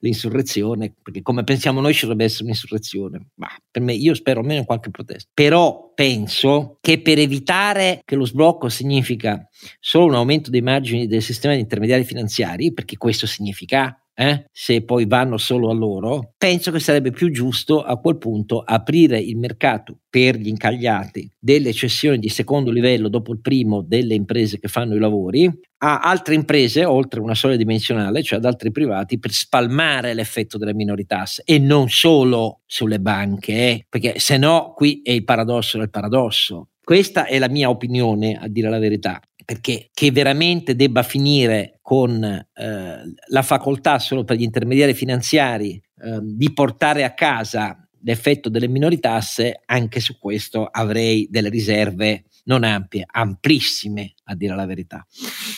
l'insurrezione, 0.00 0.94
perché 1.02 1.22
come 1.22 1.44
pensiamo 1.44 1.80
noi 1.80 1.94
ci 1.94 2.02
dovrebbe 2.02 2.24
essere 2.24 2.44
un'insurrezione, 2.44 3.28
ma 3.36 3.48
per 3.70 3.82
me 3.82 3.94
io 3.94 4.14
spero 4.14 4.40
almeno 4.40 4.64
qualche 4.64 4.90
protesta. 4.90 5.30
Però 5.32 5.92
penso 5.94 6.78
che 6.80 7.00
per 7.00 7.18
evitare 7.18 8.00
che 8.04 8.16
lo 8.16 8.26
sblocco 8.26 8.68
significa 8.68 9.48
solo 9.80 10.06
un 10.06 10.14
aumento 10.14 10.50
dei 10.50 10.62
margini 10.62 11.06
del 11.06 11.22
sistema 11.22 11.54
di 11.54 11.60
intermediari 11.60 12.04
finanziari, 12.04 12.72
perché 12.72 12.96
questo 12.96 13.26
significa 13.26 13.98
eh, 14.14 14.46
se 14.52 14.84
poi 14.84 15.06
vanno 15.06 15.36
solo 15.36 15.70
a 15.70 15.74
loro, 15.74 16.34
penso 16.38 16.70
che 16.70 16.78
sarebbe 16.78 17.10
più 17.10 17.30
giusto 17.30 17.82
a 17.82 17.96
quel 17.98 18.18
punto 18.18 18.60
aprire 18.60 19.18
il 19.18 19.36
mercato 19.36 19.98
per 20.08 20.36
gli 20.36 20.48
incagliati 20.48 21.28
delle 21.38 21.72
cessioni 21.72 22.18
di 22.18 22.28
secondo 22.28 22.70
livello 22.70 23.08
dopo 23.08 23.32
il 23.32 23.40
primo 23.40 23.82
delle 23.82 24.14
imprese 24.14 24.60
che 24.60 24.68
fanno 24.68 24.94
i 24.94 25.00
lavori 25.00 25.50
a 25.78 25.98
altre 25.98 26.34
imprese 26.34 26.84
oltre 26.84 27.20
una 27.20 27.34
soglia 27.34 27.56
dimensionale, 27.56 28.22
cioè 28.22 28.38
ad 28.38 28.44
altri 28.46 28.70
privati, 28.70 29.18
per 29.18 29.32
spalmare 29.32 30.14
l'effetto 30.14 30.56
delle 30.56 30.72
minori 30.72 31.04
tasse. 31.04 31.42
E 31.44 31.58
non 31.58 31.90
solo 31.90 32.60
sulle 32.64 33.00
banche, 33.00 33.52
eh, 33.52 33.86
perché 33.88 34.18
se 34.18 34.38
no 34.38 34.72
qui 34.74 35.02
è 35.02 35.10
il 35.10 35.24
paradosso 35.24 35.76
del 35.76 35.90
paradosso. 35.90 36.68
Questa 36.82 37.26
è 37.26 37.38
la 37.38 37.48
mia 37.48 37.70
opinione, 37.70 38.38
a 38.40 38.46
dire 38.46 38.68
la 38.68 38.78
verità 38.78 39.20
perché 39.44 39.90
che 39.92 40.10
veramente 40.10 40.74
debba 40.74 41.02
finire 41.02 41.78
con 41.82 42.22
eh, 42.22 43.14
la 43.28 43.42
facoltà 43.42 43.98
solo 43.98 44.24
per 44.24 44.36
gli 44.36 44.42
intermediari 44.42 44.94
finanziari 44.94 45.72
eh, 45.72 46.18
di 46.22 46.52
portare 46.52 47.04
a 47.04 47.14
casa 47.14 47.78
l'effetto 48.04 48.48
delle 48.48 48.68
minori 48.68 49.00
tasse, 49.00 49.62
anche 49.64 50.00
su 50.00 50.18
questo 50.18 50.66
avrei 50.66 51.26
delle 51.30 51.48
riserve 51.48 52.24
non 52.44 52.62
ampie, 52.62 53.04
amplissime 53.10 54.14
a 54.24 54.34
dire 54.34 54.54
la 54.54 54.66
verità. 54.66 55.06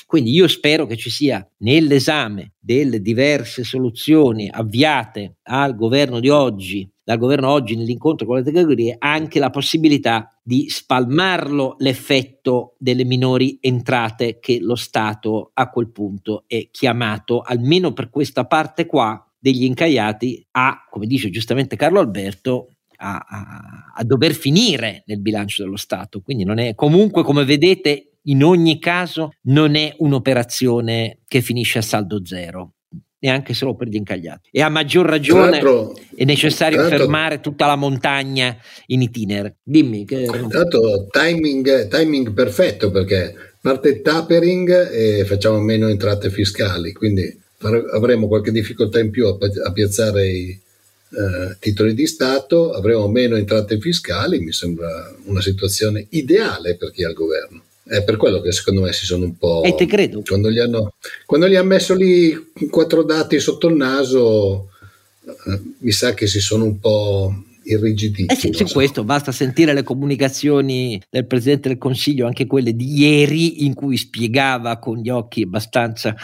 Quindi 0.07 0.31
io 0.31 0.47
spero 0.47 0.87
che 0.87 0.97
ci 0.97 1.11
sia 1.11 1.45
nell'esame 1.59 2.53
delle 2.59 3.01
diverse 3.01 3.65
soluzioni 3.65 4.49
avviate 4.49 5.39
al 5.43 5.75
governo 5.75 6.21
di 6.21 6.29
oggi 6.29 6.89
dal 7.07 7.19
governo 7.19 7.49
oggi 7.51 7.77
nell'incontro 7.77 8.27
con 8.27 8.39
le 8.39 8.43
categorie 8.43 8.97
anche 8.99 9.39
la 9.39 9.51
possibilità 9.51 10.29
di 10.43 10.69
spalmarlo 10.69 11.77
l'effetto 11.79 12.75
delle 12.79 13.05
minori 13.05 13.59
entrate 13.61 14.41
che 14.41 14.59
lo 14.61 14.75
Stato 14.75 15.53
a 15.55 15.71
quel 15.71 15.93
punto 15.93 16.43
è 16.49 16.67
chiamato, 16.73 17.43
almeno 17.43 17.93
per 17.93 18.11
questa 18.11 18.45
parte 18.47 18.87
qua, 18.87 19.25
degli 19.39 19.63
incagliati 19.63 20.45
a, 20.51 20.85
come 20.91 21.07
dice 21.07 21.31
giustamente 21.31 21.77
Carlo 21.77 22.01
Alberto, 22.01 22.75
a, 22.97 23.19
a, 23.19 23.93
a, 23.95 24.03
dover 24.03 24.35
finire 24.35 25.05
nel 25.07 25.21
bilancio 25.21 25.63
dello 25.63 25.77
Stato. 25.77 26.23
Quindi 26.23 26.43
non 26.43 26.59
è 26.59 26.75
comunque, 26.75 27.23
come 27.23 27.45
vedete, 27.45 28.19
in 28.23 28.43
ogni 28.43 28.81
caso 28.81 29.35
non 29.43 29.77
è 29.77 29.95
un'operazione 29.99 31.21
che 31.29 31.41
finisce 31.41 31.79
a 31.79 31.83
saldo 31.83 32.25
zero 32.25 32.76
neanche 33.27 33.55
solo 33.55 33.75
per 33.75 33.89
gli 33.89 33.97
incagliati. 33.97 34.49
E 34.53 34.63
a 34.63 34.69
maggior 34.69 35.07
ragione 35.07 35.61
è 36.15 36.25
necessario 36.25 36.87
fermare 36.87 37.41
tutta 37.41 37.67
la 37.67 37.77
montagna 37.77 38.57
in 38.87 39.03
itinere. 39.03 39.57
Dimmi. 39.63 40.05
Che... 40.05 40.25
Tanto 40.49 41.09
timing, 41.11 41.89
timing 41.89 42.33
perfetto 42.33 42.91
perché 42.91 43.35
parte 43.61 43.89
il 43.89 44.03
tapering 44.03 44.91
e 44.93 45.25
facciamo 45.25 45.59
meno 45.59 45.89
entrate 45.89 46.31
fiscali, 46.31 46.93
quindi 46.93 47.43
avremo 47.93 48.29
qualche 48.29 48.53
difficoltà 48.53 49.01
in 49.01 49.11
più 49.11 49.27
a, 49.27 49.37
a 49.65 49.73
piazzare 49.73 50.27
i 50.27 50.61
eh, 51.09 51.57
titoli 51.59 51.95
di 51.95 52.07
Stato, 52.07 52.73
avremo 52.73 53.09
meno 53.09 53.37
entrate 53.37 53.81
fiscali, 53.81 54.39
mi 54.39 54.53
sembra 54.53 55.13
una 55.25 55.41
situazione 55.41 56.07
ideale 56.11 56.77
per 56.77 56.93
chi 56.93 57.03
è 57.03 57.07
al 57.07 57.15
governo. 57.15 57.63
È 57.87 58.03
per 58.03 58.17
quello 58.17 58.41
che 58.41 58.51
secondo 58.51 58.81
me 58.81 58.93
si 58.93 59.05
sono 59.05 59.25
un 59.25 59.37
po'. 59.37 59.63
E 59.63 59.75
te 59.75 59.87
credo. 59.87 60.23
Quando 60.27 60.51
gli 60.51 60.59
hanno, 60.59 60.95
quando 61.25 61.49
gli 61.49 61.55
hanno 61.55 61.69
messo 61.69 61.95
lì 61.95 62.53
quattro 62.69 63.05
dati 63.05 63.39
sotto 63.39 63.69
il 63.69 63.77
naso, 63.77 64.71
eh, 65.25 65.61
mi 65.79 65.93
sa 65.93 66.13
che 66.13 66.27
si 66.27 66.41
sono 66.41 66.65
un 66.65 66.81
po' 66.81 67.33
irrigiditi. 67.67 68.33
Eh 68.33 68.37
sì, 68.37 68.53
su 68.53 68.67
so. 68.67 68.75
questo 68.75 69.05
basta 69.05 69.33
sentire 69.33 69.73
le 69.73 69.83
comunicazioni 69.83 71.01
del 71.11 71.27
Presidente 71.27 71.69
del 71.69 71.79
Consiglio, 71.79 72.27
anche 72.27 72.47
quelle 72.47 72.75
di 72.75 72.99
ieri, 72.99 73.65
in 73.65 73.75
cui 73.75 73.97
spiegava 73.97 74.79
con 74.79 74.99
gli 74.99 75.09
occhi 75.09 75.43
abbastanza 75.43 76.15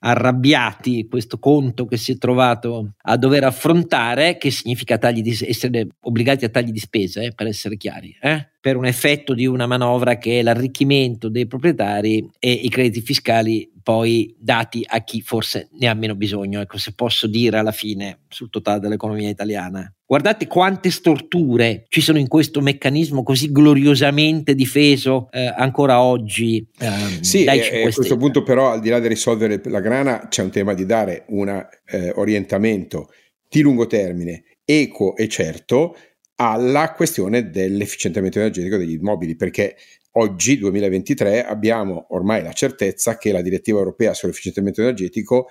arrabbiati 0.00 1.06
questo 1.08 1.38
conto 1.38 1.86
che 1.86 1.96
si 1.96 2.12
è 2.12 2.18
trovato 2.18 2.94
a 3.02 3.16
dover 3.16 3.44
affrontare, 3.44 4.38
che 4.38 4.50
significa 4.50 4.98
tagli 4.98 5.22
di, 5.22 5.36
essere 5.46 5.88
obbligati 6.00 6.44
a 6.44 6.48
tagli 6.48 6.70
di 6.70 6.80
spese, 6.80 7.24
eh, 7.24 7.32
per 7.32 7.46
essere 7.46 7.76
chiari. 7.76 8.16
Eh? 8.20 8.48
Per 8.64 8.78
un 8.78 8.86
effetto 8.86 9.34
di 9.34 9.44
una 9.44 9.66
manovra 9.66 10.16
che 10.16 10.38
è 10.38 10.42
l'arricchimento 10.42 11.28
dei 11.28 11.46
proprietari 11.46 12.26
e 12.38 12.50
i 12.50 12.70
crediti 12.70 13.02
fiscali 13.02 13.70
poi 13.82 14.34
dati 14.38 14.82
a 14.86 15.04
chi 15.04 15.20
forse 15.20 15.68
ne 15.78 15.86
ha 15.86 15.92
meno 15.92 16.14
bisogno, 16.14 16.62
ecco 16.62 16.78
se 16.78 16.94
posso 16.94 17.26
dire 17.26 17.58
alla 17.58 17.72
fine 17.72 18.20
sul 18.26 18.48
totale 18.48 18.80
dell'economia 18.80 19.28
italiana. 19.28 19.92
Guardate 20.06 20.46
quante 20.46 20.90
storture 20.90 21.84
ci 21.90 22.00
sono 22.00 22.16
in 22.16 22.26
questo 22.26 22.62
meccanismo 22.62 23.22
così 23.22 23.52
gloriosamente 23.52 24.54
difeso 24.54 25.28
eh, 25.30 25.44
ancora 25.54 26.00
oggi. 26.00 26.66
Ehm, 26.78 27.20
sì, 27.20 27.44
dai 27.44 27.60
eh, 27.60 27.80
a 27.80 27.92
questo 27.92 28.16
punto 28.16 28.42
però 28.42 28.70
al 28.70 28.80
di 28.80 28.88
là 28.88 28.98
di 28.98 29.08
risolvere 29.08 29.60
la 29.66 29.80
grana 29.80 30.28
c'è 30.28 30.42
un 30.42 30.50
tema 30.50 30.72
di 30.72 30.86
dare 30.86 31.26
un 31.28 31.50
eh, 31.50 32.12
orientamento 32.14 33.10
di 33.46 33.60
lungo 33.60 33.86
termine 33.86 34.44
equo 34.64 35.14
e 35.16 35.28
certo 35.28 35.94
alla 36.36 36.92
questione 36.92 37.50
dell'efficientamento 37.50 38.38
energetico 38.38 38.76
degli 38.76 38.94
immobili, 38.94 39.36
perché 39.36 39.76
oggi, 40.12 40.58
2023, 40.58 41.44
abbiamo 41.44 42.06
ormai 42.10 42.42
la 42.42 42.52
certezza 42.52 43.16
che 43.16 43.32
la 43.32 43.42
direttiva 43.42 43.78
europea 43.78 44.14
sull'efficientamento 44.14 44.80
energetico 44.80 45.48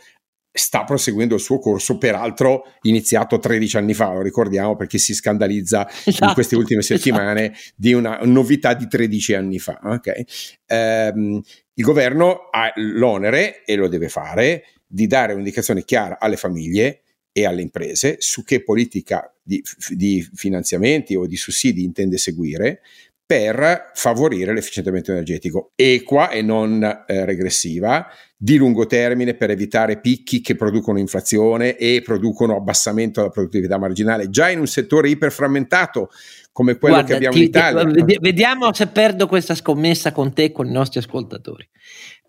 sta 0.55 0.83
proseguendo 0.83 1.33
il 1.33 1.41
suo 1.41 1.57
corso, 1.57 1.97
peraltro 1.97 2.65
iniziato 2.81 3.39
13 3.39 3.77
anni 3.77 3.93
fa, 3.95 4.13
lo 4.13 4.21
ricordiamo 4.21 4.75
perché 4.75 4.99
si 4.99 5.15
scandalizza 5.15 5.89
esatto, 6.05 6.25
in 6.25 6.33
queste 6.33 6.55
ultime 6.55 6.81
esatto. 6.81 6.99
settimane 6.99 7.51
esatto. 7.53 7.73
di 7.75 7.93
una 7.93 8.19
novità 8.23 8.75
di 8.75 8.87
13 8.87 9.33
anni 9.33 9.57
fa. 9.57 9.79
Okay? 9.81 10.23
Ehm, 10.67 11.41
il 11.73 11.83
governo 11.83 12.49
ha 12.51 12.71
l'onere, 12.75 13.63
e 13.65 13.75
lo 13.75 13.87
deve 13.87 14.09
fare, 14.09 14.65
di 14.85 15.07
dare 15.07 15.33
un'indicazione 15.33 15.83
chiara 15.83 16.19
alle 16.19 16.37
famiglie 16.37 17.01
e 17.31 17.47
alle 17.47 17.63
imprese 17.63 18.17
su 18.19 18.43
che 18.43 18.63
politica 18.63 19.32
di, 19.43 19.61
di 19.89 20.27
finanziamenti 20.33 21.15
o 21.15 21.27
di 21.27 21.35
sussidi 21.35 21.83
intende 21.83 22.17
seguire 22.17 22.81
per 23.25 23.91
favorire 23.93 24.53
l'efficientamento 24.53 25.11
energetico 25.11 25.71
equa 25.75 26.29
e 26.29 26.41
non 26.41 26.83
eh, 26.83 27.25
regressiva, 27.25 28.05
di 28.37 28.57
lungo 28.57 28.85
termine 28.85 29.33
per 29.33 29.49
evitare 29.49 29.99
picchi 29.99 30.41
che 30.41 30.55
producono 30.55 30.99
inflazione 30.99 31.77
e 31.77 32.01
producono 32.03 32.57
abbassamento 32.57 33.21
della 33.21 33.31
produttività 33.31 33.77
marginale, 33.77 34.29
già 34.29 34.49
in 34.49 34.59
un 34.59 34.67
settore 34.67 35.09
iperframmentato 35.09 36.09
come 36.51 36.77
quello 36.77 36.95
Guarda, 36.95 37.09
che 37.09 37.15
abbiamo 37.15 37.35
ti, 37.35 37.41
in 37.41 37.47
Italia. 37.47 38.05
Ti, 38.05 38.17
vediamo 38.19 38.73
se 38.73 38.87
perdo 38.87 39.27
questa 39.27 39.55
scommessa 39.55 40.11
con 40.11 40.33
te 40.33 40.43
e 40.43 40.51
con 40.51 40.67
i 40.67 40.71
nostri 40.71 40.99
ascoltatori. 40.99 41.67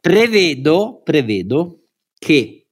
Prevedo, 0.00 1.02
prevedo 1.02 1.80
che 2.16 2.63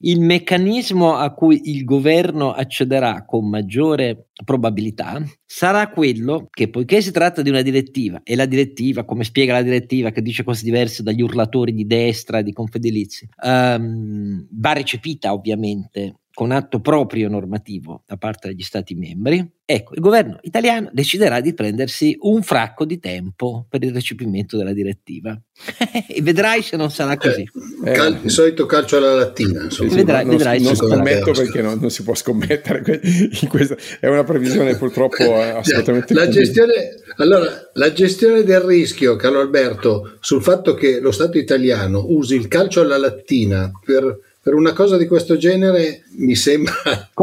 il 0.00 0.20
meccanismo 0.20 1.14
a 1.14 1.32
cui 1.32 1.70
il 1.70 1.84
governo 1.84 2.52
accederà 2.52 3.24
con 3.24 3.48
maggiore 3.48 4.28
probabilità 4.44 5.22
sarà 5.44 5.88
quello 5.88 6.48
che, 6.50 6.68
poiché 6.68 7.00
si 7.00 7.10
tratta 7.10 7.40
di 7.40 7.48
una 7.48 7.62
direttiva, 7.62 8.20
e 8.22 8.36
la 8.36 8.44
direttiva, 8.44 9.04
come 9.04 9.24
spiega 9.24 9.54
la 9.54 9.62
direttiva, 9.62 10.10
che 10.10 10.20
dice 10.20 10.44
cose 10.44 10.64
diverse 10.64 11.02
dagli 11.02 11.22
urlatori 11.22 11.72
di 11.72 11.86
destra 11.86 12.38
e 12.38 12.42
di 12.42 12.52
Confedilizi, 12.52 13.26
um, 13.42 14.46
va 14.50 14.72
recepita 14.72 15.32
ovviamente 15.32 16.16
con 16.36 16.50
atto 16.50 16.80
proprio 16.80 17.30
normativo 17.30 18.02
da 18.06 18.18
parte 18.18 18.48
degli 18.48 18.60
Stati 18.60 18.94
membri, 18.94 19.42
ecco, 19.64 19.94
il 19.94 20.02
governo 20.02 20.38
italiano 20.42 20.90
deciderà 20.92 21.40
di 21.40 21.54
prendersi 21.54 22.14
un 22.20 22.42
fracco 22.42 22.84
di 22.84 22.98
tempo 22.98 23.64
per 23.70 23.82
il 23.82 23.94
recepimento 23.94 24.58
della 24.58 24.74
direttiva. 24.74 25.34
e 26.06 26.20
vedrai 26.20 26.60
se 26.60 26.76
non 26.76 26.90
sarà 26.90 27.16
così. 27.16 27.48
Eh, 27.86 27.92
cal- 27.92 28.20
il 28.22 28.30
solito 28.30 28.66
calcio 28.66 28.98
alla 28.98 29.14
lattina. 29.14 29.64
Insomma. 29.64 29.94
Vedrai, 29.94 30.26
non, 30.26 30.36
vedrai 30.36 30.58
non, 30.60 30.66
non 30.66 30.76
scommetto 30.76 31.32
perché 31.32 31.62
non, 31.62 31.78
non, 31.80 31.88
si 31.88 32.02
può 32.02 32.14
scommettere. 32.14 33.00
In 33.40 33.48
questa, 33.48 33.74
è 33.98 34.06
una 34.06 34.24
previsione 34.24 34.76
purtroppo 34.76 35.36
assolutamente... 35.40 36.12
La 36.12 36.28
gestione, 36.28 36.96
allora, 37.16 37.70
la 37.72 37.92
gestione 37.94 38.42
del 38.42 38.60
rischio, 38.60 39.16
Carlo 39.16 39.40
Alberto, 39.40 40.18
sul 40.20 40.42
fatto 40.42 40.74
che 40.74 41.00
lo 41.00 41.12
Stato 41.12 41.38
italiano 41.38 42.04
usi 42.06 42.34
il 42.34 42.46
calcio 42.48 42.82
alla 42.82 42.98
lattina 42.98 43.70
per 43.82 44.34
per 44.46 44.54
una 44.54 44.72
cosa 44.72 44.96
di 44.96 45.08
questo 45.08 45.36
genere 45.36 46.04
mi 46.18 46.36
sembra 46.36 46.72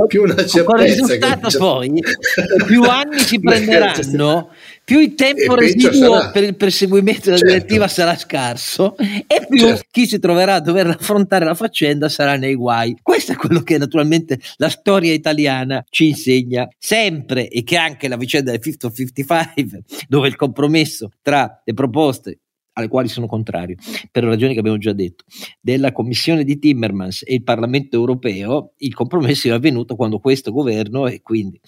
più 0.08 0.24
una 0.24 0.46
certezza. 0.46 1.08
Con 1.08 1.08
che... 1.08 1.58
poi, 1.58 2.04
più 2.68 2.84
anni 2.84 3.20
si 3.24 3.40
prenderanno, 3.40 4.50
più 4.84 5.00
il 5.00 5.16
tempo 5.16 5.56
residuo 5.56 6.18
sarà. 6.18 6.32
per 6.32 6.44
il 6.44 6.58
perseguimento 6.58 7.22
della 7.30 7.38
certo. 7.38 7.54
direttiva 7.54 7.88
sarà 7.88 8.18
scarso 8.18 8.98
e 8.98 9.46
più 9.48 9.58
certo. 9.58 9.86
chi 9.90 10.06
si 10.06 10.20
troverà 10.20 10.56
a 10.56 10.60
dover 10.60 10.88
affrontare 10.88 11.46
la 11.46 11.56
faccenda 11.56 12.10
sarà 12.10 12.36
nei 12.36 12.56
guai. 12.56 12.98
Questo 13.02 13.32
è 13.32 13.36
quello 13.36 13.62
che 13.62 13.78
naturalmente 13.78 14.38
la 14.58 14.68
storia 14.68 15.14
italiana 15.14 15.82
ci 15.90 16.10
insegna 16.10 16.68
sempre 16.78 17.48
e 17.48 17.64
che 17.64 17.78
anche 17.78 18.10
la 18.10 18.18
vicenda 18.18 18.52
del 18.52 18.60
50-55, 18.62 19.80
dove 20.10 20.28
il 20.28 20.36
compromesso 20.36 21.10
tra 21.22 21.62
le 21.64 21.74
proposte 21.74 22.40
alle 22.74 22.88
quali 22.88 23.08
sono 23.08 23.28
contrario, 23.28 23.76
per 24.12 24.24
ragioni 24.24 24.54
che 24.54 24.60
abbiamo 24.60 24.78
già 24.78 24.94
detto, 24.94 25.26
della 25.60 25.92
commissione 25.92 26.44
di 26.44 26.58
Timmermans 26.58 27.24
e 27.26 27.36
il 27.36 27.44
Parlamento 27.44 27.96
europeo, 27.96 28.74
il 28.78 28.94
compromesso 28.94 29.48
è 29.48 29.52
avvenuto 29.52 29.96
quando 29.96 30.20
questo 30.20 30.52
governo 30.52 31.08
e 31.08 31.22
quindi 31.22 31.60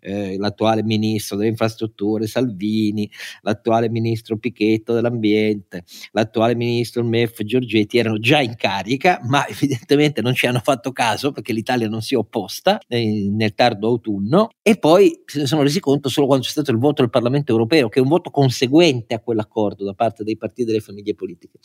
eh, 0.00 0.36
l'attuale 0.38 0.82
ministro 0.82 1.36
delle 1.36 1.50
infrastrutture 1.50 2.26
Salvini, 2.26 3.10
l'attuale 3.42 3.90
ministro 3.90 4.38
Pichetto 4.38 4.94
dell'ambiente, 4.94 5.84
l'attuale 6.12 6.54
ministro 6.54 7.04
MEF 7.04 7.42
Giorgetti 7.42 7.98
erano 7.98 8.18
già 8.18 8.40
in 8.40 8.54
carica, 8.56 9.20
ma 9.24 9.46
evidentemente 9.46 10.22
non 10.22 10.34
ci 10.34 10.46
hanno 10.46 10.60
fatto 10.60 10.92
caso 10.92 11.32
perché 11.32 11.52
l'Italia 11.52 11.88
non 11.88 12.00
si 12.00 12.14
è 12.14 12.16
opposta 12.16 12.80
eh, 12.88 13.28
nel 13.30 13.54
tardo 13.54 13.88
autunno. 13.88 14.48
E 14.62 14.78
poi 14.78 15.22
se 15.26 15.40
ne 15.40 15.46
sono 15.46 15.62
resi 15.62 15.80
conto 15.80 16.08
solo 16.08 16.26
quando 16.26 16.44
c'è 16.44 16.50
stato 16.50 16.70
il 16.70 16.78
voto 16.78 17.02
del 17.02 17.10
Parlamento 17.10 17.52
europeo, 17.52 17.88
che 17.88 17.98
è 17.98 18.02
un 18.02 18.08
voto 18.08 18.30
conseguente 18.30 19.14
a 19.14 19.20
quell'accordo 19.20 19.84
da 19.84 19.92
parte 19.92 20.24
dei 20.24 20.36
partiti 20.36 20.53
partiti 20.54 20.64
delle 20.64 20.80
famiglie 20.80 21.14
politiche. 21.14 21.58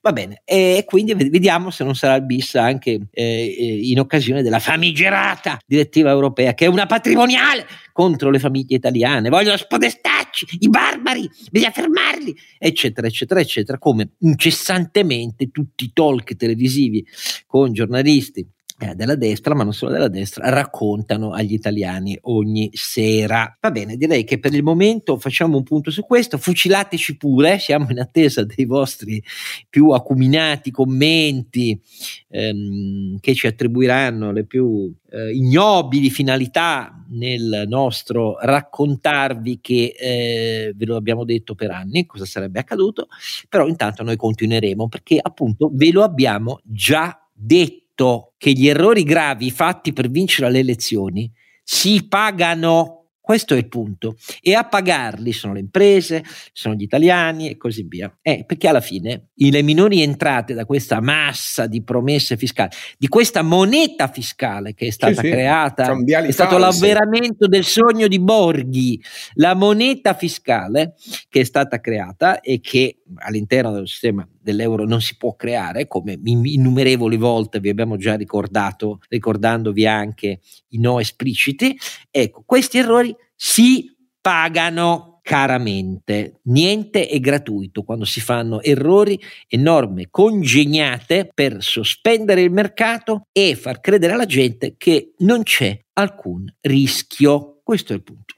Va 0.00 0.12
bene, 0.12 0.42
e 0.44 0.82
quindi 0.84 1.14
vediamo 1.14 1.70
se 1.70 1.84
non 1.84 1.94
sarà 1.94 2.16
il 2.16 2.26
bis 2.26 2.56
anche 2.56 3.08
eh, 3.10 3.80
in 3.84 4.00
occasione 4.00 4.42
della 4.42 4.58
famigerata 4.58 5.58
direttiva 5.64 6.10
europea, 6.10 6.54
che 6.54 6.64
è 6.64 6.68
una 6.68 6.86
patrimoniale 6.86 7.66
contro 7.92 8.30
le 8.30 8.40
famiglie 8.40 8.76
italiane. 8.76 9.28
Vogliono 9.28 9.56
spodestarci, 9.56 10.46
i 10.60 10.68
barbari, 10.68 11.30
bisogna 11.50 11.70
fermarli, 11.70 12.34
eccetera, 12.58 13.06
eccetera, 13.06 13.40
eccetera, 13.40 13.78
come 13.78 14.10
incessantemente 14.18 15.50
tutti 15.50 15.84
i 15.84 15.92
talk 15.92 16.34
televisivi 16.34 17.06
con 17.46 17.72
giornalisti 17.72 18.46
eh, 18.82 18.94
della 18.94 19.14
destra, 19.14 19.54
ma 19.54 19.62
non 19.62 19.72
solo 19.72 19.92
della 19.92 20.08
destra, 20.08 20.48
raccontano 20.50 21.32
agli 21.32 21.52
italiani 21.52 22.18
ogni 22.22 22.70
sera. 22.72 23.56
Va 23.60 23.70
bene, 23.70 23.96
direi 23.96 24.24
che 24.24 24.38
per 24.38 24.52
il 24.54 24.62
momento 24.62 25.18
facciamo 25.18 25.56
un 25.56 25.62
punto 25.62 25.90
su 25.90 26.02
questo, 26.02 26.36
fucilateci 26.36 27.16
pure, 27.16 27.58
siamo 27.58 27.86
in 27.90 28.00
attesa 28.00 28.44
dei 28.44 28.64
vostri 28.64 29.22
più 29.70 29.90
acuminati 29.90 30.70
commenti 30.70 31.80
ehm, 32.28 33.18
che 33.20 33.34
ci 33.34 33.46
attribuiranno 33.46 34.32
le 34.32 34.44
più 34.44 34.92
eh, 35.10 35.30
ignobili 35.32 36.10
finalità 36.10 37.04
nel 37.10 37.64
nostro 37.68 38.38
raccontarvi 38.40 39.60
che 39.60 39.94
eh, 39.96 40.72
ve 40.74 40.84
lo 40.86 40.96
abbiamo 40.96 41.24
detto 41.24 41.54
per 41.54 41.70
anni 41.70 42.06
cosa 42.06 42.24
sarebbe 42.24 42.58
accaduto, 42.58 43.08
però 43.48 43.68
intanto 43.68 44.02
noi 44.02 44.16
continueremo 44.16 44.88
perché 44.88 45.18
appunto 45.20 45.70
ve 45.72 45.92
lo 45.92 46.02
abbiamo 46.02 46.60
già 46.64 47.16
detto 47.32 47.81
detto 48.02 48.32
che 48.36 48.52
gli 48.52 48.68
errori 48.68 49.04
gravi 49.04 49.50
fatti 49.50 49.92
per 49.92 50.10
vincere 50.10 50.50
le 50.50 50.58
elezioni 50.58 51.30
si 51.62 52.06
pagano. 52.08 52.98
Questo 53.22 53.54
è 53.54 53.56
il 53.56 53.68
punto. 53.68 54.16
E 54.40 54.54
a 54.54 54.64
pagarli 54.64 55.32
sono 55.32 55.52
le 55.52 55.60
imprese, 55.60 56.24
sono 56.52 56.74
gli 56.74 56.82
italiani 56.82 57.48
e 57.48 57.56
così 57.56 57.84
via. 57.84 58.12
Eh, 58.20 58.44
perché 58.44 58.66
alla 58.66 58.80
fine 58.80 59.28
le 59.32 59.62
minori 59.62 60.02
entrate 60.02 60.54
da 60.54 60.66
questa 60.66 61.00
massa 61.00 61.68
di 61.68 61.84
promesse 61.84 62.36
fiscali, 62.36 62.70
di 62.98 63.06
questa 63.06 63.42
moneta 63.42 64.08
fiscale 64.08 64.74
che 64.74 64.88
è 64.88 64.90
stata 64.90 65.22
sì, 65.22 65.30
creata, 65.30 65.94
sì, 65.94 66.12
è 66.12 66.30
stato 66.32 66.58
l'avveramento 66.58 67.46
del 67.46 67.62
sogno 67.62 68.08
di 68.08 68.18
Borghi, 68.18 69.00
la 69.34 69.54
moneta 69.54 70.14
fiscale 70.14 70.94
che 71.28 71.42
è 71.42 71.44
stata 71.44 71.80
creata 71.80 72.40
e 72.40 72.58
che 72.58 73.02
all'interno 73.18 73.70
del 73.70 73.86
sistema 73.86 74.26
dell'euro 74.42 74.84
non 74.84 75.00
si 75.00 75.16
può 75.16 75.34
creare, 75.34 75.86
come 75.86 76.18
innumerevoli 76.22 77.16
volte 77.16 77.60
vi 77.60 77.68
abbiamo 77.68 77.96
già 77.96 78.14
ricordato, 78.14 79.00
ricordandovi 79.08 79.86
anche 79.86 80.40
i 80.68 80.78
no 80.78 81.00
espliciti. 81.00 81.76
Ecco, 82.10 82.42
questi 82.44 82.78
errori 82.78 83.14
si 83.34 83.90
pagano 84.20 85.12
caramente. 85.22 86.40
Niente 86.44 87.06
è 87.06 87.18
gratuito 87.20 87.84
quando 87.84 88.04
si 88.04 88.20
fanno 88.20 88.60
errori 88.60 89.18
e 89.46 89.56
norme 89.56 90.08
congegnate 90.10 91.30
per 91.32 91.62
sospendere 91.62 92.42
il 92.42 92.50
mercato 92.50 93.28
e 93.32 93.54
far 93.54 93.80
credere 93.80 94.12
alla 94.12 94.26
gente 94.26 94.74
che 94.76 95.14
non 95.18 95.44
c'è 95.44 95.78
alcun 95.94 96.52
rischio. 96.60 97.51
Questo 97.72 97.94
è 97.94 97.96
il 97.96 98.02
punto. 98.02 98.34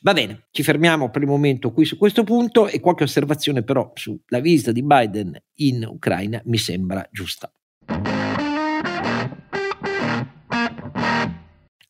Va 0.00 0.14
bene, 0.14 0.46
ci 0.50 0.62
fermiamo 0.62 1.10
per 1.10 1.20
il 1.20 1.28
momento 1.28 1.72
qui 1.72 1.84
su 1.84 1.98
questo 1.98 2.24
punto 2.24 2.68
e 2.68 2.80
qualche 2.80 3.04
osservazione 3.04 3.62
però 3.62 3.92
sulla 3.94 4.40
visita 4.40 4.72
di 4.72 4.82
Biden 4.82 5.38
in 5.56 5.84
Ucraina 5.84 6.40
mi 6.46 6.56
sembra 6.56 7.06
giusta. 7.12 7.52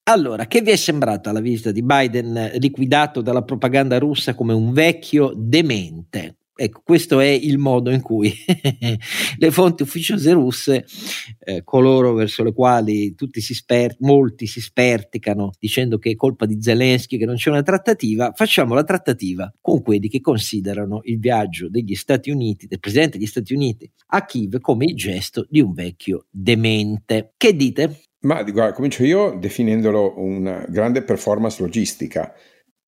Allora, 0.03 0.47
che 0.49 0.61
vi 0.61 0.73
è 0.73 0.77
sembrata 0.77 1.31
la 1.31 1.39
visita 1.39 1.71
di 1.71 1.85
Biden 1.85 2.55
liquidato 2.55 3.21
dalla 3.21 3.45
propaganda 3.45 4.01
russa 4.01 4.35
come 4.35 4.53
un 4.53 4.73
vecchio 4.73 5.31
demente? 5.37 6.39
Ecco, 6.61 6.81
questo 6.83 7.21
è 7.21 7.29
il 7.29 7.57
modo 7.57 7.93
in 7.93 8.03
cui 8.03 8.35
le 9.39 9.51
fonti 9.53 9.85
ufficiose 9.85 10.33
russe, 10.33 10.87
eh, 11.39 11.63
coloro 11.63 12.15
verso 12.15 12.43
le 12.43 12.53
quali 12.53 13.15
si 13.31 13.55
sper- 13.55 13.95
molti 14.01 14.49
si 14.49 14.61
sperticano 14.61 15.53
dicendo 15.57 15.99
che 15.99 16.11
è 16.11 16.17
colpa 16.17 16.47
di 16.47 16.61
Zelensky, 16.61 17.17
che 17.17 17.27
non 17.27 17.37
c'è 17.37 17.51
una 17.51 17.63
trattativa, 17.63 18.33
facciamo 18.35 18.75
la 18.75 18.83
trattativa 18.83 19.55
con 19.61 19.83
quelli 19.83 20.09
che 20.09 20.21
considerano 20.21 20.99
il 21.05 21.21
viaggio 21.21 21.69
degli 21.69 21.95
Stati 21.95 22.29
Uniti, 22.31 22.67
del 22.67 22.81
Presidente 22.81 23.19
degli 23.19 23.29
Stati 23.29 23.55
Uniti 23.55 23.89
a 24.09 24.25
Kiev 24.25 24.59
come 24.59 24.87
il 24.87 24.97
gesto 24.97 25.47
di 25.49 25.61
un 25.61 25.73
vecchio 25.73 26.27
demente. 26.29 27.35
Che 27.37 27.55
dite? 27.55 28.01
Ma 28.23 28.43
guarda, 28.43 28.73
comincio 28.73 29.05
io 29.05 29.39
definendolo 29.39 30.19
una 30.19 30.67
grande 30.69 31.05
performance 31.05 31.63
logistica 31.63 32.35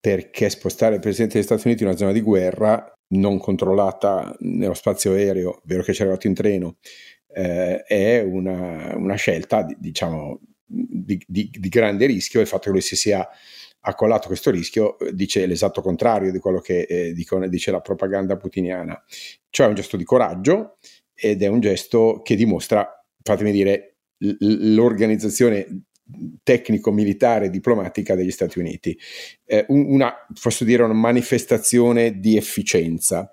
perché 0.00 0.50
spostare 0.50 0.96
il 0.96 1.00
Presidente 1.00 1.34
degli 1.34 1.44
Stati 1.44 1.68
Uniti 1.68 1.84
in 1.84 1.90
una 1.90 1.98
zona 1.98 2.10
di 2.10 2.20
guerra 2.20 2.94
non 3.10 3.38
controllata 3.38 4.34
nello 4.40 4.74
spazio 4.74 5.12
aereo, 5.12 5.60
vero 5.64 5.82
che 5.82 5.92
c'è 5.92 6.02
arrivato 6.02 6.26
in 6.26 6.34
treno, 6.34 6.76
eh, 7.32 7.82
è 7.82 8.22
una, 8.22 8.94
una 8.96 9.14
scelta, 9.14 9.66
diciamo, 9.76 10.40
di, 10.66 11.22
di, 11.26 11.50
di, 11.52 11.68
grande 11.68 12.06
rischio. 12.06 12.40
Il 12.40 12.46
fatto 12.46 12.64
che 12.64 12.70
lui 12.70 12.80
si 12.80 12.96
sia 12.96 13.26
accollato 13.82 14.28
questo 14.28 14.50
rischio 14.50 14.96
dice 15.12 15.46
l'esatto 15.46 15.80
contrario 15.80 16.30
di 16.30 16.38
quello 16.38 16.60
che 16.60 16.82
eh, 16.82 17.14
dice 17.14 17.70
la 17.70 17.80
propaganda 17.80 18.36
putiniana. 18.36 19.02
Cioè 19.48 19.66
è 19.66 19.68
un 19.68 19.74
gesto 19.74 19.96
di 19.96 20.04
coraggio 20.04 20.78
ed 21.14 21.42
è 21.42 21.46
un 21.46 21.60
gesto 21.60 22.20
che 22.22 22.34
dimostra, 22.36 23.04
fatemi 23.22 23.52
dire, 23.52 23.96
l'organizzazione 24.18 25.84
tecnico-militare 26.42 27.50
diplomatica 27.50 28.14
degli 28.14 28.30
Stati 28.30 28.58
Uniti. 28.58 28.98
Eh, 29.44 29.64
una, 29.68 30.14
posso 30.40 30.64
dire, 30.64 30.82
una 30.82 30.94
manifestazione 30.94 32.18
di 32.18 32.36
efficienza. 32.36 33.30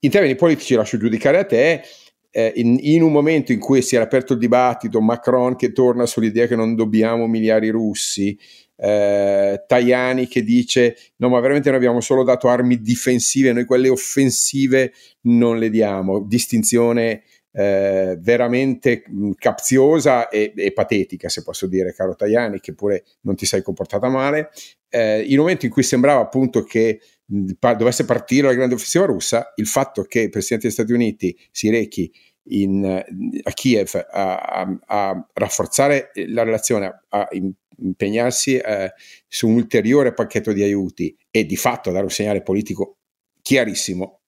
In 0.00 0.10
termini 0.10 0.34
politici 0.34 0.74
lascio 0.74 0.98
giudicare 0.98 1.38
a 1.38 1.44
te, 1.44 1.82
eh, 2.30 2.52
in, 2.56 2.78
in, 2.80 3.02
un 3.02 3.12
momento 3.12 3.52
in 3.52 3.60
cui 3.60 3.80
si 3.80 3.94
era 3.94 4.04
aperto 4.04 4.32
il 4.32 4.40
dibattito, 4.40 5.00
Macron 5.00 5.54
che 5.54 5.72
torna 5.72 6.04
sull'idea 6.04 6.46
che 6.48 6.56
non 6.56 6.74
dobbiamo 6.74 7.24
umiliare 7.24 7.66
i 7.66 7.70
russi, 7.70 8.36
eh, 8.76 9.62
Tajani 9.66 10.26
che 10.26 10.42
dice 10.42 10.96
no 11.16 11.28
ma 11.28 11.38
veramente 11.38 11.68
noi 11.68 11.78
abbiamo 11.78 12.00
solo 12.00 12.24
dato 12.24 12.48
armi 12.48 12.80
difensive, 12.80 13.52
noi 13.52 13.64
quelle 13.64 13.88
offensive 13.88 14.92
non 15.22 15.58
le 15.58 15.70
diamo, 15.70 16.24
distinzione 16.24 17.22
eh, 17.56 18.16
veramente 18.20 19.04
mm, 19.08 19.32
capziosa 19.38 20.28
e, 20.28 20.52
e, 20.56 20.72
patetica, 20.72 21.28
se 21.28 21.42
posso 21.42 21.68
dire, 21.68 21.94
caro 21.94 22.16
Tajani, 22.16 22.58
che 22.58 22.74
pure 22.74 23.04
non 23.20 23.36
ti 23.36 23.46
sei 23.46 23.62
comportata 23.62 24.08
male. 24.08 24.50
Eh, 24.88 25.24
un 25.28 25.36
momento 25.36 25.64
in 25.64 25.70
cui 25.70 25.84
sembrava 25.84 26.20
appunto 26.20 26.64
che 26.64 27.00
mm, 27.32 27.50
pa- 27.58 27.74
dovesse 27.74 28.04
partire 28.04 28.48
la 28.48 28.54
grande 28.54 28.74
offensiva 28.74 29.04
russa, 29.04 29.52
il 29.54 29.68
fatto 29.68 30.02
che 30.02 30.20
il 30.20 30.30
Presidente 30.30 30.66
degli 30.66 30.76
Stati 30.76 30.92
Uniti 30.92 31.38
si 31.52 31.70
rechi 31.70 32.12
in, 32.48 32.84
a 32.84 33.50
Kiev 33.52 34.06
a, 34.10 34.36
a, 34.36 34.78
a, 34.86 35.28
rafforzare 35.32 36.10
la 36.26 36.42
relazione, 36.42 37.02
a 37.08 37.28
impegnarsi 37.76 38.56
eh, 38.56 38.92
su 39.28 39.48
un 39.48 39.54
ulteriore 39.54 40.12
pacchetto 40.12 40.52
di 40.52 40.62
aiuti 40.62 41.16
e 41.30 41.46
di 41.46 41.56
fatto 41.56 41.92
dare 41.92 42.04
un 42.04 42.10
segnale 42.10 42.42
politico 42.42 42.98
chiarissimo, 43.40 44.22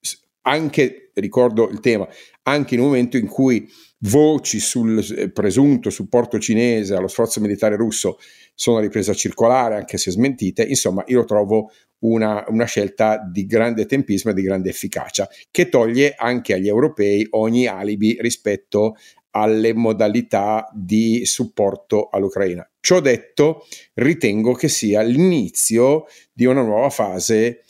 anche, 0.47 1.11
ricordo 1.15 1.69
il 1.69 1.79
tema, 1.79 2.07
anche 2.47 2.75
in 2.75 2.79
un 2.79 2.87
momento 2.87 3.17
in 3.17 3.27
cui 3.27 3.69
voci 4.01 4.59
sul 4.59 5.03
eh, 5.17 5.29
presunto 5.31 5.89
supporto 5.89 6.39
cinese 6.39 6.95
allo 6.95 7.07
sforzo 7.07 7.41
militare 7.41 7.75
russo 7.75 8.17
sono 8.53 8.79
riprese 8.79 9.11
a 9.11 9.15
circolare, 9.15 9.75
anche 9.75 9.97
se 9.97 10.11
smentite, 10.11 10.63
insomma 10.63 11.03
io 11.07 11.25
trovo 11.25 11.71
una, 11.99 12.43
una, 12.47 12.65
scelta 12.65 13.17
di 13.17 13.45
grande 13.45 13.85
tempismo 13.85 14.31
e 14.31 14.33
di 14.33 14.41
grande 14.43 14.69
efficacia, 14.69 15.27
che 15.51 15.69
toglie 15.69 16.13
anche 16.15 16.53
agli 16.53 16.67
europei 16.67 17.25
ogni 17.31 17.65
alibi 17.67 18.17
rispetto 18.19 18.95
alle 19.31 19.73
modalità 19.73 20.67
di 20.73 21.25
supporto 21.25 22.09
all'Ucraina. 22.09 22.67
Ciò 22.79 22.99
detto, 22.99 23.65
ritengo 23.95 24.53
che 24.53 24.67
sia 24.67 25.01
l'inizio 25.01 26.05
di 26.31 26.45
una 26.45 26.61
nuova 26.61 26.89
fase 26.89 27.35
eh, 27.37 27.61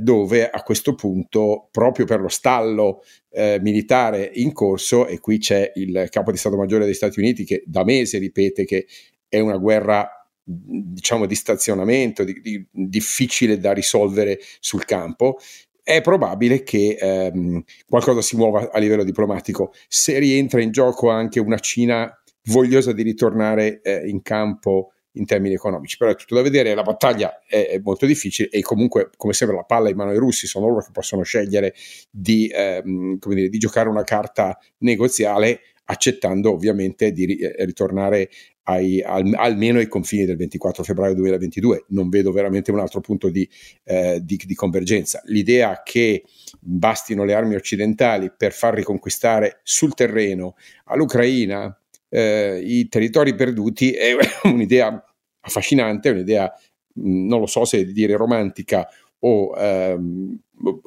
dove 0.00 0.48
a 0.48 0.62
questo 0.62 0.94
punto, 0.94 1.68
proprio 1.70 2.06
per 2.06 2.20
lo 2.20 2.28
stallo 2.28 3.02
eh, 3.30 3.58
militare 3.60 4.30
in 4.34 4.52
corso, 4.52 5.06
e 5.06 5.18
qui 5.20 5.38
c'è 5.38 5.72
il 5.74 6.06
capo 6.10 6.30
di 6.30 6.38
Stato 6.38 6.56
Maggiore 6.56 6.84
degli 6.84 6.94
Stati 6.94 7.20
Uniti 7.20 7.44
che 7.44 7.62
da 7.66 7.84
mesi 7.84 8.18
ripete 8.18 8.64
che 8.64 8.86
è 9.28 9.40
una 9.40 9.58
guerra 9.58 10.08
diciamo 10.44 11.26
di 11.26 11.34
stazionamento, 11.34 12.24
di, 12.24 12.40
di, 12.40 12.66
difficile 12.70 13.58
da 13.58 13.72
risolvere 13.72 14.38
sul 14.60 14.84
campo, 14.84 15.38
è 15.82 16.00
probabile 16.00 16.62
che 16.62 16.96
ehm, 16.98 17.62
qualcosa 17.86 18.22
si 18.22 18.36
muova 18.36 18.70
a 18.72 18.78
livello 18.78 19.04
diplomatico. 19.04 19.72
Se 19.86 20.18
rientra 20.18 20.62
in 20.62 20.70
gioco 20.70 21.10
anche 21.10 21.40
una 21.40 21.58
Cina 21.58 22.10
vogliosa 22.44 22.92
di 22.92 23.02
ritornare 23.02 23.80
eh, 23.82 24.08
in 24.08 24.22
campo 24.22 24.93
in 25.14 25.26
termini 25.26 25.54
economici, 25.54 25.96
però 25.96 26.10
è 26.10 26.16
tutto 26.16 26.34
da 26.34 26.42
vedere, 26.42 26.74
la 26.74 26.82
battaglia 26.82 27.42
è, 27.46 27.68
è, 27.68 27.80
molto 27.82 28.06
difficile 28.06 28.48
e 28.48 28.62
comunque 28.62 29.10
come 29.16 29.32
sempre 29.32 29.56
la 29.56 29.62
palla 29.62 29.88
in 29.88 29.96
mano 29.96 30.10
ai 30.10 30.18
russi, 30.18 30.46
sono 30.46 30.68
loro 30.68 30.80
che 30.80 30.90
possono 30.92 31.22
scegliere 31.22 31.74
di, 32.10 32.50
ehm, 32.52 33.18
dire, 33.18 33.48
di 33.48 33.58
giocare 33.58 33.88
una 33.88 34.04
carta 34.04 34.58
negoziale 34.78 35.60
accettando 35.86 36.52
ovviamente 36.52 37.12
di 37.12 37.36
eh, 37.36 37.64
ritornare 37.64 38.30
ai, 38.64 39.02
al, 39.02 39.30
almeno 39.34 39.78
ai 39.78 39.88
confini 39.88 40.24
del 40.24 40.36
24 40.36 40.82
febbraio 40.82 41.14
2022. 41.14 41.86
Non 41.88 42.08
vedo 42.08 42.32
veramente 42.32 42.70
un 42.70 42.80
altro 42.80 43.00
punto 43.00 43.28
di, 43.28 43.48
eh, 43.84 44.20
di, 44.22 44.40
di, 44.44 44.54
convergenza. 44.54 45.20
L'idea 45.26 45.82
che 45.84 46.24
bastino 46.60 47.24
le 47.24 47.34
armi 47.34 47.54
occidentali 47.54 48.32
per 48.34 48.52
far 48.52 48.74
riconquistare 48.74 49.60
sul 49.62 49.94
terreno 49.94 50.56
all'Ucraina 50.84 51.78
eh, 52.14 52.60
i 52.64 52.88
territori 52.88 53.34
perduti 53.34 53.90
è 53.90 54.14
un'idea 54.44 55.04
affascinante, 55.40 56.10
un'idea, 56.10 56.52
non 56.94 57.40
lo 57.40 57.46
so 57.46 57.64
se 57.64 57.84
dire 57.86 58.16
romantica 58.16 58.88
o 59.18 59.52
ehm, 59.56 60.38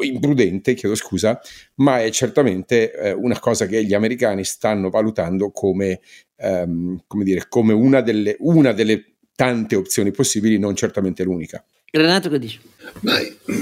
imprudente, 0.03 0.73
chiedo 0.73 0.95
scusa, 0.95 1.39
ma 1.75 2.01
è 2.01 2.09
certamente 2.11 2.93
eh, 2.93 3.11
una 3.11 3.39
cosa 3.39 3.65
che 3.65 3.83
gli 3.83 3.93
americani 3.93 4.45
stanno 4.45 4.89
valutando 4.89 5.51
come, 5.51 5.99
ehm, 6.37 7.03
come, 7.07 7.23
dire, 7.25 7.47
come 7.49 7.73
una, 7.73 7.99
delle, 7.99 8.37
una 8.39 8.71
delle 8.71 9.17
tante 9.35 9.75
opzioni 9.75 10.11
possibili, 10.11 10.57
non 10.57 10.75
certamente 10.75 11.23
l'unica. 11.23 11.63
Renato 11.91 12.29
che 12.29 12.39
dici? 12.39 12.59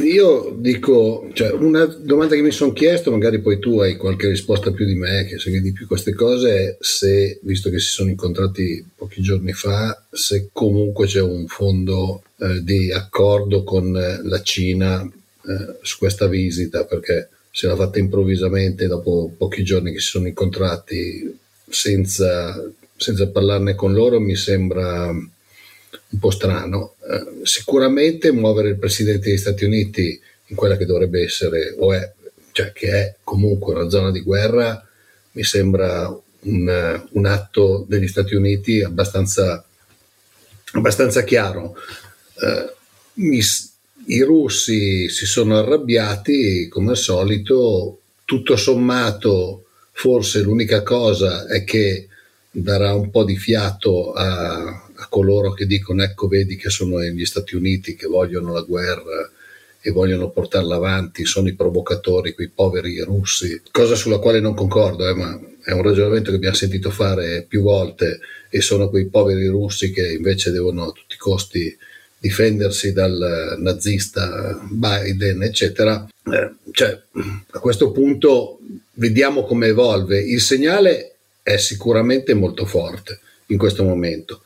Io 0.04 0.56
dico, 0.58 1.30
cioè, 1.34 1.52
una 1.52 1.86
domanda 1.86 2.36
che 2.36 2.42
mi 2.42 2.52
sono 2.52 2.74
chiesto, 2.74 3.12
magari 3.12 3.40
poi 3.40 3.60
tu 3.60 3.80
hai 3.80 3.98
qualche 3.98 4.28
risposta 4.28 4.72
più 4.72 4.86
di 4.86 4.96
me, 4.96 5.26
che 5.26 5.38
segui 5.38 5.62
di 5.62 5.74
più 5.74 5.88
queste 5.88 6.14
cose, 6.14 6.50
è 6.54 6.78
se, 6.80 7.40
visto 7.44 7.70
che 7.70 7.80
si 7.80 7.90
sono 7.90 8.10
incontrati 8.10 8.84
pochi 8.96 9.22
giorni 9.22 9.54
fa, 9.54 10.02
se 10.10 10.50
comunque 10.52 11.08
c'è 11.08 11.22
un 11.22 11.48
fondo 11.48 12.24
eh, 12.38 12.64
di 12.64 12.92
accordo 12.92 13.64
con 13.64 13.92
la 13.92 14.42
Cina 14.42 15.02
eh, 15.04 15.78
su 15.82 15.98
questa 15.98 16.28
visita, 16.28 16.86
perché 16.86 17.30
se 17.52 17.68
l'ha 17.68 17.76
fatta 17.76 18.00
improvvisamente 18.00 18.88
dopo 18.88 19.32
pochi 19.38 19.64
giorni 19.64 19.92
che 19.94 20.00
si 20.00 20.08
sono 20.08 20.28
incontrati 20.28 21.38
senza, 21.68 22.62
senza 22.96 23.28
parlarne 23.28 23.76
con 23.76 23.94
loro 23.94 24.20
mi 24.20 24.36
sembra 24.36 25.14
un 26.10 26.20
po' 26.20 26.32
strano. 26.32 26.96
Eh, 27.10 27.46
sicuramente 27.46 28.32
muovere 28.32 28.70
il 28.70 28.78
Presidente 28.78 29.30
degli 29.30 29.38
Stati 29.38 29.66
Uniti 29.66 30.20
in 30.48 30.56
quella 30.56 30.78
che 30.78 30.86
dovrebbe 30.86 31.24
essere, 31.24 31.76
o 31.78 31.94
è, 31.94 32.12
cioè 32.52 32.72
che 32.72 32.90
è 32.90 33.16
comunque 33.24 33.74
una 33.74 33.90
zona 33.90 34.12
di 34.12 34.22
guerra, 34.22 34.88
mi 35.32 35.44
sembra 35.44 36.08
un, 36.42 37.06
un 37.12 37.26
atto 37.26 37.86
degli 37.88 38.08
Stati 38.08 38.36
Uniti 38.36 38.82
abbastanza, 38.82 39.66
abbastanza 40.74 41.24
chiaro. 41.24 41.76
Eh, 42.40 42.74
mi, 43.16 43.42
I 44.08 44.22
russi 44.22 45.10
si 45.10 45.26
sono 45.26 45.58
arrabbiati, 45.58 46.68
come 46.68 46.92
al 46.92 46.98
solito, 46.98 48.00
tutto 48.26 48.56
sommato, 48.56 49.66
forse 49.92 50.42
l'unica 50.42 50.84
cosa 50.84 51.48
è 51.48 51.64
che 51.64 52.08
darà 52.52 52.94
un 52.94 53.10
po' 53.10 53.24
di 53.24 53.38
fiato 53.38 54.14
a, 54.14 54.85
a 54.96 55.08
coloro 55.08 55.54
che 55.54 55.66
dicono 55.66 56.04
ecco 56.04 56.28
vedi 56.28 56.56
che 56.56 56.70
sono 56.70 57.02
gli 57.02 57.26
Stati 57.26 57.56
Uniti 57.56 57.96
che 57.96 58.08
vogliono 58.08 58.54
la 58.54 58.62
guerra 58.62 59.30
e 59.82 59.92
vogliono 59.92 60.32
portarla 60.32 60.78
avanti, 60.78 61.26
sono 61.26 61.48
i 61.48 61.54
provocatori, 61.54 62.34
quei 62.34 62.50
poveri 62.50 63.00
russi, 63.02 63.62
cosa 63.70 63.94
sulla 63.94 64.18
quale 64.18 64.40
non 64.40 64.56
concordo, 64.56 65.08
eh, 65.08 65.14
ma 65.14 65.40
è 65.64 65.72
un 65.74 65.84
ragionamento 65.84 66.32
che 66.32 66.38
abbiamo 66.38 66.56
sentito 66.56 66.90
fare 66.90 67.46
più 67.48 67.62
volte 67.62 68.20
e 68.50 68.62
sono 68.62 68.90
quei 68.90 69.06
poveri 69.06 69.46
russi 69.46 69.92
che 69.92 70.12
invece 70.12 70.50
devono 70.50 70.86
a 70.86 70.92
tutti 70.92 71.14
i 71.14 71.20
costi 71.20 71.78
difendersi 72.18 72.94
dal 72.94 73.58
nazista 73.60 74.60
Biden, 74.72 75.44
eccetera. 75.44 76.08
Eh, 76.32 76.52
cioè, 76.72 77.00
a 77.52 77.60
questo 77.60 77.92
punto 77.92 78.58
vediamo 78.94 79.44
come 79.44 79.68
evolve. 79.68 80.20
Il 80.20 80.42
segnale 80.42 81.16
è 81.44 81.58
sicuramente 81.58 82.34
molto 82.34 82.66
forte 82.66 83.20
in 83.48 83.60
questo 83.60 83.84
momento. 83.84 84.45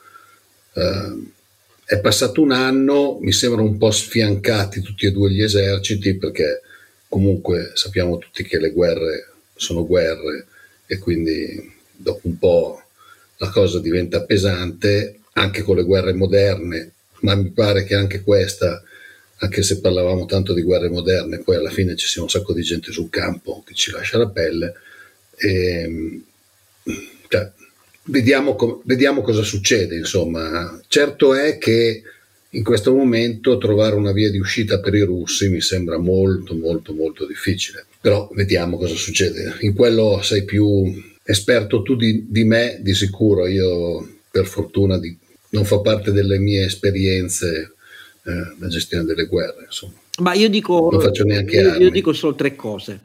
Eh, 0.80 1.38
è 1.86 2.00
passato 2.00 2.42
un 2.42 2.52
anno, 2.52 3.18
mi 3.20 3.32
sembrano 3.32 3.68
un 3.68 3.78
po' 3.78 3.90
sfiancati 3.90 4.82
tutti 4.82 5.08
e 5.08 5.12
due 5.12 5.32
gli 5.32 5.42
eserciti 5.42 6.16
perché 6.18 6.62
comunque 7.08 7.72
sappiamo 7.74 8.20
tutti 8.20 8.44
che 8.44 8.60
le 8.60 8.70
guerre 8.70 9.32
sono 9.56 9.86
guerre 9.88 10.46
e 10.86 11.00
quindi 11.00 11.78
dopo 11.96 12.28
un 12.28 12.38
po' 12.38 12.82
la 13.38 13.50
cosa 13.50 13.80
diventa 13.80 14.22
pesante 14.24 15.20
anche 15.34 15.64
con 15.64 15.78
le 15.78 15.84
guerre 15.84 16.14
moderne, 16.14 16.92
ma 17.22 17.36
mi 17.36 17.50
pare 17.50 17.84
che 17.86 17.96
anche 17.96 18.22
questa, 18.22 18.84
anche 19.38 19.64
se 19.64 19.80
parlavamo 19.80 20.26
tanto 20.26 20.54
di 20.54 20.62
guerre 20.62 20.90
moderne, 20.90 21.40
poi 21.40 21.56
alla 21.56 21.70
fine 21.72 21.96
ci 21.96 22.08
sia 22.08 22.22
un 22.22 22.30
sacco 22.30 22.54
di 22.54 22.62
gente 22.62 22.92
sul 22.92 23.10
campo 23.10 23.64
che 23.66 23.74
ci 23.74 23.92
lascia 23.92 24.18
la 24.18 24.28
pelle. 24.28 24.74
E, 25.38 26.22
cioè, 27.30 27.52
vediamo, 28.04 28.56
com- 28.56 28.82
vediamo 28.84 29.22
cosa 29.22 29.44
succede. 29.44 29.96
Insomma, 29.98 30.80
certo 30.88 31.34
è 31.34 31.58
che 31.58 32.02
in 32.54 32.64
questo 32.64 32.94
momento 32.94 33.58
trovare 33.58 33.96
una 33.96 34.12
via 34.12 34.32
di 34.32 34.40
uscita 34.40 34.80
per 34.80 34.96
i 34.96 35.02
russi 35.02 35.50
mi 35.50 35.62
sembra 35.62 36.00
molto 36.00 36.56
molto 36.56 36.94
molto 36.94 37.26
difficile. 37.26 37.86
Però 38.02 38.30
vediamo 38.34 38.78
cosa 38.78 38.96
succede. 38.96 39.58
In 39.62 39.74
quello 39.74 40.22
sei 40.24 40.46
più 40.46 40.92
esperto 41.24 41.82
tu 41.84 41.96
di, 41.96 42.26
di 42.30 42.44
me, 42.46 42.80
di 42.82 42.94
sicuro. 42.94 43.46
Io 43.48 44.18
per 44.32 44.46
fortuna 44.46 44.98
di, 44.98 45.16
non 45.50 45.66
fa 45.66 45.80
parte 45.80 46.12
delle 46.12 46.40
mie 46.40 46.66
esperienze 46.66 47.74
eh, 48.24 48.56
la 48.58 48.68
gestione 48.68 49.04
delle 49.04 49.26
guerre. 49.26 49.66
Insomma. 49.66 49.94
Ma 50.20 50.34
io 50.34 50.50
dico, 50.50 50.90
io, 50.92 51.76
io 51.78 51.90
dico 51.90 52.14
solo 52.14 52.36
tre 52.36 52.56
cose. 52.56 53.02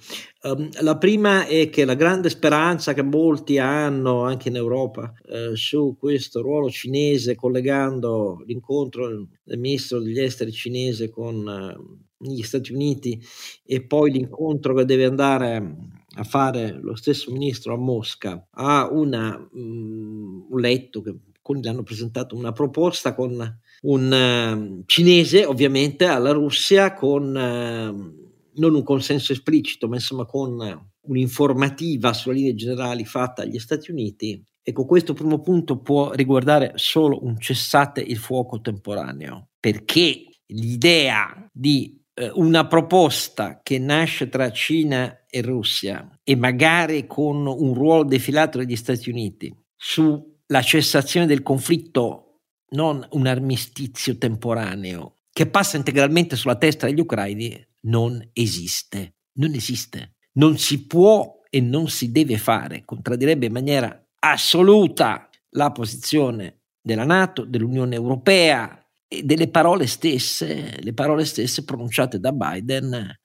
Um, 0.46 0.68
la 0.82 0.98
prima 0.98 1.46
è 1.46 1.70
che 1.70 1.86
la 1.86 1.94
grande 1.94 2.28
speranza 2.28 2.92
che 2.92 3.00
molti 3.02 3.56
hanno 3.56 4.24
anche 4.24 4.50
in 4.50 4.56
Europa 4.56 5.14
eh, 5.26 5.56
su 5.56 5.96
questo 5.98 6.42
ruolo 6.42 6.68
cinese, 6.68 7.34
collegando 7.34 8.42
l'incontro 8.46 9.26
del 9.42 9.58
ministro 9.58 10.00
degli 10.00 10.20
esteri 10.20 10.52
cinese 10.52 11.08
con 11.08 11.46
uh, 11.46 11.98
gli 12.18 12.42
Stati 12.42 12.74
Uniti 12.74 13.18
e 13.64 13.86
poi 13.86 14.10
l'incontro 14.10 14.74
che 14.74 14.84
deve 14.84 15.06
andare 15.06 15.76
a 16.16 16.24
fare 16.24 16.78
lo 16.78 16.94
stesso 16.94 17.32
ministro 17.32 17.72
a 17.72 17.78
Mosca, 17.78 18.46
a 18.50 18.90
una, 18.92 19.48
um, 19.50 20.46
letto 20.58 21.00
che 21.00 21.14
gli 21.54 21.68
hanno 21.68 21.82
presentato 21.82 22.36
una 22.36 22.52
proposta 22.52 23.14
con 23.14 23.60
un 23.80 24.78
uh, 24.78 24.82
cinese 24.84 25.46
ovviamente 25.46 26.04
alla 26.04 26.32
Russia 26.32 26.92
con 26.92 27.34
uh, 27.34 28.23
non 28.56 28.74
un 28.74 28.82
consenso 28.82 29.32
esplicito 29.32 29.88
ma 29.88 29.96
insomma 29.96 30.24
con 30.24 30.90
un'informativa 31.00 32.12
sulle 32.12 32.34
linee 32.36 32.54
generali 32.54 33.04
fatta 33.04 33.42
agli 33.42 33.58
Stati 33.58 33.90
Uniti 33.90 34.42
ecco 34.62 34.86
questo 34.86 35.12
primo 35.12 35.40
punto 35.40 35.78
può 35.80 36.12
riguardare 36.12 36.72
solo 36.76 37.24
un 37.24 37.38
cessate 37.38 38.00
il 38.00 38.16
fuoco 38.16 38.60
temporaneo 38.60 39.48
perché 39.60 40.26
l'idea 40.46 41.48
di 41.52 42.02
eh, 42.14 42.30
una 42.34 42.66
proposta 42.66 43.60
che 43.62 43.78
nasce 43.78 44.28
tra 44.28 44.52
Cina 44.52 45.24
e 45.28 45.42
Russia 45.42 46.20
e 46.22 46.36
magari 46.36 47.06
con 47.06 47.46
un 47.46 47.74
ruolo 47.74 48.04
defilato 48.04 48.58
degli 48.58 48.76
Stati 48.76 49.10
Uniti 49.10 49.52
sulla 49.76 50.62
cessazione 50.62 51.26
del 51.26 51.42
conflitto, 51.42 52.42
non 52.70 53.04
un 53.10 53.26
armistizio 53.26 54.16
temporaneo 54.16 55.16
che 55.32 55.46
passa 55.46 55.76
integralmente 55.76 56.36
sulla 56.36 56.56
testa 56.56 56.86
degli 56.86 57.00
ucraini, 57.00 57.66
non 57.84 58.22
esiste. 58.32 59.16
Non 59.34 59.54
esiste. 59.54 60.16
Non 60.34 60.58
si 60.58 60.86
può 60.86 61.40
e 61.48 61.60
non 61.60 61.88
si 61.88 62.10
deve 62.10 62.38
fare. 62.38 62.84
Contraddirebbe 62.84 63.46
in 63.46 63.52
maniera 63.52 64.06
assoluta 64.18 65.28
la 65.50 65.70
posizione 65.70 66.62
della 66.80 67.04
Nato, 67.04 67.44
dell'Unione 67.44 67.94
Europea, 67.94 68.78
e 69.06 69.22
delle 69.22 69.48
parole 69.48 69.86
stesse, 69.86 70.78
le 70.80 70.92
parole 70.92 71.24
stesse 71.24 71.64
pronunciate 71.64 72.18
da 72.18 72.32
Biden 72.32 73.18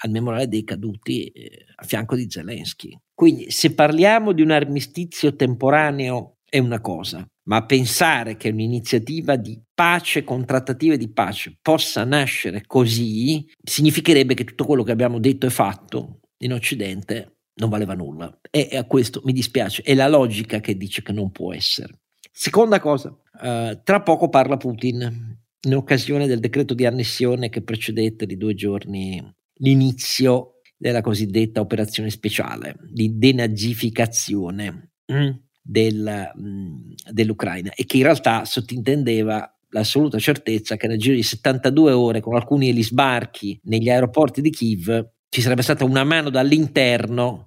al 0.00 0.10
memoriale 0.10 0.48
dei 0.48 0.64
caduti 0.64 1.26
eh, 1.26 1.66
a 1.74 1.84
fianco 1.84 2.14
di 2.14 2.26
Zelensky. 2.28 2.96
Quindi 3.14 3.50
se 3.50 3.74
parliamo 3.74 4.32
di 4.32 4.42
un 4.42 4.50
armistizio 4.50 5.34
temporaneo 5.34 6.37
è 6.48 6.58
una 6.58 6.80
cosa, 6.80 7.26
ma 7.44 7.64
pensare 7.64 8.36
che 8.36 8.48
un'iniziativa 8.48 9.36
di 9.36 9.60
pace, 9.74 10.24
contrattativa 10.24 10.96
di 10.96 11.10
pace 11.10 11.58
possa 11.60 12.04
nascere 12.04 12.62
così, 12.66 13.46
significherebbe 13.62 14.34
che 14.34 14.44
tutto 14.44 14.64
quello 14.64 14.82
che 14.82 14.92
abbiamo 14.92 15.18
detto 15.18 15.46
e 15.46 15.50
fatto 15.50 16.20
in 16.38 16.52
Occidente 16.52 17.40
non 17.54 17.68
valeva 17.68 17.94
nulla. 17.94 18.38
E 18.50 18.70
a 18.76 18.84
questo 18.84 19.20
mi 19.24 19.32
dispiace, 19.32 19.82
è 19.82 19.94
la 19.94 20.08
logica 20.08 20.60
che 20.60 20.76
dice 20.76 21.02
che 21.02 21.12
non 21.12 21.30
può 21.30 21.52
essere. 21.52 22.00
Seconda 22.30 22.80
cosa, 22.80 23.08
uh, 23.08 23.80
tra 23.82 24.02
poco 24.02 24.28
parla 24.28 24.56
Putin 24.56 25.36
in 25.60 25.74
occasione 25.74 26.26
del 26.26 26.38
decreto 26.38 26.72
di 26.72 26.86
annessione 26.86 27.48
che 27.48 27.62
precedette 27.62 28.26
di 28.26 28.36
due 28.36 28.54
giorni 28.54 29.20
l'inizio 29.54 30.60
della 30.76 31.00
cosiddetta 31.00 31.60
operazione 31.60 32.10
speciale 32.10 32.76
di 32.92 33.18
denazificazione 33.18 34.92
mm, 35.12 35.30
del, 35.70 36.32
mm, 36.40 36.92
dell'Ucraina 37.10 37.72
e 37.74 37.84
che 37.84 37.98
in 37.98 38.04
realtà 38.04 38.46
sottintendeva 38.46 39.54
l'assoluta 39.70 40.18
certezza 40.18 40.76
che 40.76 40.86
nel 40.86 40.98
giro 40.98 41.14
di 41.14 41.22
72 41.22 41.92
ore 41.92 42.20
con 42.20 42.34
alcuni 42.34 42.66
degli 42.66 42.82
sbarchi 42.82 43.60
negli 43.64 43.90
aeroporti 43.90 44.40
di 44.40 44.48
Kiev 44.48 45.10
ci 45.28 45.42
sarebbe 45.42 45.60
stata 45.60 45.84
una 45.84 46.04
mano 46.04 46.30
dall'interno 46.30 47.44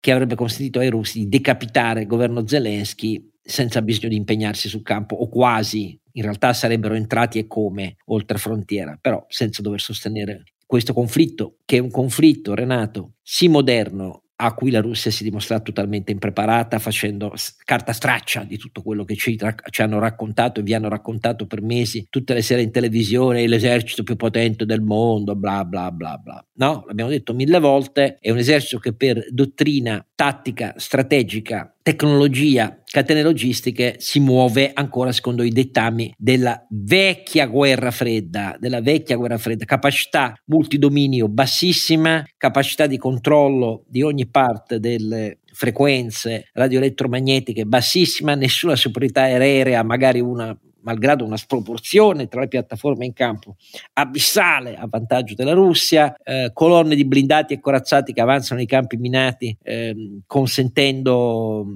che 0.00 0.10
avrebbe 0.10 0.34
consentito 0.34 0.80
ai 0.80 0.90
russi 0.90 1.20
di 1.20 1.28
decapitare 1.28 2.00
il 2.00 2.08
governo 2.08 2.44
Zelensky 2.44 3.30
senza 3.40 3.80
bisogno 3.80 4.08
di 4.08 4.16
impegnarsi 4.16 4.68
sul 4.68 4.82
campo 4.82 5.14
o 5.14 5.28
quasi, 5.28 5.96
in 6.12 6.22
realtà 6.22 6.52
sarebbero 6.52 6.94
entrati 6.94 7.38
e 7.38 7.46
come 7.46 7.96
oltre 8.06 8.38
frontiera, 8.38 8.98
però 9.00 9.24
senza 9.28 9.62
dover 9.62 9.80
sostenere 9.80 10.42
questo 10.66 10.92
conflitto, 10.92 11.58
che 11.64 11.76
è 11.76 11.80
un 11.80 11.90
conflitto, 11.90 12.54
Renato, 12.54 13.12
sì 13.22 13.46
moderno, 13.46 14.24
a 14.44 14.54
cui 14.54 14.72
la 14.72 14.80
Russia 14.80 15.10
si 15.12 15.22
dimostra 15.22 15.60
totalmente 15.60 16.10
impreparata, 16.10 16.80
facendo 16.80 17.32
carta 17.64 17.92
straccia 17.92 18.42
di 18.42 18.58
tutto 18.58 18.82
quello 18.82 19.04
che 19.04 19.14
ci, 19.14 19.38
ci, 19.70 19.82
hanno 19.82 20.00
raccontato 20.00 20.58
e 20.58 20.62
vi 20.64 20.74
hanno 20.74 20.88
raccontato 20.88 21.46
per 21.46 21.62
mesi, 21.62 22.06
tutte 22.10 22.34
le 22.34 22.42
sere 22.42 22.62
in 22.62 22.72
televisione, 22.72 23.46
l'esercito 23.46 24.02
più 24.02 24.16
potente 24.16 24.66
del 24.66 24.80
mondo, 24.80 25.36
bla 25.36 25.64
bla 25.64 25.92
bla 25.92 26.18
bla. 26.18 26.44
No, 26.54 26.82
l'abbiamo 26.88 27.10
detto 27.10 27.34
mille 27.34 27.60
volte, 27.60 28.18
è 28.20 28.30
un 28.30 28.38
esercito 28.38 28.80
che 28.80 28.92
per 28.94 29.24
dottrina 29.30 30.04
tattica, 30.12 30.74
strategica, 30.76 31.72
tecnologia, 31.82 32.80
catene 32.84 33.22
logistiche 33.22 33.96
si 33.98 34.20
muove 34.20 34.70
ancora 34.72 35.12
secondo 35.12 35.42
i 35.42 35.50
dettami 35.50 36.14
della 36.16 36.64
vecchia 36.70 37.46
guerra 37.46 37.90
fredda, 37.90 38.56
della 38.58 38.80
vecchia 38.80 39.16
guerra 39.16 39.38
fredda, 39.38 39.64
capacità 39.64 40.34
multidominio 40.46 41.28
bassissima, 41.28 42.24
capacità 42.36 42.86
di 42.86 42.98
controllo 42.98 43.84
di 43.88 44.02
ogni 44.02 44.28
parte 44.28 44.78
delle 44.78 45.40
frequenze 45.52 46.48
radioelettromagnetiche 46.52 47.66
bassissima, 47.66 48.34
nessuna 48.34 48.76
superiorità 48.76 49.22
aerea, 49.22 49.82
magari 49.82 50.20
una 50.20 50.56
malgrado 50.82 51.24
una 51.24 51.36
sproporzione 51.36 52.28
tra 52.28 52.40
le 52.40 52.48
piattaforme 52.48 53.06
in 53.06 53.12
campo 53.12 53.56
abissale 53.94 54.76
a 54.76 54.86
vantaggio 54.88 55.34
della 55.34 55.52
Russia, 55.52 56.16
eh, 56.22 56.50
colonne 56.52 56.94
di 56.94 57.04
blindati 57.04 57.54
e 57.54 57.60
corazzati 57.60 58.12
che 58.12 58.20
avanzano 58.20 58.58
nei 58.58 58.66
campi 58.66 58.96
minati, 58.96 59.56
eh, 59.62 60.20
consentendo 60.26 61.66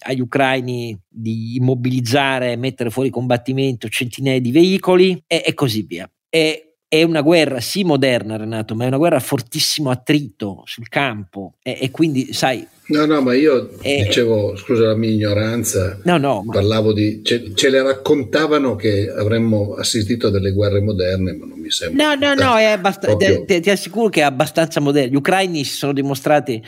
agli 0.00 0.20
ucraini 0.20 0.96
di 1.08 1.56
immobilizzare 1.56 2.52
e 2.52 2.56
mettere 2.56 2.90
fuori 2.90 3.10
combattimento 3.10 3.88
centinaia 3.88 4.40
di 4.40 4.52
veicoli 4.52 5.22
e, 5.26 5.42
e 5.44 5.54
così 5.54 5.82
via. 5.82 6.10
E 6.28 6.66
è 6.88 7.02
una 7.02 7.22
guerra 7.22 7.60
sì 7.60 7.82
moderna 7.82 8.36
Renato, 8.36 8.74
ma 8.74 8.84
è 8.84 8.86
una 8.86 8.96
guerra 8.96 9.16
a 9.16 9.20
fortissimo 9.20 9.90
attrito 9.90 10.62
sul 10.64 10.88
campo 10.88 11.54
e, 11.62 11.78
e 11.80 11.90
quindi 11.90 12.32
sai 12.32 12.66
No, 12.88 13.04
no, 13.04 13.20
ma 13.20 13.34
io 13.34 13.68
eh, 13.80 14.04
dicevo, 14.04 14.54
scusa 14.56 14.86
la 14.86 14.94
mia 14.94 15.10
ignoranza, 15.10 15.98
no, 16.04 16.18
no, 16.18 16.44
parlavo 16.48 16.92
di, 16.92 17.20
ce, 17.24 17.52
ce, 17.54 17.68
le 17.68 17.82
raccontavano 17.82 18.76
che 18.76 19.10
avremmo 19.10 19.74
assistito 19.74 20.28
a 20.28 20.30
delle 20.30 20.52
guerre 20.52 20.80
moderne, 20.80 21.32
ma 21.32 21.46
non 21.46 21.58
mi 21.58 21.70
sembra. 21.70 22.14
No, 22.14 22.14
no, 22.14 22.34
no, 22.34 22.56
è 22.56 22.66
abbast- 22.66 23.06
proprio... 23.06 23.44
ti, 23.44 23.60
ti, 23.60 23.70
assicuro 23.70 24.08
che 24.08 24.20
è 24.20 24.24
abbastanza 24.24 24.78
moderno. 24.78 25.10
Gli 25.10 25.16
ucraini 25.16 25.64
si 25.64 25.76
sono 25.76 25.92
dimostrati 25.92 26.62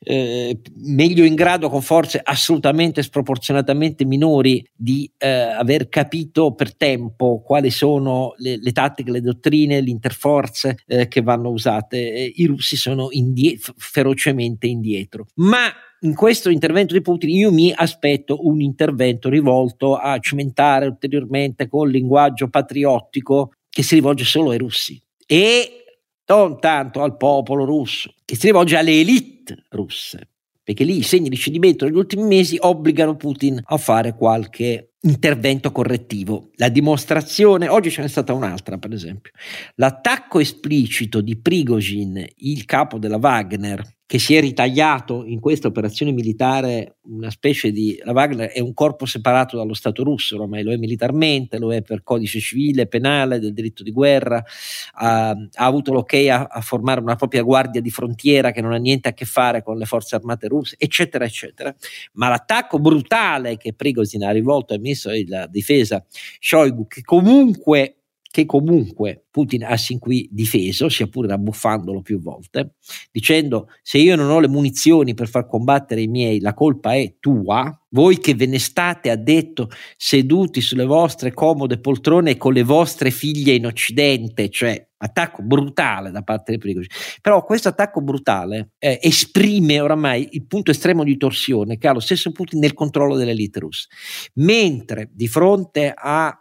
eh, 0.00 0.58
meglio 0.82 1.24
in 1.24 1.34
grado, 1.34 1.70
con 1.70 1.80
forze 1.80 2.20
assolutamente 2.22 3.02
sproporzionatamente 3.02 4.04
minori, 4.04 4.62
di 4.74 5.10
eh, 5.16 5.28
aver 5.28 5.88
capito 5.88 6.52
per 6.52 6.76
tempo 6.76 7.40
quali 7.40 7.70
sono 7.70 8.34
le, 8.36 8.58
le 8.60 8.72
tattiche, 8.72 9.10
le 9.10 9.22
dottrine, 9.22 9.80
le 9.80 9.90
interforze 9.90 10.76
eh, 10.86 11.08
che 11.08 11.22
vanno 11.22 11.48
usate. 11.48 11.96
I 12.34 12.44
russi 12.44 12.76
sono 12.76 13.08
indie- 13.12 13.58
ferocemente 13.78 14.66
indietro. 14.66 15.26
Ma 15.36 15.53
ma 15.54 15.72
in 16.00 16.16
questo 16.16 16.50
intervento 16.50 16.94
di 16.94 17.00
Putin 17.00 17.30
io 17.30 17.52
mi 17.52 17.72
aspetto 17.72 18.44
un 18.44 18.60
intervento 18.60 19.28
rivolto 19.28 19.94
a 19.94 20.18
cimentare 20.18 20.86
ulteriormente 20.86 21.68
col 21.68 21.92
linguaggio 21.92 22.48
patriottico 22.48 23.52
che 23.70 23.84
si 23.84 23.94
rivolge 23.94 24.24
solo 24.24 24.50
ai 24.50 24.58
russi 24.58 25.00
e 25.24 25.84
non 26.26 26.58
tanto 26.58 27.02
al 27.02 27.16
popolo 27.16 27.64
russo, 27.64 28.14
che 28.24 28.34
si 28.34 28.46
rivolge 28.46 28.76
alle 28.76 28.98
elite 28.98 29.64
russe, 29.68 30.28
perché 30.62 30.82
lì 30.82 30.98
i 30.98 31.02
segni 31.02 31.28
di 31.28 31.36
cedimento 31.36 31.84
negli 31.84 31.96
ultimi 31.96 32.24
mesi 32.24 32.56
obbligano 32.58 33.14
Putin 33.14 33.60
a 33.62 33.76
fare 33.76 34.16
qualche 34.16 34.94
intervento 35.02 35.70
correttivo. 35.70 36.50
La 36.54 36.68
dimostrazione, 36.68 37.68
oggi 37.68 37.90
ce 37.90 38.02
n'è 38.02 38.08
stata 38.08 38.32
un'altra 38.32 38.78
per 38.78 38.92
esempio, 38.92 39.30
l'attacco 39.76 40.40
esplicito 40.40 41.20
di 41.20 41.36
Prigozhin, 41.36 42.26
il 42.38 42.64
capo 42.64 42.98
della 42.98 43.18
Wagner, 43.18 43.93
che 44.06 44.18
si 44.18 44.34
è 44.34 44.40
ritagliato 44.40 45.24
in 45.24 45.40
questa 45.40 45.66
operazione 45.66 46.12
militare 46.12 46.96
una 47.04 47.30
specie 47.30 47.70
di... 47.70 47.98
La 48.04 48.12
Wagner 48.12 48.50
è 48.50 48.60
un 48.60 48.74
corpo 48.74 49.06
separato 49.06 49.56
dallo 49.56 49.72
Stato 49.72 50.02
russo, 50.02 50.38
ormai 50.40 50.62
lo 50.62 50.72
è 50.72 50.76
militarmente, 50.76 51.58
lo 51.58 51.72
è 51.72 51.80
per 51.80 52.02
codice 52.02 52.38
civile, 52.38 52.86
penale, 52.86 53.38
del 53.38 53.54
diritto 53.54 53.82
di 53.82 53.90
guerra, 53.92 54.44
ha, 54.92 55.30
ha 55.30 55.64
avuto 55.64 55.92
l'ok 55.92 56.12
a, 56.28 56.44
a, 56.50 56.60
formare 56.60 57.00
una 57.00 57.16
propria 57.16 57.42
guardia 57.42 57.80
di 57.80 57.90
frontiera 57.90 58.50
che 58.50 58.60
non 58.60 58.72
ha 58.72 58.76
niente 58.76 59.08
a 59.08 59.14
che 59.14 59.24
fare 59.24 59.62
con 59.62 59.78
le 59.78 59.86
forze 59.86 60.16
armate 60.16 60.48
russe, 60.48 60.76
eccetera, 60.78 61.24
eccetera. 61.24 61.74
Ma 62.12 62.28
l'attacco 62.28 62.78
brutale 62.78 63.56
che 63.56 63.72
Prigozhin 63.72 64.24
ha 64.24 64.30
rivolto 64.30 64.74
al 64.74 64.80
ministro 64.80 65.12
della 65.12 65.46
difesa 65.46 66.04
Shoigu, 66.38 66.86
che 66.86 67.00
comunque 67.00 68.03
che 68.34 68.46
comunque 68.46 69.26
Putin 69.30 69.62
ha 69.62 69.76
sin 69.76 70.00
qui 70.00 70.28
difeso, 70.28 70.88
sia 70.88 71.06
pure 71.06 71.28
rabbuffandolo 71.28 72.02
più 72.02 72.20
volte, 72.20 72.74
dicendo 73.12 73.68
se 73.80 73.98
io 73.98 74.16
non 74.16 74.28
ho 74.28 74.40
le 74.40 74.48
munizioni 74.48 75.14
per 75.14 75.28
far 75.28 75.46
combattere 75.46 76.00
i 76.00 76.08
miei, 76.08 76.40
la 76.40 76.52
colpa 76.52 76.96
è 76.96 77.14
tua, 77.20 77.80
voi 77.90 78.18
che 78.18 78.34
ve 78.34 78.46
ne 78.46 78.58
state, 78.58 79.10
ha 79.10 79.14
detto, 79.14 79.68
seduti 79.96 80.60
sulle 80.60 80.84
vostre 80.84 81.32
comode 81.32 81.78
poltrone 81.78 82.36
con 82.36 82.54
le 82.54 82.64
vostre 82.64 83.12
figlie 83.12 83.54
in 83.54 83.66
Occidente, 83.66 84.48
cioè 84.48 84.84
attacco 84.96 85.44
brutale 85.44 86.10
da 86.10 86.22
parte 86.22 86.50
dei 86.50 86.58
pericoli. 86.58 86.88
Però 87.20 87.44
questo 87.44 87.68
attacco 87.68 88.00
brutale 88.00 88.70
eh, 88.80 88.98
esprime 89.00 89.78
oramai 89.78 90.26
il 90.32 90.44
punto 90.44 90.72
estremo 90.72 91.04
di 91.04 91.16
torsione 91.16 91.78
che 91.78 91.86
ha 91.86 91.92
lo 91.92 92.00
stesso 92.00 92.32
Putin 92.32 92.58
nel 92.58 92.74
controllo 92.74 93.14
dell'elite 93.14 93.60
russa. 93.60 93.86
Mentre 94.34 95.08
di 95.12 95.28
fronte 95.28 95.94
alla 95.96 96.36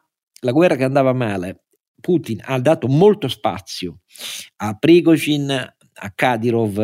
guerra 0.52 0.76
che 0.76 0.86
andava 0.86 1.14
male, 1.14 1.63
Putin 2.04 2.42
ha 2.44 2.60
dato 2.60 2.90
molto 2.90 3.30
spazio 3.30 4.00
a 4.58 4.74
Prigozhin, 4.74 5.50
a 5.50 6.12
Kadyrov, 6.14 6.78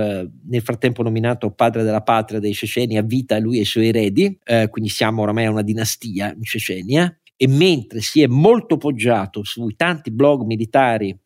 nel 0.46 0.62
frattempo 0.62 1.04
nominato 1.04 1.52
padre 1.52 1.84
della 1.84 2.04
patria 2.04 2.40
dei 2.40 2.54
ceceni, 2.54 2.98
a 2.98 3.02
vita 3.02 3.38
lui 3.38 3.58
e 3.58 3.62
i 3.62 3.66
suoi 3.66 3.88
eredi, 3.88 4.40
eh, 4.46 4.70
quindi 4.70 4.90
siamo 4.90 5.24
oramai 5.24 5.46
a 5.46 5.52
una 5.52 5.62
dinastia 5.62 6.34
in 6.34 6.44
Cecenia, 6.44 7.14
e 7.36 7.48
mentre 7.50 8.00
si 8.00 8.22
è 8.22 8.28
molto 8.28 8.78
poggiato 8.78 9.44
sui 9.44 9.76
tanti 9.76 10.10
blog 10.12 10.44
militari 10.44 11.18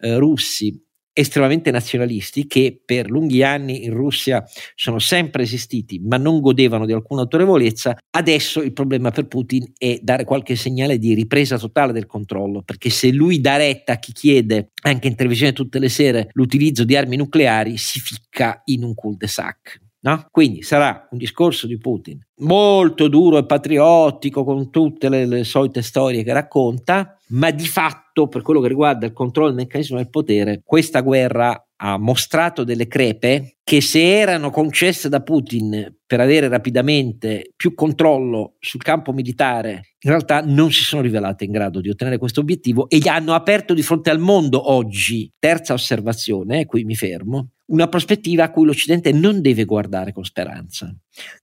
eh, 0.00 0.16
russi 0.16 0.82
estremamente 1.12 1.70
nazionalisti 1.70 2.46
che 2.46 2.80
per 2.84 3.10
lunghi 3.10 3.42
anni 3.42 3.84
in 3.84 3.92
Russia 3.92 4.44
sono 4.74 4.98
sempre 4.98 5.42
esistiti 5.42 6.00
ma 6.00 6.16
non 6.16 6.40
godevano 6.40 6.86
di 6.86 6.92
alcuna 6.92 7.22
autorevolezza, 7.22 7.96
adesso 8.10 8.62
il 8.62 8.72
problema 8.72 9.10
per 9.10 9.26
Putin 9.26 9.72
è 9.76 9.98
dare 10.02 10.24
qualche 10.24 10.56
segnale 10.56 10.98
di 10.98 11.14
ripresa 11.14 11.58
totale 11.58 11.92
del 11.92 12.06
controllo, 12.06 12.62
perché 12.62 12.90
se 12.90 13.10
lui 13.12 13.40
dà 13.40 13.56
retta 13.56 13.92
a 13.92 13.98
chi 13.98 14.12
chiede 14.12 14.70
anche 14.82 15.08
in 15.08 15.14
televisione 15.14 15.52
tutte 15.52 15.78
le 15.78 15.88
sere 15.88 16.28
l'utilizzo 16.32 16.84
di 16.84 16.96
armi 16.96 17.16
nucleari, 17.16 17.76
si 17.76 18.00
ficca 18.00 18.62
in 18.66 18.84
un 18.84 18.94
cul-de-sac. 18.94 19.91
No? 20.04 20.26
Quindi 20.30 20.62
sarà 20.62 21.06
un 21.12 21.18
discorso 21.18 21.68
di 21.68 21.78
Putin 21.78 22.20
molto 22.42 23.06
duro 23.08 23.38
e 23.38 23.46
patriottico 23.46 24.44
con 24.44 24.70
tutte 24.70 25.08
le, 25.08 25.26
le, 25.26 25.44
solite 25.44 25.80
storie 25.80 26.24
che 26.24 26.32
racconta, 26.32 27.16
ma 27.28 27.50
di 27.50 27.66
fatto 27.66 28.26
per 28.26 28.42
quello 28.42 28.60
che 28.60 28.68
riguarda 28.68 29.06
il 29.06 29.12
controllo 29.12 29.48
del 29.48 29.58
meccanismo 29.58 29.96
del 29.96 30.10
potere, 30.10 30.62
questa 30.64 31.00
guerra 31.00 31.66
ha 31.76 31.98
mostrato 31.98 32.62
delle 32.62 32.86
crepe 32.86 33.56
che 33.64 33.80
se 33.80 34.18
erano 34.18 34.50
concesse 34.50 35.08
da 35.08 35.22
Putin 35.22 35.96
per 36.06 36.20
avere 36.20 36.48
rapidamente 36.48 37.52
più 37.56 37.74
controllo 37.74 38.54
sul 38.60 38.82
campo 38.82 39.12
militare, 39.12 39.94
in 40.00 40.10
realtà 40.10 40.42
non 40.44 40.70
si 40.70 40.82
sono 40.82 41.02
rivelate 41.02 41.44
in 41.44 41.50
grado 41.50 41.80
di 41.80 41.88
ottenere 41.88 42.18
questo 42.18 42.40
obiettivo 42.40 42.88
e 42.88 42.98
gli 42.98 43.08
hanno 43.08 43.34
aperto 43.34 43.74
di 43.74 43.82
fronte 43.82 44.10
al 44.10 44.18
mondo 44.18 44.70
oggi, 44.70 45.30
terza 45.38 45.72
osservazione, 45.72 46.66
qui 46.66 46.84
mi 46.84 46.94
fermo, 46.94 47.50
una 47.72 47.88
prospettiva 47.88 48.44
a 48.44 48.50
cui 48.50 48.66
l'Occidente 48.66 49.12
non 49.12 49.40
deve 49.40 49.64
guardare 49.64 50.12
con 50.12 50.24
speranza, 50.24 50.94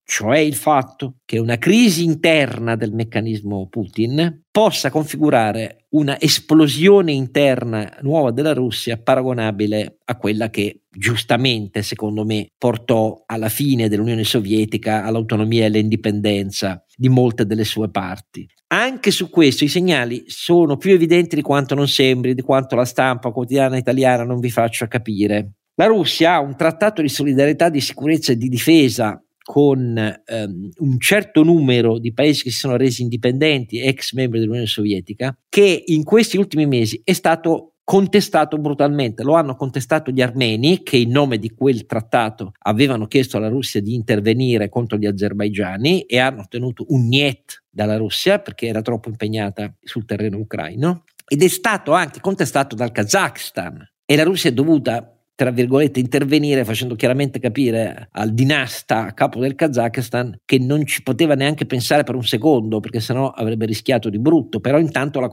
cioè 0.03 0.37
il 0.37 0.55
fatto 0.55 1.17
che 1.25 1.39
una 1.39 1.57
crisi 1.57 2.03
interna 2.03 2.75
del 2.75 2.93
meccanismo 2.93 3.67
Putin 3.67 4.43
possa 4.51 4.91
configurare 4.91 5.85
una 5.89 6.19
esplosione 6.19 7.11
interna 7.11 7.97
nuova 8.01 8.31
della 8.31 8.53
Russia 8.53 8.97
paragonabile 8.97 9.97
a 10.05 10.17
quella 10.17 10.51
che 10.51 10.81
giustamente, 10.87 11.81
secondo 11.81 12.23
me, 12.25 12.49
portò 12.57 13.23
alla 13.25 13.49
fine 13.49 13.89
dell'Unione 13.89 14.23
Sovietica, 14.23 15.03
all'autonomia 15.03 15.63
e 15.63 15.65
all'indipendenza 15.65 16.83
di 16.95 17.09
molte 17.09 17.45
delle 17.45 17.63
sue 17.63 17.89
parti. 17.89 18.47
Anche 18.71 19.09
su 19.09 19.31
questo 19.31 19.63
i 19.63 19.67
segnali 19.67 20.25
sono 20.27 20.77
più 20.77 20.91
evidenti 20.91 21.35
di 21.35 21.41
quanto 21.41 21.73
non 21.73 21.87
sembri, 21.87 22.35
di 22.35 22.43
quanto 22.43 22.75
la 22.75 22.85
stampa 22.85 23.31
quotidiana 23.31 23.77
italiana 23.77 24.23
non 24.23 24.39
vi 24.39 24.51
faccia 24.51 24.87
capire. 24.87 25.53
La 25.79 25.85
Russia 25.85 26.33
ha 26.33 26.41
un 26.41 26.57
trattato 26.57 27.01
di 27.01 27.07
solidarietà, 27.07 27.69
di 27.69 27.79
sicurezza 27.79 28.33
e 28.33 28.35
di 28.35 28.49
difesa 28.49 29.23
con 29.41 29.97
ehm, 29.97 30.69
un 30.77 30.99
certo 30.99 31.41
numero 31.41 31.99
di 31.99 32.11
paesi 32.11 32.43
che 32.43 32.51
si 32.51 32.57
sono 32.57 32.75
resi 32.75 33.01
indipendenti, 33.01 33.79
ex 33.79 34.11
membri 34.11 34.39
dell'Unione 34.39 34.67
Sovietica, 34.67 35.33
che 35.47 35.83
in 35.85 36.03
questi 36.03 36.35
ultimi 36.35 36.65
mesi 36.65 36.99
è 37.01 37.13
stato 37.13 37.75
contestato 37.85 38.57
brutalmente. 38.57 39.23
Lo 39.23 39.35
hanno 39.35 39.55
contestato 39.55 40.11
gli 40.11 40.21
armeni 40.21 40.83
che 40.83 40.97
in 40.97 41.11
nome 41.11 41.37
di 41.37 41.51
quel 41.51 41.85
trattato 41.85 42.51
avevano 42.63 43.07
chiesto 43.07 43.37
alla 43.37 43.47
Russia 43.47 43.79
di 43.79 43.93
intervenire 43.93 44.67
contro 44.67 44.97
gli 44.97 45.05
azerbaigiani 45.05 46.01
e 46.01 46.19
hanno 46.19 46.41
ottenuto 46.41 46.83
un 46.89 47.07
niet 47.07 47.63
dalla 47.69 47.95
Russia 47.95 48.39
perché 48.39 48.67
era 48.67 48.81
troppo 48.81 49.07
impegnata 49.07 49.73
sul 49.81 50.03
terreno 50.03 50.39
ucraino 50.39 51.05
ed 51.25 51.41
è 51.41 51.47
stato 51.47 51.93
anche 51.93 52.19
contestato 52.19 52.75
dal 52.75 52.91
Kazakhstan 52.91 53.81
e 54.03 54.15
la 54.17 54.23
Russia 54.23 54.49
è 54.49 54.53
dovuta 54.53 55.13
tra 55.39 55.51
virgolette, 55.51 56.01
intervenire 56.01 56.65
facendo 56.65 56.95
chiaramente 56.95 57.39
capire 57.39 58.09
al 58.11 58.33
dinasta 58.33 59.13
capo 59.13 59.39
del 59.39 59.55
Kazakistan 59.55 60.41
che 60.43 60.59
non 60.59 60.85
ci 60.85 61.01
poteva 61.01 61.33
neanche 61.33 61.65
pensare 61.65 62.03
per 62.03 62.15
un 62.15 62.25
secondo, 62.25 62.81
perché 62.81 62.99
sennò 62.99 63.29
avrebbe 63.29 63.65
rischiato 63.65 64.09
di 64.09 64.19
brutto, 64.19 64.59
però 64.59 64.79
intanto 64.79 65.21
la, 65.21 65.29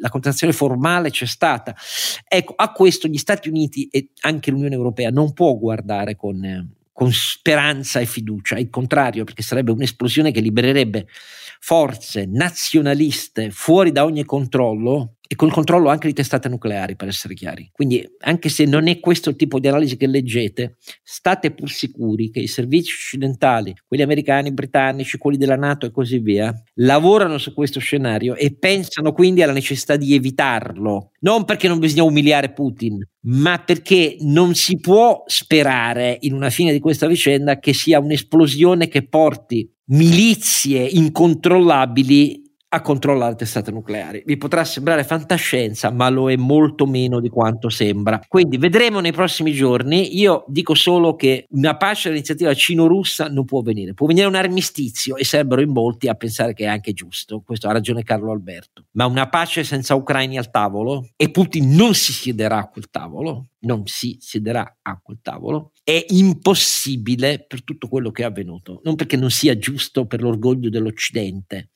la 0.00 0.10
contrattazione 0.10 0.52
formale 0.52 1.10
c'è 1.10 1.26
stata. 1.26 1.74
Ecco, 2.28 2.52
a 2.54 2.70
questo 2.70 3.08
gli 3.08 3.16
Stati 3.16 3.48
Uniti 3.48 3.88
e 3.88 4.10
anche 4.20 4.52
l'Unione 4.52 4.76
Europea 4.76 5.10
non 5.10 5.32
può 5.32 5.56
guardare 5.56 6.14
con, 6.14 6.76
con 6.92 7.10
speranza 7.10 7.98
e 7.98 8.06
fiducia, 8.06 8.56
il 8.60 8.70
contrario, 8.70 9.24
perché 9.24 9.42
sarebbe 9.42 9.72
un'esplosione 9.72 10.30
che 10.30 10.38
libererebbe 10.38 11.08
forze 11.58 12.26
nazionaliste 12.26 13.50
fuori 13.50 13.90
da 13.90 14.04
ogni 14.04 14.24
controllo 14.24 15.15
e 15.26 15.34
col 15.34 15.52
controllo 15.52 15.88
anche 15.88 16.08
di 16.08 16.14
testate 16.14 16.48
nucleari, 16.48 16.96
per 16.96 17.08
essere 17.08 17.34
chiari. 17.34 17.68
Quindi, 17.72 18.06
anche 18.20 18.48
se 18.48 18.64
non 18.64 18.88
è 18.88 19.00
questo 19.00 19.30
il 19.30 19.36
tipo 19.36 19.58
di 19.58 19.68
analisi 19.68 19.96
che 19.96 20.06
leggete, 20.06 20.76
state 21.02 21.52
pur 21.52 21.70
sicuri 21.70 22.30
che 22.30 22.40
i 22.40 22.46
servizi 22.46 22.92
occidentali, 22.92 23.74
quelli 23.86 24.02
americani, 24.02 24.52
britannici, 24.52 25.18
quelli 25.18 25.36
della 25.36 25.56
Nato 25.56 25.86
e 25.86 25.90
così 25.90 26.18
via, 26.18 26.52
lavorano 26.74 27.38
su 27.38 27.52
questo 27.54 27.80
scenario 27.80 28.34
e 28.34 28.56
pensano 28.56 29.12
quindi 29.12 29.42
alla 29.42 29.52
necessità 29.52 29.96
di 29.96 30.14
evitarlo. 30.14 31.10
Non 31.20 31.44
perché 31.44 31.68
non 31.68 31.78
bisogna 31.78 32.04
umiliare 32.04 32.52
Putin, 32.52 32.98
ma 33.22 33.58
perché 33.58 34.16
non 34.20 34.54
si 34.54 34.78
può 34.78 35.24
sperare 35.26 36.16
in 36.20 36.34
una 36.34 36.50
fine 36.50 36.72
di 36.72 36.78
questa 36.78 37.06
vicenda 37.06 37.58
che 37.58 37.72
sia 37.72 37.98
un'esplosione 37.98 38.88
che 38.88 39.08
porti 39.08 39.68
milizie 39.86 40.84
incontrollabili 40.84 42.45
a 42.68 42.80
controllare 42.80 43.36
testate 43.36 43.70
nucleari. 43.70 44.22
Vi 44.26 44.36
potrà 44.36 44.64
sembrare 44.64 45.04
fantascienza, 45.04 45.90
ma 45.90 46.08
lo 46.08 46.30
è 46.30 46.36
molto 46.36 46.86
meno 46.86 47.20
di 47.20 47.28
quanto 47.28 47.68
sembra. 47.68 48.20
Quindi 48.26 48.56
vedremo 48.58 49.00
nei 49.00 49.12
prossimi 49.12 49.52
giorni. 49.52 50.18
Io 50.18 50.44
dico 50.48 50.74
solo 50.74 51.14
che 51.14 51.46
una 51.50 51.76
pace 51.76 52.08
all'iniziativa 52.08 52.52
cino-russa 52.54 53.28
non 53.28 53.44
può 53.44 53.62
venire. 53.62 53.94
Può 53.94 54.06
venire 54.06 54.26
un 54.26 54.34
armistizio 54.34 55.16
e 55.16 55.24
sarebbero 55.24 55.60
in 55.60 55.70
molti 55.70 56.08
a 56.08 56.14
pensare 56.14 56.54
che 56.54 56.64
è 56.64 56.68
anche 56.68 56.92
giusto. 56.92 57.42
Questo 57.44 57.68
ha 57.68 57.72
ragione 57.72 58.02
Carlo 58.02 58.32
Alberto. 58.32 58.86
Ma 58.92 59.06
una 59.06 59.28
pace 59.28 59.62
senza 59.62 59.94
ucraini 59.94 60.36
al 60.36 60.50
tavolo 60.50 61.10
e 61.16 61.30
Putin 61.30 61.74
non 61.74 61.94
si 61.94 62.12
siederà 62.12 62.58
a 62.58 62.68
quel 62.68 62.90
tavolo, 62.90 63.48
non 63.60 63.86
si 63.86 64.16
siederà 64.20 64.78
a 64.82 65.00
quel 65.02 65.18
tavolo, 65.22 65.72
è 65.82 66.04
impossibile 66.08 67.44
per 67.46 67.62
tutto 67.62 67.88
quello 67.88 68.10
che 68.10 68.22
è 68.22 68.26
avvenuto. 68.26 68.80
Non 68.84 68.96
perché 68.96 69.16
non 69.16 69.30
sia 69.30 69.56
giusto 69.56 70.06
per 70.06 70.20
l'orgoglio 70.20 70.68
dell'Occidente, 70.68 71.70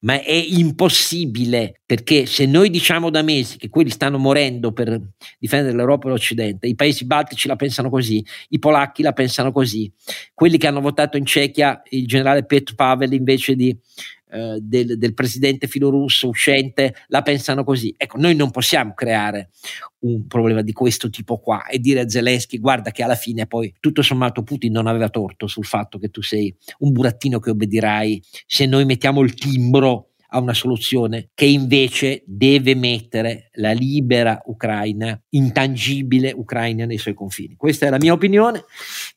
ma 0.00 0.20
è 0.20 0.32
impossibile 0.32 1.80
perché 1.84 2.26
se 2.26 2.46
noi 2.46 2.70
diciamo 2.70 3.10
da 3.10 3.22
mesi 3.22 3.58
che 3.58 3.68
quelli 3.68 3.90
stanno 3.90 4.18
morendo 4.18 4.72
per 4.72 5.00
difendere 5.38 5.76
l'Europa 5.76 6.08
e 6.08 6.10
l'Occidente, 6.10 6.66
i 6.66 6.74
paesi 6.74 7.04
baltici 7.04 7.48
la 7.48 7.56
pensano 7.56 7.90
così, 7.90 8.24
i 8.48 8.58
polacchi 8.58 9.02
la 9.02 9.12
pensano 9.12 9.52
così, 9.52 9.92
quelli 10.34 10.58
che 10.58 10.66
hanno 10.66 10.80
votato 10.80 11.16
in 11.16 11.26
Cechia 11.26 11.82
il 11.90 12.06
generale 12.06 12.44
Petr 12.44 12.74
Pavel 12.74 13.12
invece 13.12 13.54
di 13.54 13.76
eh, 14.32 14.58
del, 14.62 14.96
del, 14.96 15.12
presidente 15.12 15.66
filorusso 15.66 16.28
uscente 16.28 16.94
la 17.08 17.20
pensano 17.20 17.64
così. 17.64 17.94
Ecco, 17.96 18.18
noi 18.18 18.34
non 18.34 18.50
possiamo 18.50 18.94
creare 18.94 19.50
un 20.00 20.26
problema 20.26 20.62
di 20.62 20.72
questo 20.72 21.10
tipo 21.10 21.38
qua 21.38 21.66
e 21.66 21.78
dire 21.78 22.00
a 22.00 22.08
Zelensky 22.08 22.58
guarda 22.58 22.90
che 22.90 23.02
alla 23.02 23.14
fine 23.14 23.46
poi 23.46 23.74
tutto 23.78 24.00
sommato 24.00 24.42
Putin 24.42 24.72
non 24.72 24.86
aveva 24.86 25.10
torto 25.10 25.46
sul 25.46 25.64
fatto 25.64 25.98
che 25.98 26.08
tu 26.08 26.22
sei 26.22 26.54
un 26.78 26.92
burattino 26.92 27.38
che 27.38 27.50
obbedirai 27.50 28.22
se 28.46 28.66
noi 28.66 28.84
mettiamo 28.86 29.20
il 29.20 29.34
timbro 29.34 30.11
a 30.32 30.40
una 30.40 30.54
soluzione 30.54 31.28
che 31.34 31.44
invece 31.44 32.22
deve 32.26 32.74
mettere 32.74 33.50
la 33.54 33.72
libera 33.72 34.40
Ucraina, 34.46 35.20
intangibile 35.30 36.32
Ucraina 36.34 36.86
nei 36.86 36.98
suoi 36.98 37.14
confini. 37.14 37.54
Questa 37.54 37.86
è 37.86 37.90
la 37.90 37.98
mia 37.98 38.12
opinione, 38.12 38.64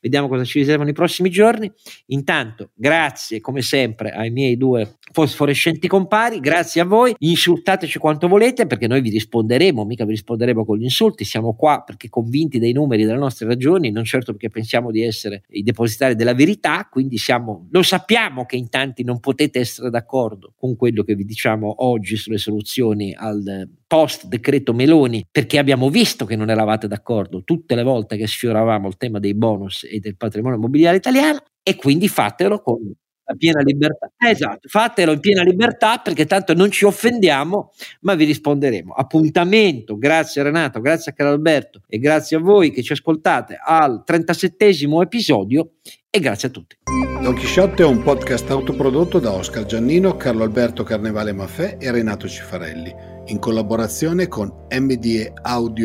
vediamo 0.00 0.28
cosa 0.28 0.44
ci 0.44 0.58
riservano 0.58 0.90
i 0.90 0.94
prossimi 0.94 1.30
giorni. 1.30 1.72
Intanto, 2.06 2.70
grazie 2.74 3.40
come 3.40 3.62
sempre 3.62 4.10
ai 4.10 4.30
miei 4.30 4.56
due 4.56 4.98
fosforescenti 5.12 5.88
compari, 5.88 6.40
grazie 6.40 6.82
a 6.82 6.84
voi, 6.84 7.14
insultateci 7.18 7.98
quanto 7.98 8.28
volete 8.28 8.66
perché 8.66 8.86
noi 8.86 9.00
vi 9.00 9.10
risponderemo, 9.10 9.84
mica 9.84 10.04
vi 10.04 10.10
risponderemo 10.10 10.64
con 10.64 10.76
gli 10.76 10.82
insulti, 10.82 11.24
siamo 11.24 11.54
qua 11.54 11.82
perché 11.84 12.08
convinti 12.08 12.58
dei 12.58 12.72
numeri 12.72 13.04
delle 13.04 13.18
nostre 13.18 13.46
ragioni, 13.46 13.90
non 13.90 14.04
certo 14.04 14.32
perché 14.32 14.50
pensiamo 14.50 14.90
di 14.90 15.02
essere 15.02 15.44
i 15.50 15.62
depositari 15.62 16.14
della 16.14 16.34
verità, 16.34 16.86
quindi 16.90 17.16
siamo, 17.16 17.66
lo 17.70 17.82
sappiamo 17.82 18.44
che 18.44 18.56
in 18.56 18.68
tanti 18.68 19.04
non 19.04 19.20
potete 19.20 19.60
essere 19.60 19.90
d'accordo 19.90 20.52
con 20.56 20.76
quello 20.76 21.02
che 21.06 21.14
vi 21.14 21.24
diciamo 21.24 21.86
oggi 21.86 22.16
sulle 22.16 22.36
soluzioni 22.36 23.14
al 23.14 23.66
post 23.86 24.26
decreto 24.26 24.74
Meloni, 24.74 25.26
perché 25.30 25.56
abbiamo 25.56 25.88
visto 25.88 26.26
che 26.26 26.36
non 26.36 26.50
eravate 26.50 26.86
d'accordo 26.86 27.44
tutte 27.44 27.74
le 27.74 27.82
volte 27.82 28.18
che 28.18 28.26
sfioravamo 28.26 28.88
il 28.88 28.98
tema 28.98 29.18
dei 29.18 29.34
bonus 29.34 29.86
e 29.90 29.98
del 30.00 30.18
patrimonio 30.18 30.58
immobiliare 30.58 30.98
italiano 30.98 31.38
e 31.62 31.76
quindi 31.76 32.08
fatelo 32.08 32.60
con 32.60 32.92
la 33.28 33.34
piena 33.34 33.60
libertà. 33.60 34.10
Esatto, 34.16 34.68
fatelo 34.68 35.12
in 35.12 35.20
piena 35.20 35.42
libertà 35.42 35.98
perché 35.98 36.26
tanto 36.26 36.54
non 36.54 36.70
ci 36.70 36.84
offendiamo, 36.84 37.72
ma 38.02 38.14
vi 38.14 38.24
risponderemo. 38.24 38.92
Appuntamento, 38.92 39.98
grazie 39.98 40.44
Renato, 40.44 40.80
grazie 40.80 41.10
a 41.10 41.14
Carlo 41.14 41.32
Alberto 41.32 41.80
e 41.88 41.98
grazie 41.98 42.36
a 42.36 42.40
voi 42.40 42.70
che 42.70 42.82
ci 42.82 42.92
ascoltate 42.92 43.58
al 43.60 44.04
37 44.04 44.66
episodio 45.02 45.72
e 46.16 46.20
grazie 46.20 46.48
a 46.48 46.50
tutti. 46.50 46.76
Don 47.22 47.34
Chisciotte 47.34 47.82
è 47.82 47.86
un 47.86 48.02
podcast 48.02 48.50
autoprodotto 48.50 49.18
da 49.18 49.32
Oscar 49.32 49.64
Giannino, 49.66 50.16
Carlo 50.16 50.44
Alberto 50.44 50.82
Carnevale 50.82 51.32
Maffè 51.32 51.76
e 51.78 51.90
Renato 51.90 52.26
Cifarelli, 52.26 52.94
in 53.26 53.38
collaborazione 53.38 54.28
con 54.28 54.66
mdeaudio.com 54.70 55.84